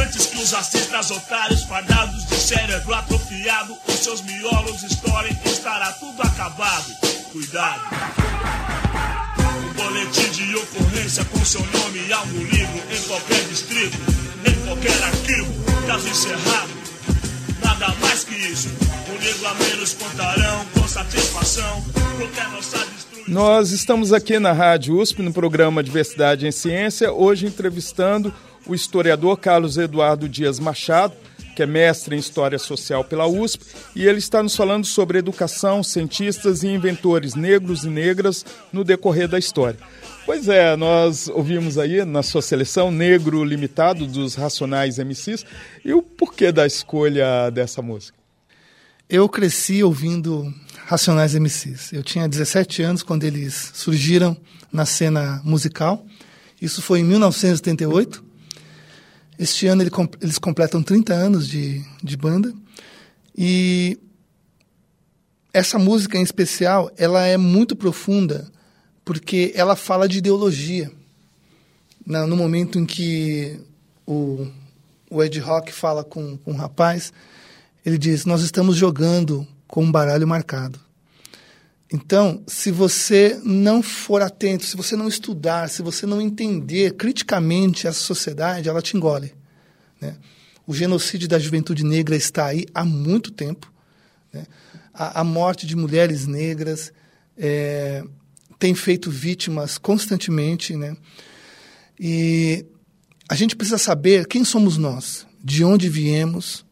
Antes 0.00 0.26
que 0.26 0.42
os 0.42 0.50
racistas 0.50 1.10
otários, 1.10 1.62
fardados 1.64 2.26
de 2.26 2.36
cérebro 2.36 2.94
atrofiado, 2.94 3.76
os 3.86 3.94
seus 3.94 4.20
miolos 4.22 4.82
estourem, 4.82 5.38
estará 5.44 5.92
tudo 5.92 6.22
acabado. 6.22 6.92
Cuidado. 7.32 7.80
Um 9.64 9.72
boletim 9.74 10.30
de 10.30 10.54
ocorrência 10.56 11.24
com 11.24 11.44
seu 11.44 11.60
nome 11.60 12.06
e 12.06 12.12
algo 12.12 12.38
livro 12.44 12.82
em 12.90 13.02
qualquer 13.04 13.42
distrito, 13.48 13.98
em 14.44 14.66
qualquer 14.66 15.02
arquivo, 15.02 15.52
caso 15.86 16.08
encerrado. 16.08 16.70
Nada 17.64 17.94
mais 18.00 18.24
que 18.24 18.34
isso. 18.34 18.68
O 19.08 19.18
negro 19.18 19.46
a 19.46 19.54
menos 19.54 19.94
contarão 19.94 20.66
com 20.74 20.88
satisfação. 20.88 21.84
Qualquer 22.18 22.48
nossa 22.50 22.78
destruição. 22.78 23.11
Nós 23.28 23.70
estamos 23.70 24.12
aqui 24.12 24.38
na 24.38 24.52
Rádio 24.52 24.98
USP, 25.00 25.22
no 25.22 25.32
programa 25.32 25.82
Diversidade 25.82 26.46
em 26.46 26.50
Ciência, 26.50 27.12
hoje 27.12 27.46
entrevistando 27.46 28.34
o 28.66 28.74
historiador 28.74 29.38
Carlos 29.38 29.78
Eduardo 29.78 30.28
Dias 30.28 30.58
Machado, 30.58 31.14
que 31.54 31.62
é 31.62 31.66
mestre 31.66 32.16
em 32.16 32.18
História 32.18 32.58
Social 32.58 33.04
pela 33.04 33.26
USP, 33.26 33.64
e 33.94 34.06
ele 34.06 34.18
está 34.18 34.42
nos 34.42 34.56
falando 34.56 34.84
sobre 34.84 35.18
educação, 35.18 35.82
cientistas 35.82 36.62
e 36.62 36.68
inventores 36.68 37.34
negros 37.34 37.84
e 37.84 37.88
negras 37.88 38.44
no 38.72 38.82
decorrer 38.82 39.28
da 39.28 39.38
história. 39.38 39.78
Pois 40.26 40.48
é, 40.48 40.74
nós 40.76 41.28
ouvimos 41.28 41.78
aí 41.78 42.04
na 42.04 42.22
sua 42.22 42.42
seleção 42.42 42.90
Negro 42.90 43.44
Limitado 43.44 44.06
dos 44.06 44.34
Racionais 44.34 44.98
MCs, 44.98 45.46
e 45.84 45.92
o 45.92 46.02
porquê 46.02 46.50
da 46.50 46.66
escolha 46.66 47.50
dessa 47.50 47.80
música? 47.80 48.18
Eu 49.08 49.28
cresci 49.28 49.82
ouvindo 49.84 50.52
Racionais 50.92 51.34
MCs. 51.34 51.90
Eu 51.94 52.02
tinha 52.02 52.28
17 52.28 52.82
anos 52.82 53.02
quando 53.02 53.24
eles 53.24 53.70
surgiram 53.72 54.36
na 54.70 54.84
cena 54.84 55.40
musical. 55.42 56.04
Isso 56.60 56.82
foi 56.82 57.00
em 57.00 57.04
1978. 57.04 58.22
Este 59.38 59.66
ano 59.68 59.80
eles 60.20 60.38
completam 60.38 60.82
30 60.82 61.14
anos 61.14 61.48
de, 61.48 61.82
de 62.02 62.14
banda. 62.14 62.52
E 63.34 63.98
essa 65.50 65.78
música 65.78 66.18
em 66.18 66.22
especial, 66.22 66.90
ela 66.98 67.24
é 67.24 67.38
muito 67.38 67.74
profunda 67.74 68.52
porque 69.02 69.50
ela 69.56 69.74
fala 69.74 70.06
de 70.06 70.18
ideologia. 70.18 70.92
No 72.04 72.36
momento 72.36 72.78
em 72.78 72.84
que 72.84 73.58
o, 74.06 74.46
o 75.08 75.24
Ed 75.24 75.40
Rock 75.40 75.72
fala 75.72 76.04
com, 76.04 76.36
com 76.36 76.52
um 76.52 76.56
rapaz, 76.56 77.14
ele 77.82 77.96
diz: 77.96 78.26
Nós 78.26 78.42
estamos 78.42 78.76
jogando 78.76 79.48
com 79.72 79.84
um 79.84 79.90
baralho 79.90 80.28
marcado. 80.28 80.78
Então, 81.90 82.42
se 82.46 82.70
você 82.70 83.40
não 83.42 83.82
for 83.82 84.20
atento, 84.20 84.66
se 84.66 84.76
você 84.76 84.94
não 84.94 85.08
estudar, 85.08 85.70
se 85.70 85.80
você 85.80 86.04
não 86.04 86.20
entender 86.20 86.94
criticamente 86.94 87.86
essa 87.86 87.98
sociedade, 87.98 88.68
ela 88.68 88.82
te 88.82 88.98
engole. 88.98 89.32
Né? 89.98 90.14
O 90.66 90.74
genocídio 90.74 91.26
da 91.26 91.38
juventude 91.38 91.86
negra 91.86 92.14
está 92.14 92.48
aí 92.48 92.66
há 92.74 92.84
muito 92.84 93.30
tempo. 93.30 93.72
Né? 94.30 94.44
A, 94.92 95.22
a 95.22 95.24
morte 95.24 95.66
de 95.66 95.74
mulheres 95.74 96.26
negras 96.26 96.92
é, 97.38 98.04
tem 98.58 98.74
feito 98.74 99.10
vítimas 99.10 99.78
constantemente. 99.78 100.76
Né? 100.76 100.94
E 101.98 102.66
a 103.26 103.34
gente 103.34 103.56
precisa 103.56 103.78
saber 103.78 104.26
quem 104.26 104.44
somos 104.44 104.76
nós, 104.76 105.26
de 105.42 105.64
onde 105.64 105.88
viemos 105.88 106.62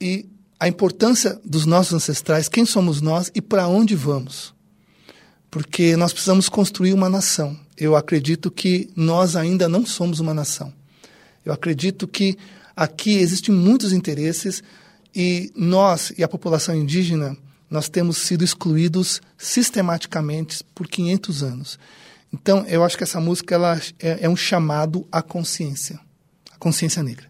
e 0.00 0.28
a 0.60 0.66
importância 0.66 1.40
dos 1.44 1.66
nossos 1.66 1.94
ancestrais, 1.94 2.48
quem 2.48 2.66
somos 2.66 3.00
nós 3.00 3.30
e 3.34 3.40
para 3.40 3.68
onde 3.68 3.94
vamos. 3.94 4.54
Porque 5.50 5.96
nós 5.96 6.12
precisamos 6.12 6.48
construir 6.48 6.92
uma 6.92 7.08
nação. 7.08 7.58
Eu 7.76 7.94
acredito 7.94 8.50
que 8.50 8.90
nós 8.96 9.36
ainda 9.36 9.68
não 9.68 9.86
somos 9.86 10.20
uma 10.20 10.34
nação. 10.34 10.72
Eu 11.44 11.52
acredito 11.52 12.08
que 12.08 12.36
aqui 12.76 13.18
existem 13.18 13.54
muitos 13.54 13.92
interesses 13.92 14.62
e 15.14 15.50
nós 15.54 16.12
e 16.18 16.22
a 16.22 16.28
população 16.28 16.74
indígena 16.74 17.36
nós 17.70 17.88
temos 17.88 18.18
sido 18.18 18.44
excluídos 18.44 19.20
sistematicamente 19.36 20.64
por 20.74 20.88
500 20.88 21.42
anos. 21.42 21.78
Então, 22.32 22.64
eu 22.66 22.84
acho 22.84 22.96
que 22.96 23.04
essa 23.04 23.20
música 23.20 23.54
ela 23.54 23.80
é, 23.98 24.24
é 24.24 24.28
um 24.28 24.36
chamado 24.36 25.06
à 25.10 25.22
consciência, 25.22 25.98
à 26.50 26.58
consciência 26.58 27.02
negra. 27.02 27.26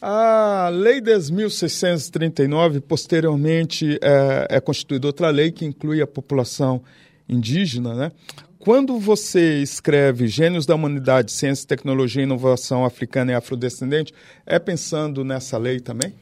A 0.00 0.70
Lei 0.72 1.00
10.639, 1.00 2.80
posteriormente, 2.80 3.98
é, 4.00 4.46
é 4.50 4.60
constituída 4.60 5.08
outra 5.08 5.30
lei 5.30 5.50
que 5.50 5.64
inclui 5.64 6.00
a 6.00 6.06
população 6.06 6.80
indígena, 7.28 7.94
né? 7.94 8.12
Quando 8.58 8.98
você 8.98 9.62
escreve 9.62 10.26
Gênios 10.28 10.66
da 10.66 10.74
Humanidade, 10.74 11.32
Ciência, 11.32 11.66
Tecnologia 11.66 12.22
e 12.22 12.24
Inovação 12.24 12.84
Africana 12.84 13.32
e 13.32 13.34
Afrodescendente, 13.34 14.12
é 14.44 14.58
pensando 14.58 15.24
nessa 15.24 15.56
lei 15.56 15.80
também? 15.80 16.12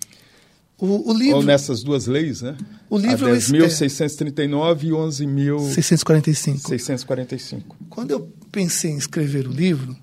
O, 0.79 1.11
o 1.11 1.15
livro, 1.17 1.37
Ou 1.37 1.43
nessas 1.43 1.83
duas 1.83 2.07
leis, 2.07 2.43
né? 2.43 2.55
O 2.91 2.99
livro 2.99 3.27
a 3.27 3.31
eu 3.31 3.37
10.639 3.37 4.85
e 4.85 4.91
11.645. 4.91 6.69
645. 6.69 7.77
Quando 7.89 8.11
eu 8.11 8.31
pensei 8.53 8.91
em 8.91 8.99
escrever 8.99 9.49
o 9.49 9.51
livro, 9.51 9.97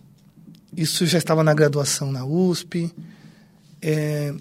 isso 0.75 1.05
já 1.05 1.19
estava 1.19 1.43
na 1.43 1.53
graduação 1.53 2.11
na 2.11 2.25
USP, 2.25 2.91
é, 3.85 4.33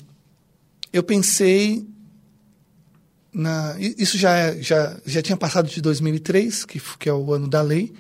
eu 0.93 1.03
pensei 1.03 1.85
na, 3.35 3.75
isso 3.79 4.17
já, 4.17 4.55
já, 4.61 5.01
já 5.05 5.21
tinha 5.21 5.37
passado 5.37 5.69
de 5.69 5.81
2003, 5.81 6.65
que, 6.65 6.81
que 6.99 7.09
é 7.09 7.13
o 7.13 7.33
ano 7.35 7.49
da 7.49 7.61
lei. 7.61 7.93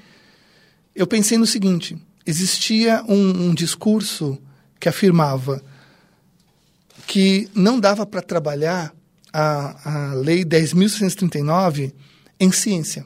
Eu 0.95 1.07
pensei 1.07 1.37
no 1.37 1.47
seguinte: 1.47 1.99
existia 2.25 3.03
um, 3.09 3.49
um 3.49 3.55
discurso 3.55 4.39
que 4.79 4.89
afirmava 4.89 5.61
que 7.09 7.49
não 7.55 7.81
dava 7.81 8.07
para 8.07 8.23
trabalhar 8.23 8.95
a, 9.33 10.11
a 10.11 10.15
Lei 10.15 10.45
10.639 10.45 11.93
em 12.39 12.53
ciência. 12.53 13.05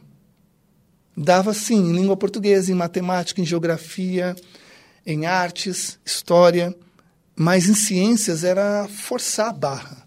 Dava, 1.16 1.54
sim, 1.54 1.76
em 1.76 1.92
língua 1.92 2.16
portuguesa, 2.16 2.70
em 2.70 2.74
matemática, 2.74 3.40
em 3.40 3.46
geografia, 3.46 4.36
em 5.06 5.24
artes, 5.24 5.98
história, 6.04 6.76
mas 7.36 7.68
em 7.68 7.74
ciências 7.74 8.42
era 8.42 8.88
forçar 8.88 9.50
a 9.50 9.52
barra. 9.52 10.06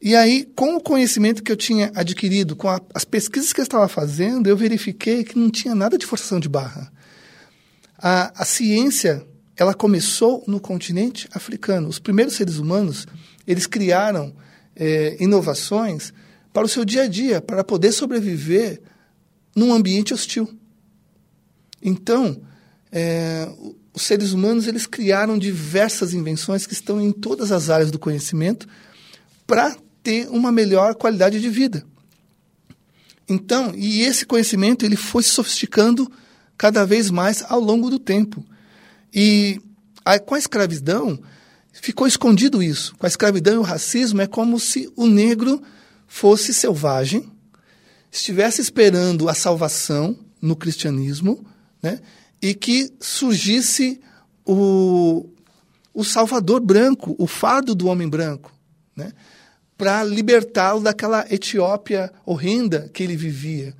E 0.00 0.14
aí, 0.14 0.44
com 0.54 0.76
o 0.76 0.80
conhecimento 0.80 1.42
que 1.42 1.50
eu 1.50 1.56
tinha 1.56 1.90
adquirido, 1.94 2.54
com 2.54 2.68
a, 2.68 2.80
as 2.94 3.04
pesquisas 3.04 3.52
que 3.52 3.60
eu 3.60 3.64
estava 3.64 3.88
fazendo, 3.88 4.46
eu 4.46 4.56
verifiquei 4.56 5.24
que 5.24 5.36
não 5.36 5.50
tinha 5.50 5.74
nada 5.74 5.98
de 5.98 6.06
forçação 6.06 6.38
de 6.38 6.48
barra. 6.48 6.92
A, 7.98 8.42
a 8.42 8.44
ciência, 8.44 9.26
ela 9.56 9.74
começou 9.74 10.44
no 10.46 10.60
continente 10.60 11.28
africano. 11.32 11.88
Os 11.88 11.98
primeiros 11.98 12.34
seres 12.34 12.58
humanos, 12.58 13.06
eles 13.46 13.66
criaram 13.66 14.32
é, 14.76 15.16
inovações 15.18 16.12
para 16.52 16.66
o 16.66 16.68
seu 16.68 16.84
dia 16.84 17.02
a 17.02 17.08
dia, 17.08 17.40
para 17.40 17.64
poder 17.64 17.90
sobreviver 17.90 18.80
num 19.56 19.72
ambiente 19.72 20.14
hostil. 20.14 20.48
Então, 21.82 22.40
é, 22.92 23.48
os 23.96 24.02
seres 24.02 24.32
humanos 24.32 24.68
eles 24.68 24.86
criaram 24.86 25.38
diversas 25.38 26.12
invenções 26.12 26.66
que 26.66 26.74
estão 26.74 27.00
em 27.00 27.10
todas 27.10 27.50
as 27.50 27.70
áreas 27.70 27.90
do 27.90 27.98
conhecimento 27.98 28.68
para 29.46 29.74
ter 30.02 30.28
uma 30.28 30.52
melhor 30.52 30.94
qualidade 30.94 31.40
de 31.40 31.48
vida. 31.48 31.82
Então, 33.26 33.72
e 33.74 34.02
esse 34.02 34.26
conhecimento 34.26 34.84
ele 34.84 34.96
foi 34.96 35.22
se 35.22 35.30
sofisticando 35.30 36.12
cada 36.58 36.84
vez 36.84 37.10
mais 37.10 37.42
ao 37.48 37.58
longo 37.58 37.88
do 37.88 37.98
tempo. 37.98 38.44
E 39.14 39.58
a, 40.04 40.18
com 40.18 40.34
a 40.34 40.38
escravidão 40.38 41.18
ficou 41.72 42.06
escondido 42.06 42.62
isso. 42.62 42.94
Com 42.96 43.06
a 43.06 43.08
escravidão 43.08 43.54
e 43.54 43.58
o 43.58 43.62
racismo 43.62 44.20
é 44.20 44.26
como 44.26 44.60
se 44.60 44.92
o 44.94 45.06
negro 45.06 45.62
fosse 46.06 46.52
selvagem, 46.52 47.32
estivesse 48.12 48.60
esperando 48.60 49.26
a 49.26 49.34
salvação 49.34 50.18
no 50.40 50.54
cristianismo, 50.54 51.46
né? 51.82 51.98
E 52.46 52.54
que 52.54 52.92
surgisse 53.00 54.00
o, 54.44 55.28
o 55.92 56.04
Salvador 56.04 56.60
branco, 56.60 57.16
o 57.18 57.26
fardo 57.26 57.74
do 57.74 57.88
homem 57.88 58.08
branco, 58.08 58.52
né? 58.94 59.12
para 59.76 60.04
libertá-lo 60.04 60.80
daquela 60.80 61.26
Etiópia 61.28 62.12
horrenda 62.24 62.88
que 62.94 63.02
ele 63.02 63.16
vivia. 63.16 63.74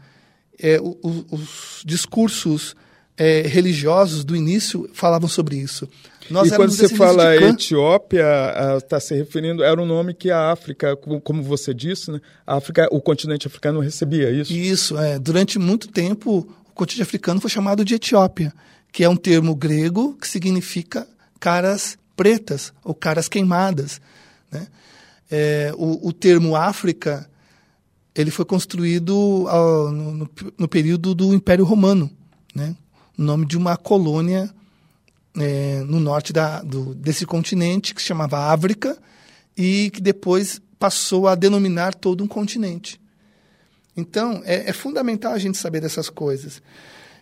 É, 0.58 0.80
o, 0.80 0.98
o, 1.00 1.26
os 1.30 1.82
discursos 1.84 2.74
é, 3.16 3.42
religiosos 3.42 4.24
do 4.24 4.34
início 4.34 4.90
falavam 4.92 5.28
sobre 5.28 5.56
isso. 5.56 5.88
Nós 6.28 6.48
e 6.48 6.56
quando 6.56 6.72
você 6.72 6.88
fala 6.88 7.36
Etiópia, 7.36 8.24
está 8.78 8.98
se 8.98 9.14
referindo, 9.14 9.62
era 9.62 9.80
um 9.80 9.86
nome 9.86 10.12
que 10.12 10.28
a 10.28 10.50
África, 10.50 10.96
como 10.96 11.40
você 11.40 11.72
disse, 11.72 12.10
né? 12.10 12.20
a 12.44 12.56
África, 12.56 12.88
o 12.90 13.00
continente 13.00 13.46
africano 13.46 13.78
recebia 13.78 14.28
isso. 14.28 14.52
Isso, 14.52 14.98
é. 14.98 15.20
Durante 15.20 15.56
muito 15.56 15.86
tempo, 15.86 16.52
continente 16.76 17.02
africano 17.02 17.40
foi 17.40 17.50
chamado 17.50 17.84
de 17.84 17.94
Etiópia, 17.94 18.52
que 18.92 19.02
é 19.02 19.08
um 19.08 19.16
termo 19.16 19.54
grego 19.56 20.14
que 20.14 20.28
significa 20.28 21.08
caras 21.40 21.98
pretas 22.14 22.72
ou 22.84 22.94
caras 22.94 23.28
queimadas, 23.28 24.00
né? 24.50 24.68
É, 25.28 25.72
o, 25.76 26.08
o, 26.08 26.12
termo 26.12 26.54
África 26.54 27.28
ele 28.14 28.30
foi 28.30 28.44
construído 28.44 29.44
ao, 29.48 29.90
no, 29.90 30.30
no, 30.56 30.68
período 30.68 31.16
do 31.16 31.34
Império 31.34 31.64
Romano, 31.64 32.08
né? 32.54 32.76
o 33.18 33.22
nome 33.22 33.44
de 33.44 33.56
uma 33.56 33.76
colônia 33.76 34.48
é, 35.36 35.82
no 35.84 35.98
norte 35.98 36.32
da, 36.32 36.62
do, 36.62 36.94
desse 36.94 37.26
continente 37.26 37.92
que 37.92 38.00
se 38.00 38.06
chamava 38.06 38.52
África 38.52 38.96
e 39.56 39.90
que 39.90 40.00
depois 40.00 40.60
passou 40.78 41.26
a 41.26 41.34
denominar 41.34 41.92
todo 41.92 42.22
um 42.22 42.28
continente. 42.28 43.00
Então, 43.96 44.42
é, 44.44 44.70
é 44.70 44.72
fundamental 44.72 45.32
a 45.32 45.38
gente 45.38 45.56
saber 45.56 45.80
dessas 45.80 46.10
coisas. 46.10 46.60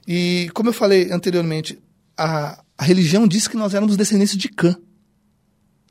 E, 0.07 0.51
como 0.55 0.68
eu 0.68 0.72
falei 0.72 1.11
anteriormente, 1.12 1.79
a, 2.16 2.62
a 2.77 2.85
religião 2.85 3.27
diz 3.27 3.47
que 3.47 3.57
nós 3.57 3.75
éramos 3.75 3.97
descendentes 3.97 4.37
de 4.37 4.49
Cã. 4.49 4.77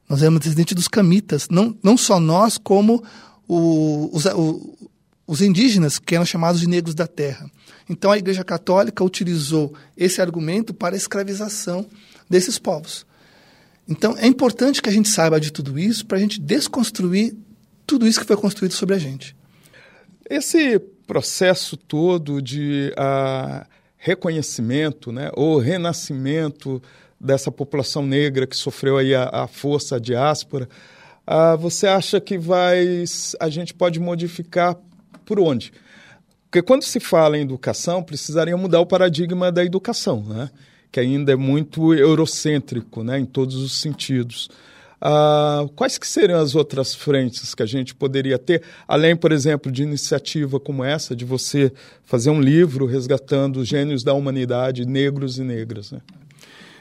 Nós 0.07 0.21
éramos 0.21 0.41
descendentes 0.41 0.75
dos 0.75 0.87
camitas, 0.87 1.47
não, 1.49 1.77
não 1.81 1.97
só 1.97 2.19
nós, 2.19 2.57
como 2.57 3.03
o, 3.47 4.09
os, 4.13 4.25
o, 4.25 4.89
os 5.25 5.41
indígenas, 5.41 5.97
que 5.97 6.15
eram 6.15 6.25
chamados 6.25 6.59
de 6.59 6.67
negros 6.67 6.93
da 6.93 7.07
terra. 7.07 7.49
Então 7.89 8.11
a 8.11 8.17
Igreja 8.17 8.43
Católica 8.43 9.03
utilizou 9.03 9.73
esse 9.97 10.21
argumento 10.21 10.73
para 10.73 10.95
a 10.95 10.97
escravização 10.97 11.85
desses 12.29 12.59
povos. 12.59 13.05
Então 13.87 14.15
é 14.17 14.27
importante 14.27 14.81
que 14.81 14.89
a 14.89 14.93
gente 14.93 15.09
saiba 15.09 15.39
de 15.39 15.51
tudo 15.51 15.77
isso 15.77 16.05
para 16.05 16.17
a 16.17 16.21
gente 16.21 16.39
desconstruir 16.39 17.35
tudo 17.85 18.07
isso 18.07 18.19
que 18.19 18.25
foi 18.25 18.37
construído 18.37 18.73
sobre 18.73 18.95
a 18.95 18.99
gente. 18.99 19.35
Esse 20.35 20.79
processo 20.79 21.77
todo 21.77 22.41
de 22.41 22.91
uh, 22.97 23.63
reconhecimento, 23.97 25.11
né, 25.11 25.29
ou 25.35 25.59
renascimento 25.59 26.81
dessa 27.19 27.51
população 27.51 28.03
negra 28.03 28.47
que 28.47 28.57
sofreu 28.57 28.97
aí 28.97 29.13
a, 29.13 29.29
a 29.31 29.47
força, 29.47 29.97
a 29.97 29.99
diáspora, 29.99 30.67
uh, 31.27 31.55
você 31.55 31.85
acha 31.85 32.19
que 32.19 32.35
vai, 32.35 33.03
a 33.39 33.47
gente 33.47 33.75
pode 33.75 33.99
modificar 33.99 34.75
por 35.23 35.39
onde? 35.39 35.71
Porque 36.45 36.63
quando 36.63 36.81
se 36.81 36.99
fala 36.99 37.37
em 37.37 37.41
educação, 37.41 38.01
precisaria 38.01 38.57
mudar 38.57 38.79
o 38.79 38.87
paradigma 38.87 39.51
da 39.51 39.63
educação, 39.63 40.23
né? 40.23 40.49
que 40.91 40.99
ainda 40.99 41.31
é 41.31 41.35
muito 41.35 41.93
eurocêntrico 41.93 43.03
né? 43.03 43.19
em 43.19 43.25
todos 43.25 43.57
os 43.57 43.79
sentidos. 43.79 44.49
Uh, 45.03 45.67
quais 45.75 45.97
que 45.97 46.07
seriam 46.07 46.39
as 46.39 46.55
outras 46.55 46.95
frentes 46.95 47.53
que 47.53 47.61
a 47.61 47.65
gente 47.65 47.93
poderia 47.93 48.39
ter, 48.39 48.63
além, 48.87 49.17
por 49.17 49.33
exemplo, 49.33 49.69
de 49.69 49.83
iniciativa 49.83 50.61
como 50.61 50.81
essa, 50.81 51.13
de 51.13 51.25
você 51.25 51.73
fazer 52.05 52.29
um 52.29 52.39
livro 52.39 52.85
resgatando 52.85 53.57
os 53.57 53.67
gênios 53.67 54.01
da 54.01 54.13
humanidade, 54.13 54.85
negros 54.85 55.37
e 55.37 55.43
negras? 55.43 55.91
Né? 55.91 55.99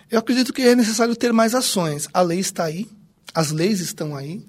Eu 0.08 0.20
acredito 0.20 0.52
que 0.52 0.62
é 0.62 0.76
necessário 0.76 1.16
ter 1.16 1.32
mais 1.32 1.52
ações. 1.52 2.08
A 2.14 2.22
lei 2.22 2.38
está 2.38 2.62
aí, 2.62 2.88
as 3.34 3.50
leis 3.50 3.80
estão 3.80 4.14
aí, 4.14 4.46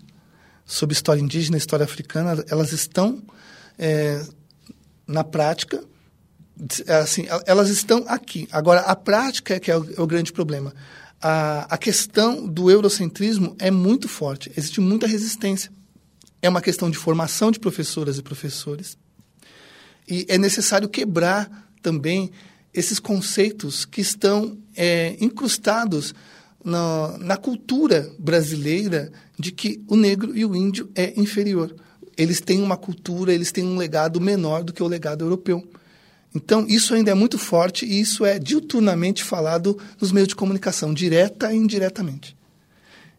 sobre 0.64 0.94
história 0.94 1.20
indígena, 1.20 1.58
história 1.58 1.84
africana, 1.84 2.46
elas 2.50 2.74
estão 2.74 3.24
é, 3.80 4.24
na 5.08 5.24
prática, 5.24 5.84
assim, 7.02 7.26
elas 7.48 7.70
estão 7.70 8.06
aqui. 8.08 8.48
Agora, 8.52 8.82
a 8.82 8.96
prática 8.96 9.56
é 9.56 9.60
que 9.60 9.72
é 9.72 9.78
o, 9.78 9.94
é 9.98 10.00
o 10.02 10.06
grande 10.06 10.32
problema. 10.32 10.72
A, 11.26 11.74
a 11.76 11.78
questão 11.78 12.46
do 12.46 12.70
eurocentrismo 12.70 13.56
é 13.58 13.72
muito 13.72 14.10
forte, 14.10 14.52
existe 14.58 14.82
muita 14.82 15.08
resistência. 15.08 15.72
É 16.42 16.50
uma 16.50 16.62
questão 16.62 16.92
de 16.92 16.98
formação 16.98 17.50
de 17.50 17.62
professoras 17.62 18.18
e 18.18 18.22
professores. 18.22 18.98
E 20.06 20.26
é 20.28 20.38
necessário 20.38 20.90
quebrar 20.90 21.70
também 21.82 22.30
esses 22.74 23.00
conceitos 23.00 23.86
que 23.86 24.02
estão 24.02 24.58
é, 24.76 25.16
incrustados 25.22 26.14
na, 26.62 27.18
na 27.18 27.38
cultura 27.38 28.12
brasileira 28.20 29.10
de 29.40 29.54
que 29.54 29.82
o 29.88 29.96
negro 29.96 30.36
e 30.36 30.44
o 30.44 30.54
índio 30.54 30.90
é 30.94 31.18
inferior. 31.18 31.74
Eles 32.18 32.42
têm 32.42 32.62
uma 32.62 32.76
cultura, 32.76 33.34
eles 33.34 33.50
têm 33.54 33.64
um 33.64 33.78
legado 33.78 34.20
menor 34.20 34.62
do 34.62 34.74
que 34.74 34.84
o 34.84 34.88
legado 34.88 35.24
europeu. 35.24 35.66
Então, 36.36 36.66
isso 36.68 36.94
ainda 36.96 37.12
é 37.12 37.14
muito 37.14 37.38
forte 37.38 37.86
e 37.86 38.00
isso 38.00 38.26
é 38.26 38.40
diuturnamente 38.40 39.24
falado 39.24 39.78
nos 40.02 40.12
meios 40.12 40.28
de 40.28 40.36
comunicação, 40.36 40.94
direta 40.94 41.54
e 41.54 41.58
indiretamente. 41.58 42.36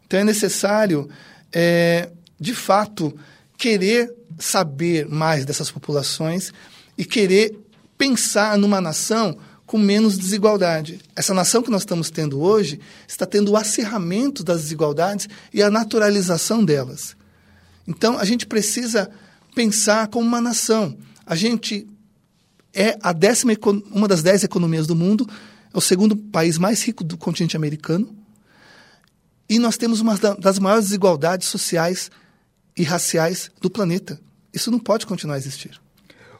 Então, 0.06 0.18
é 0.18 0.24
necessário, 0.24 1.08
é, 1.52 2.10
de 2.40 2.54
fato, 2.54 3.16
querer 3.56 4.12
saber 4.38 5.06
mais 5.08 5.44
dessas 5.44 5.70
populações 5.70 6.52
e 6.98 7.04
querer 7.04 7.56
pensar 7.96 8.58
numa 8.58 8.80
nação 8.80 9.38
com 9.64 9.78
menos 9.78 10.18
desigualdade. 10.18 11.00
Essa 11.14 11.32
nação 11.32 11.62
que 11.62 11.70
nós 11.70 11.82
estamos 11.82 12.10
tendo 12.10 12.40
hoje 12.40 12.80
está 13.06 13.24
tendo 13.24 13.52
o 13.52 13.56
acirramento 13.56 14.42
das 14.42 14.62
desigualdades 14.62 15.28
e 15.52 15.62
a 15.62 15.70
naturalização 15.70 16.64
delas. 16.64 17.16
Então, 17.86 18.18
a 18.18 18.24
gente 18.24 18.46
precisa 18.46 19.08
pensar 19.54 20.08
como 20.08 20.26
uma 20.26 20.40
nação. 20.40 20.96
A 21.24 21.34
gente 21.34 21.86
é 22.74 22.98
a 23.02 23.12
décima, 23.12 23.52
uma 23.90 24.08
das 24.08 24.22
dez 24.22 24.42
economias 24.44 24.86
do 24.86 24.96
mundo, 24.96 25.28
é 25.72 25.78
o 25.78 25.80
segundo 25.80 26.16
país 26.16 26.58
mais 26.58 26.82
rico 26.82 27.04
do 27.04 27.16
continente 27.16 27.56
americano, 27.56 28.14
e 29.48 29.58
nós 29.58 29.76
temos 29.76 30.00
uma 30.00 30.16
das 30.38 30.58
maiores 30.58 30.86
desigualdades 30.86 31.48
sociais 31.48 32.10
e 32.76 32.82
raciais 32.82 33.50
do 33.60 33.70
planeta. 33.70 34.18
Isso 34.52 34.70
não 34.70 34.78
pode 34.78 35.06
continuar 35.06 35.34
a 35.34 35.38
existir. 35.38 35.80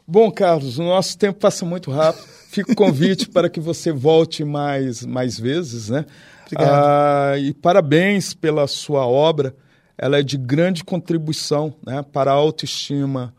Bom, 0.07 0.31
Carlos, 0.31 0.77
o 0.77 0.83
nosso 0.83 1.17
tempo 1.17 1.39
passa 1.39 1.65
muito 1.65 1.91
rápido. 1.91 2.25
Fica 2.49 2.71
o 2.71 2.75
convite 2.75 3.27
para 3.27 3.49
que 3.49 3.59
você 3.59 3.91
volte 3.91 4.43
mais, 4.43 5.05
mais 5.05 5.39
vezes, 5.39 5.89
né? 5.89 6.05
Obrigado. 6.45 6.69
Ah, 6.71 7.37
e 7.37 7.53
parabéns 7.53 8.33
pela 8.33 8.67
sua 8.67 9.05
obra. 9.05 9.55
Ela 9.97 10.19
é 10.19 10.23
de 10.23 10.37
grande 10.37 10.83
contribuição 10.83 11.73
né, 11.85 12.03
para 12.03 12.31
a 12.31 12.35
autoestima 12.35 13.33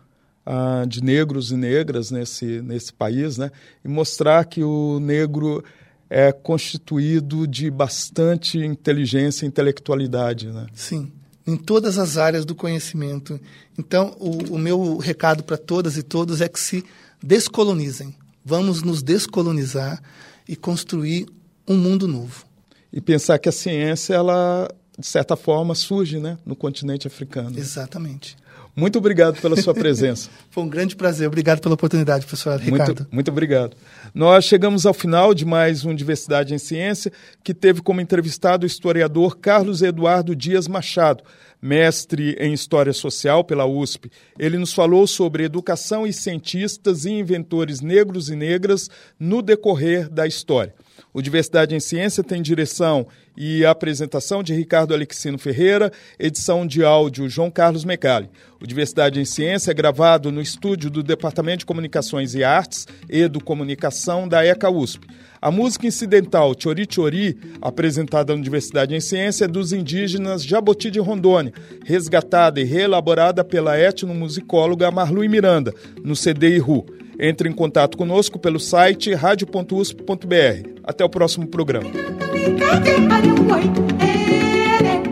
ah, 0.47 0.84
de 0.86 1.03
negros 1.03 1.51
e 1.51 1.57
negras 1.57 2.12
nesse, 2.12 2.62
nesse 2.62 2.92
país, 2.92 3.36
né? 3.36 3.51
E 3.84 3.88
mostrar 3.88 4.44
que 4.44 4.62
o 4.62 5.01
negro 5.01 5.64
é 6.09 6.30
constituído 6.30 7.49
de 7.49 7.68
bastante 7.68 8.59
inteligência 8.59 9.44
e 9.44 9.49
intelectualidade, 9.49 10.47
né? 10.47 10.66
Sim, 10.72 11.12
em 11.44 11.57
todas 11.57 11.99
as 11.99 12.16
áreas 12.16 12.44
do 12.44 12.55
conhecimento. 12.55 13.40
Então, 13.76 14.16
o, 14.20 14.55
o 14.55 14.59
meu 14.59 14.99
recado 14.99 15.42
para 15.42 15.57
todas 15.57 15.97
e 15.97 16.03
todos 16.05 16.40
é 16.40 16.49
que 16.49 16.61
se 16.61 16.84
descolonizem. 17.20 18.14
Vamos 18.44 18.82
nos 18.82 19.03
descolonizar 19.03 20.01
e 20.49 20.55
construir 20.55 21.26
um 21.66 21.76
mundo 21.76 22.07
novo. 22.07 22.44
E 22.92 23.01
pensar 23.01 23.38
que 23.40 23.49
a 23.49 23.53
ciência, 23.53 24.14
ela, 24.14 24.70
de 24.97 25.07
certa 25.07 25.34
forma, 25.34 25.74
surge 25.74 26.20
né, 26.20 26.38
no 26.47 26.55
continente 26.55 27.09
africano. 27.09 27.59
Exatamente. 27.59 28.36
Muito 28.76 28.98
obrigado 28.98 29.40
pela 29.40 29.56
sua 29.56 29.72
presença. 29.72 30.28
Foi 30.50 30.62
um 30.62 30.68
grande 30.68 30.94
prazer. 30.94 31.26
Obrigado 31.26 31.60
pela 31.60 31.74
oportunidade, 31.74 32.26
professor 32.26 32.60
Ricardo. 32.60 32.86
Muito, 32.88 33.06
muito 33.10 33.30
obrigado. 33.30 33.74
Nós 34.14 34.44
chegamos 34.44 34.84
ao 34.84 34.92
final 34.92 35.32
de 35.32 35.46
mais 35.46 35.86
um 35.86 35.94
Diversidade 35.94 36.52
em 36.52 36.58
Ciência, 36.58 37.10
que 37.42 37.54
teve 37.54 37.80
como 37.80 38.02
entrevistado 38.02 38.64
o 38.64 38.66
historiador 38.66 39.38
Carlos 39.38 39.80
Eduardo 39.80 40.36
Dias 40.36 40.68
Machado, 40.68 41.24
mestre 41.61 42.36
em 42.38 42.52
História 42.52 42.92
Social 42.92 43.44
pela 43.44 43.66
USP. 43.66 44.11
Ele 44.38 44.59
nos 44.59 44.72
falou 44.72 45.07
sobre 45.07 45.44
educação 45.44 46.07
e 46.07 46.12
cientistas 46.12 47.04
e 47.04 47.11
inventores 47.11 47.80
negros 47.80 48.28
e 48.28 48.36
negras 48.36 48.88
no 49.18 49.42
decorrer 49.42 50.09
da 50.09 50.26
história. 50.26 50.74
O 51.12 51.22
Diversidade 51.22 51.74
em 51.74 51.80
Ciência 51.80 52.22
tem 52.22 52.42
direção 52.42 53.07
e 53.36 53.64
apresentação 53.64 54.42
de 54.42 54.54
Ricardo 54.54 54.94
Alexino 54.94 55.38
Ferreira, 55.38 55.92
edição 56.18 56.66
de 56.66 56.84
áudio 56.84 57.28
João 57.28 57.50
Carlos 57.50 57.84
Mecali. 57.84 58.30
O 58.61 58.66
Diversidade 58.66 59.20
em 59.20 59.24
Ciência 59.24 59.70
é 59.70 59.74
gravado 59.74 60.32
no 60.32 60.40
estúdio 60.40 60.90
do 60.90 61.02
Departamento 61.02 61.61
de 61.61 61.66
Comunicações 61.66 62.34
e 62.34 62.44
Artes 62.44 62.86
e 63.09 63.28
do 63.28 63.42
Comunicação 63.42 64.28
da 64.28 64.44
ECA 64.44 64.70
USP. 64.70 65.07
A 65.41 65.51
música 65.51 65.87
incidental 65.87 66.55
Chori 66.59 66.87
Chori, 66.89 67.37
apresentada 67.61 68.34
no 68.34 68.43
Diversidade 68.43 68.95
em 68.95 69.01
Ciência, 69.01 69.45
é 69.45 69.49
dos 69.49 69.72
indígenas 69.72 70.45
Jaboti 70.45 70.91
de 70.91 70.99
Rondônia, 70.99 71.53
resgatada 71.84 72.61
e 72.61 72.64
reelaborada 72.64 73.45
pela 73.45 73.78
etnomusicóloga 73.78 74.91
Marlui 74.91 75.28
Miranda, 75.28 75.74
no 76.03 76.16
CD 76.16 76.57
Iru. 76.57 76.87
Entre 77.18 77.49
em 77.49 77.53
contato 77.53 77.97
conosco 77.97 78.39
pelo 78.39 78.61
site 78.61 79.14
radio.usp.br. 79.14 80.68
Até 80.84 81.05
o 81.05 81.09
próximo 81.09 81.47
programa. 81.47 81.91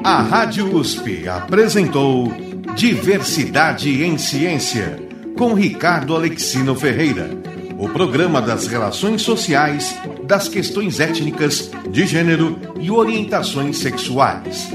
A 0.04 0.20
Rádio 0.20 0.76
USP 0.76 1.26
apresentou 1.26 2.30
Diversidade 2.76 4.04
em 4.04 4.18
Ciência, 4.18 4.98
com 5.38 5.54
Ricardo 5.54 6.14
Alexino 6.14 6.74
Ferreira. 6.74 7.30
O 7.78 7.88
programa 7.88 8.42
das 8.42 8.66
relações 8.66 9.22
sociais, 9.22 9.96
das 10.26 10.48
questões 10.48 11.00
étnicas, 11.00 11.70
de 11.90 12.06
gênero 12.06 12.58
e 12.80 12.90
orientações 12.90 13.78
sexuais. 13.78 14.68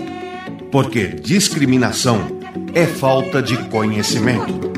Porque 0.71 1.07
discriminação 1.07 2.39
é 2.73 2.85
falta 2.85 3.41
de 3.41 3.57
conhecimento. 3.69 4.69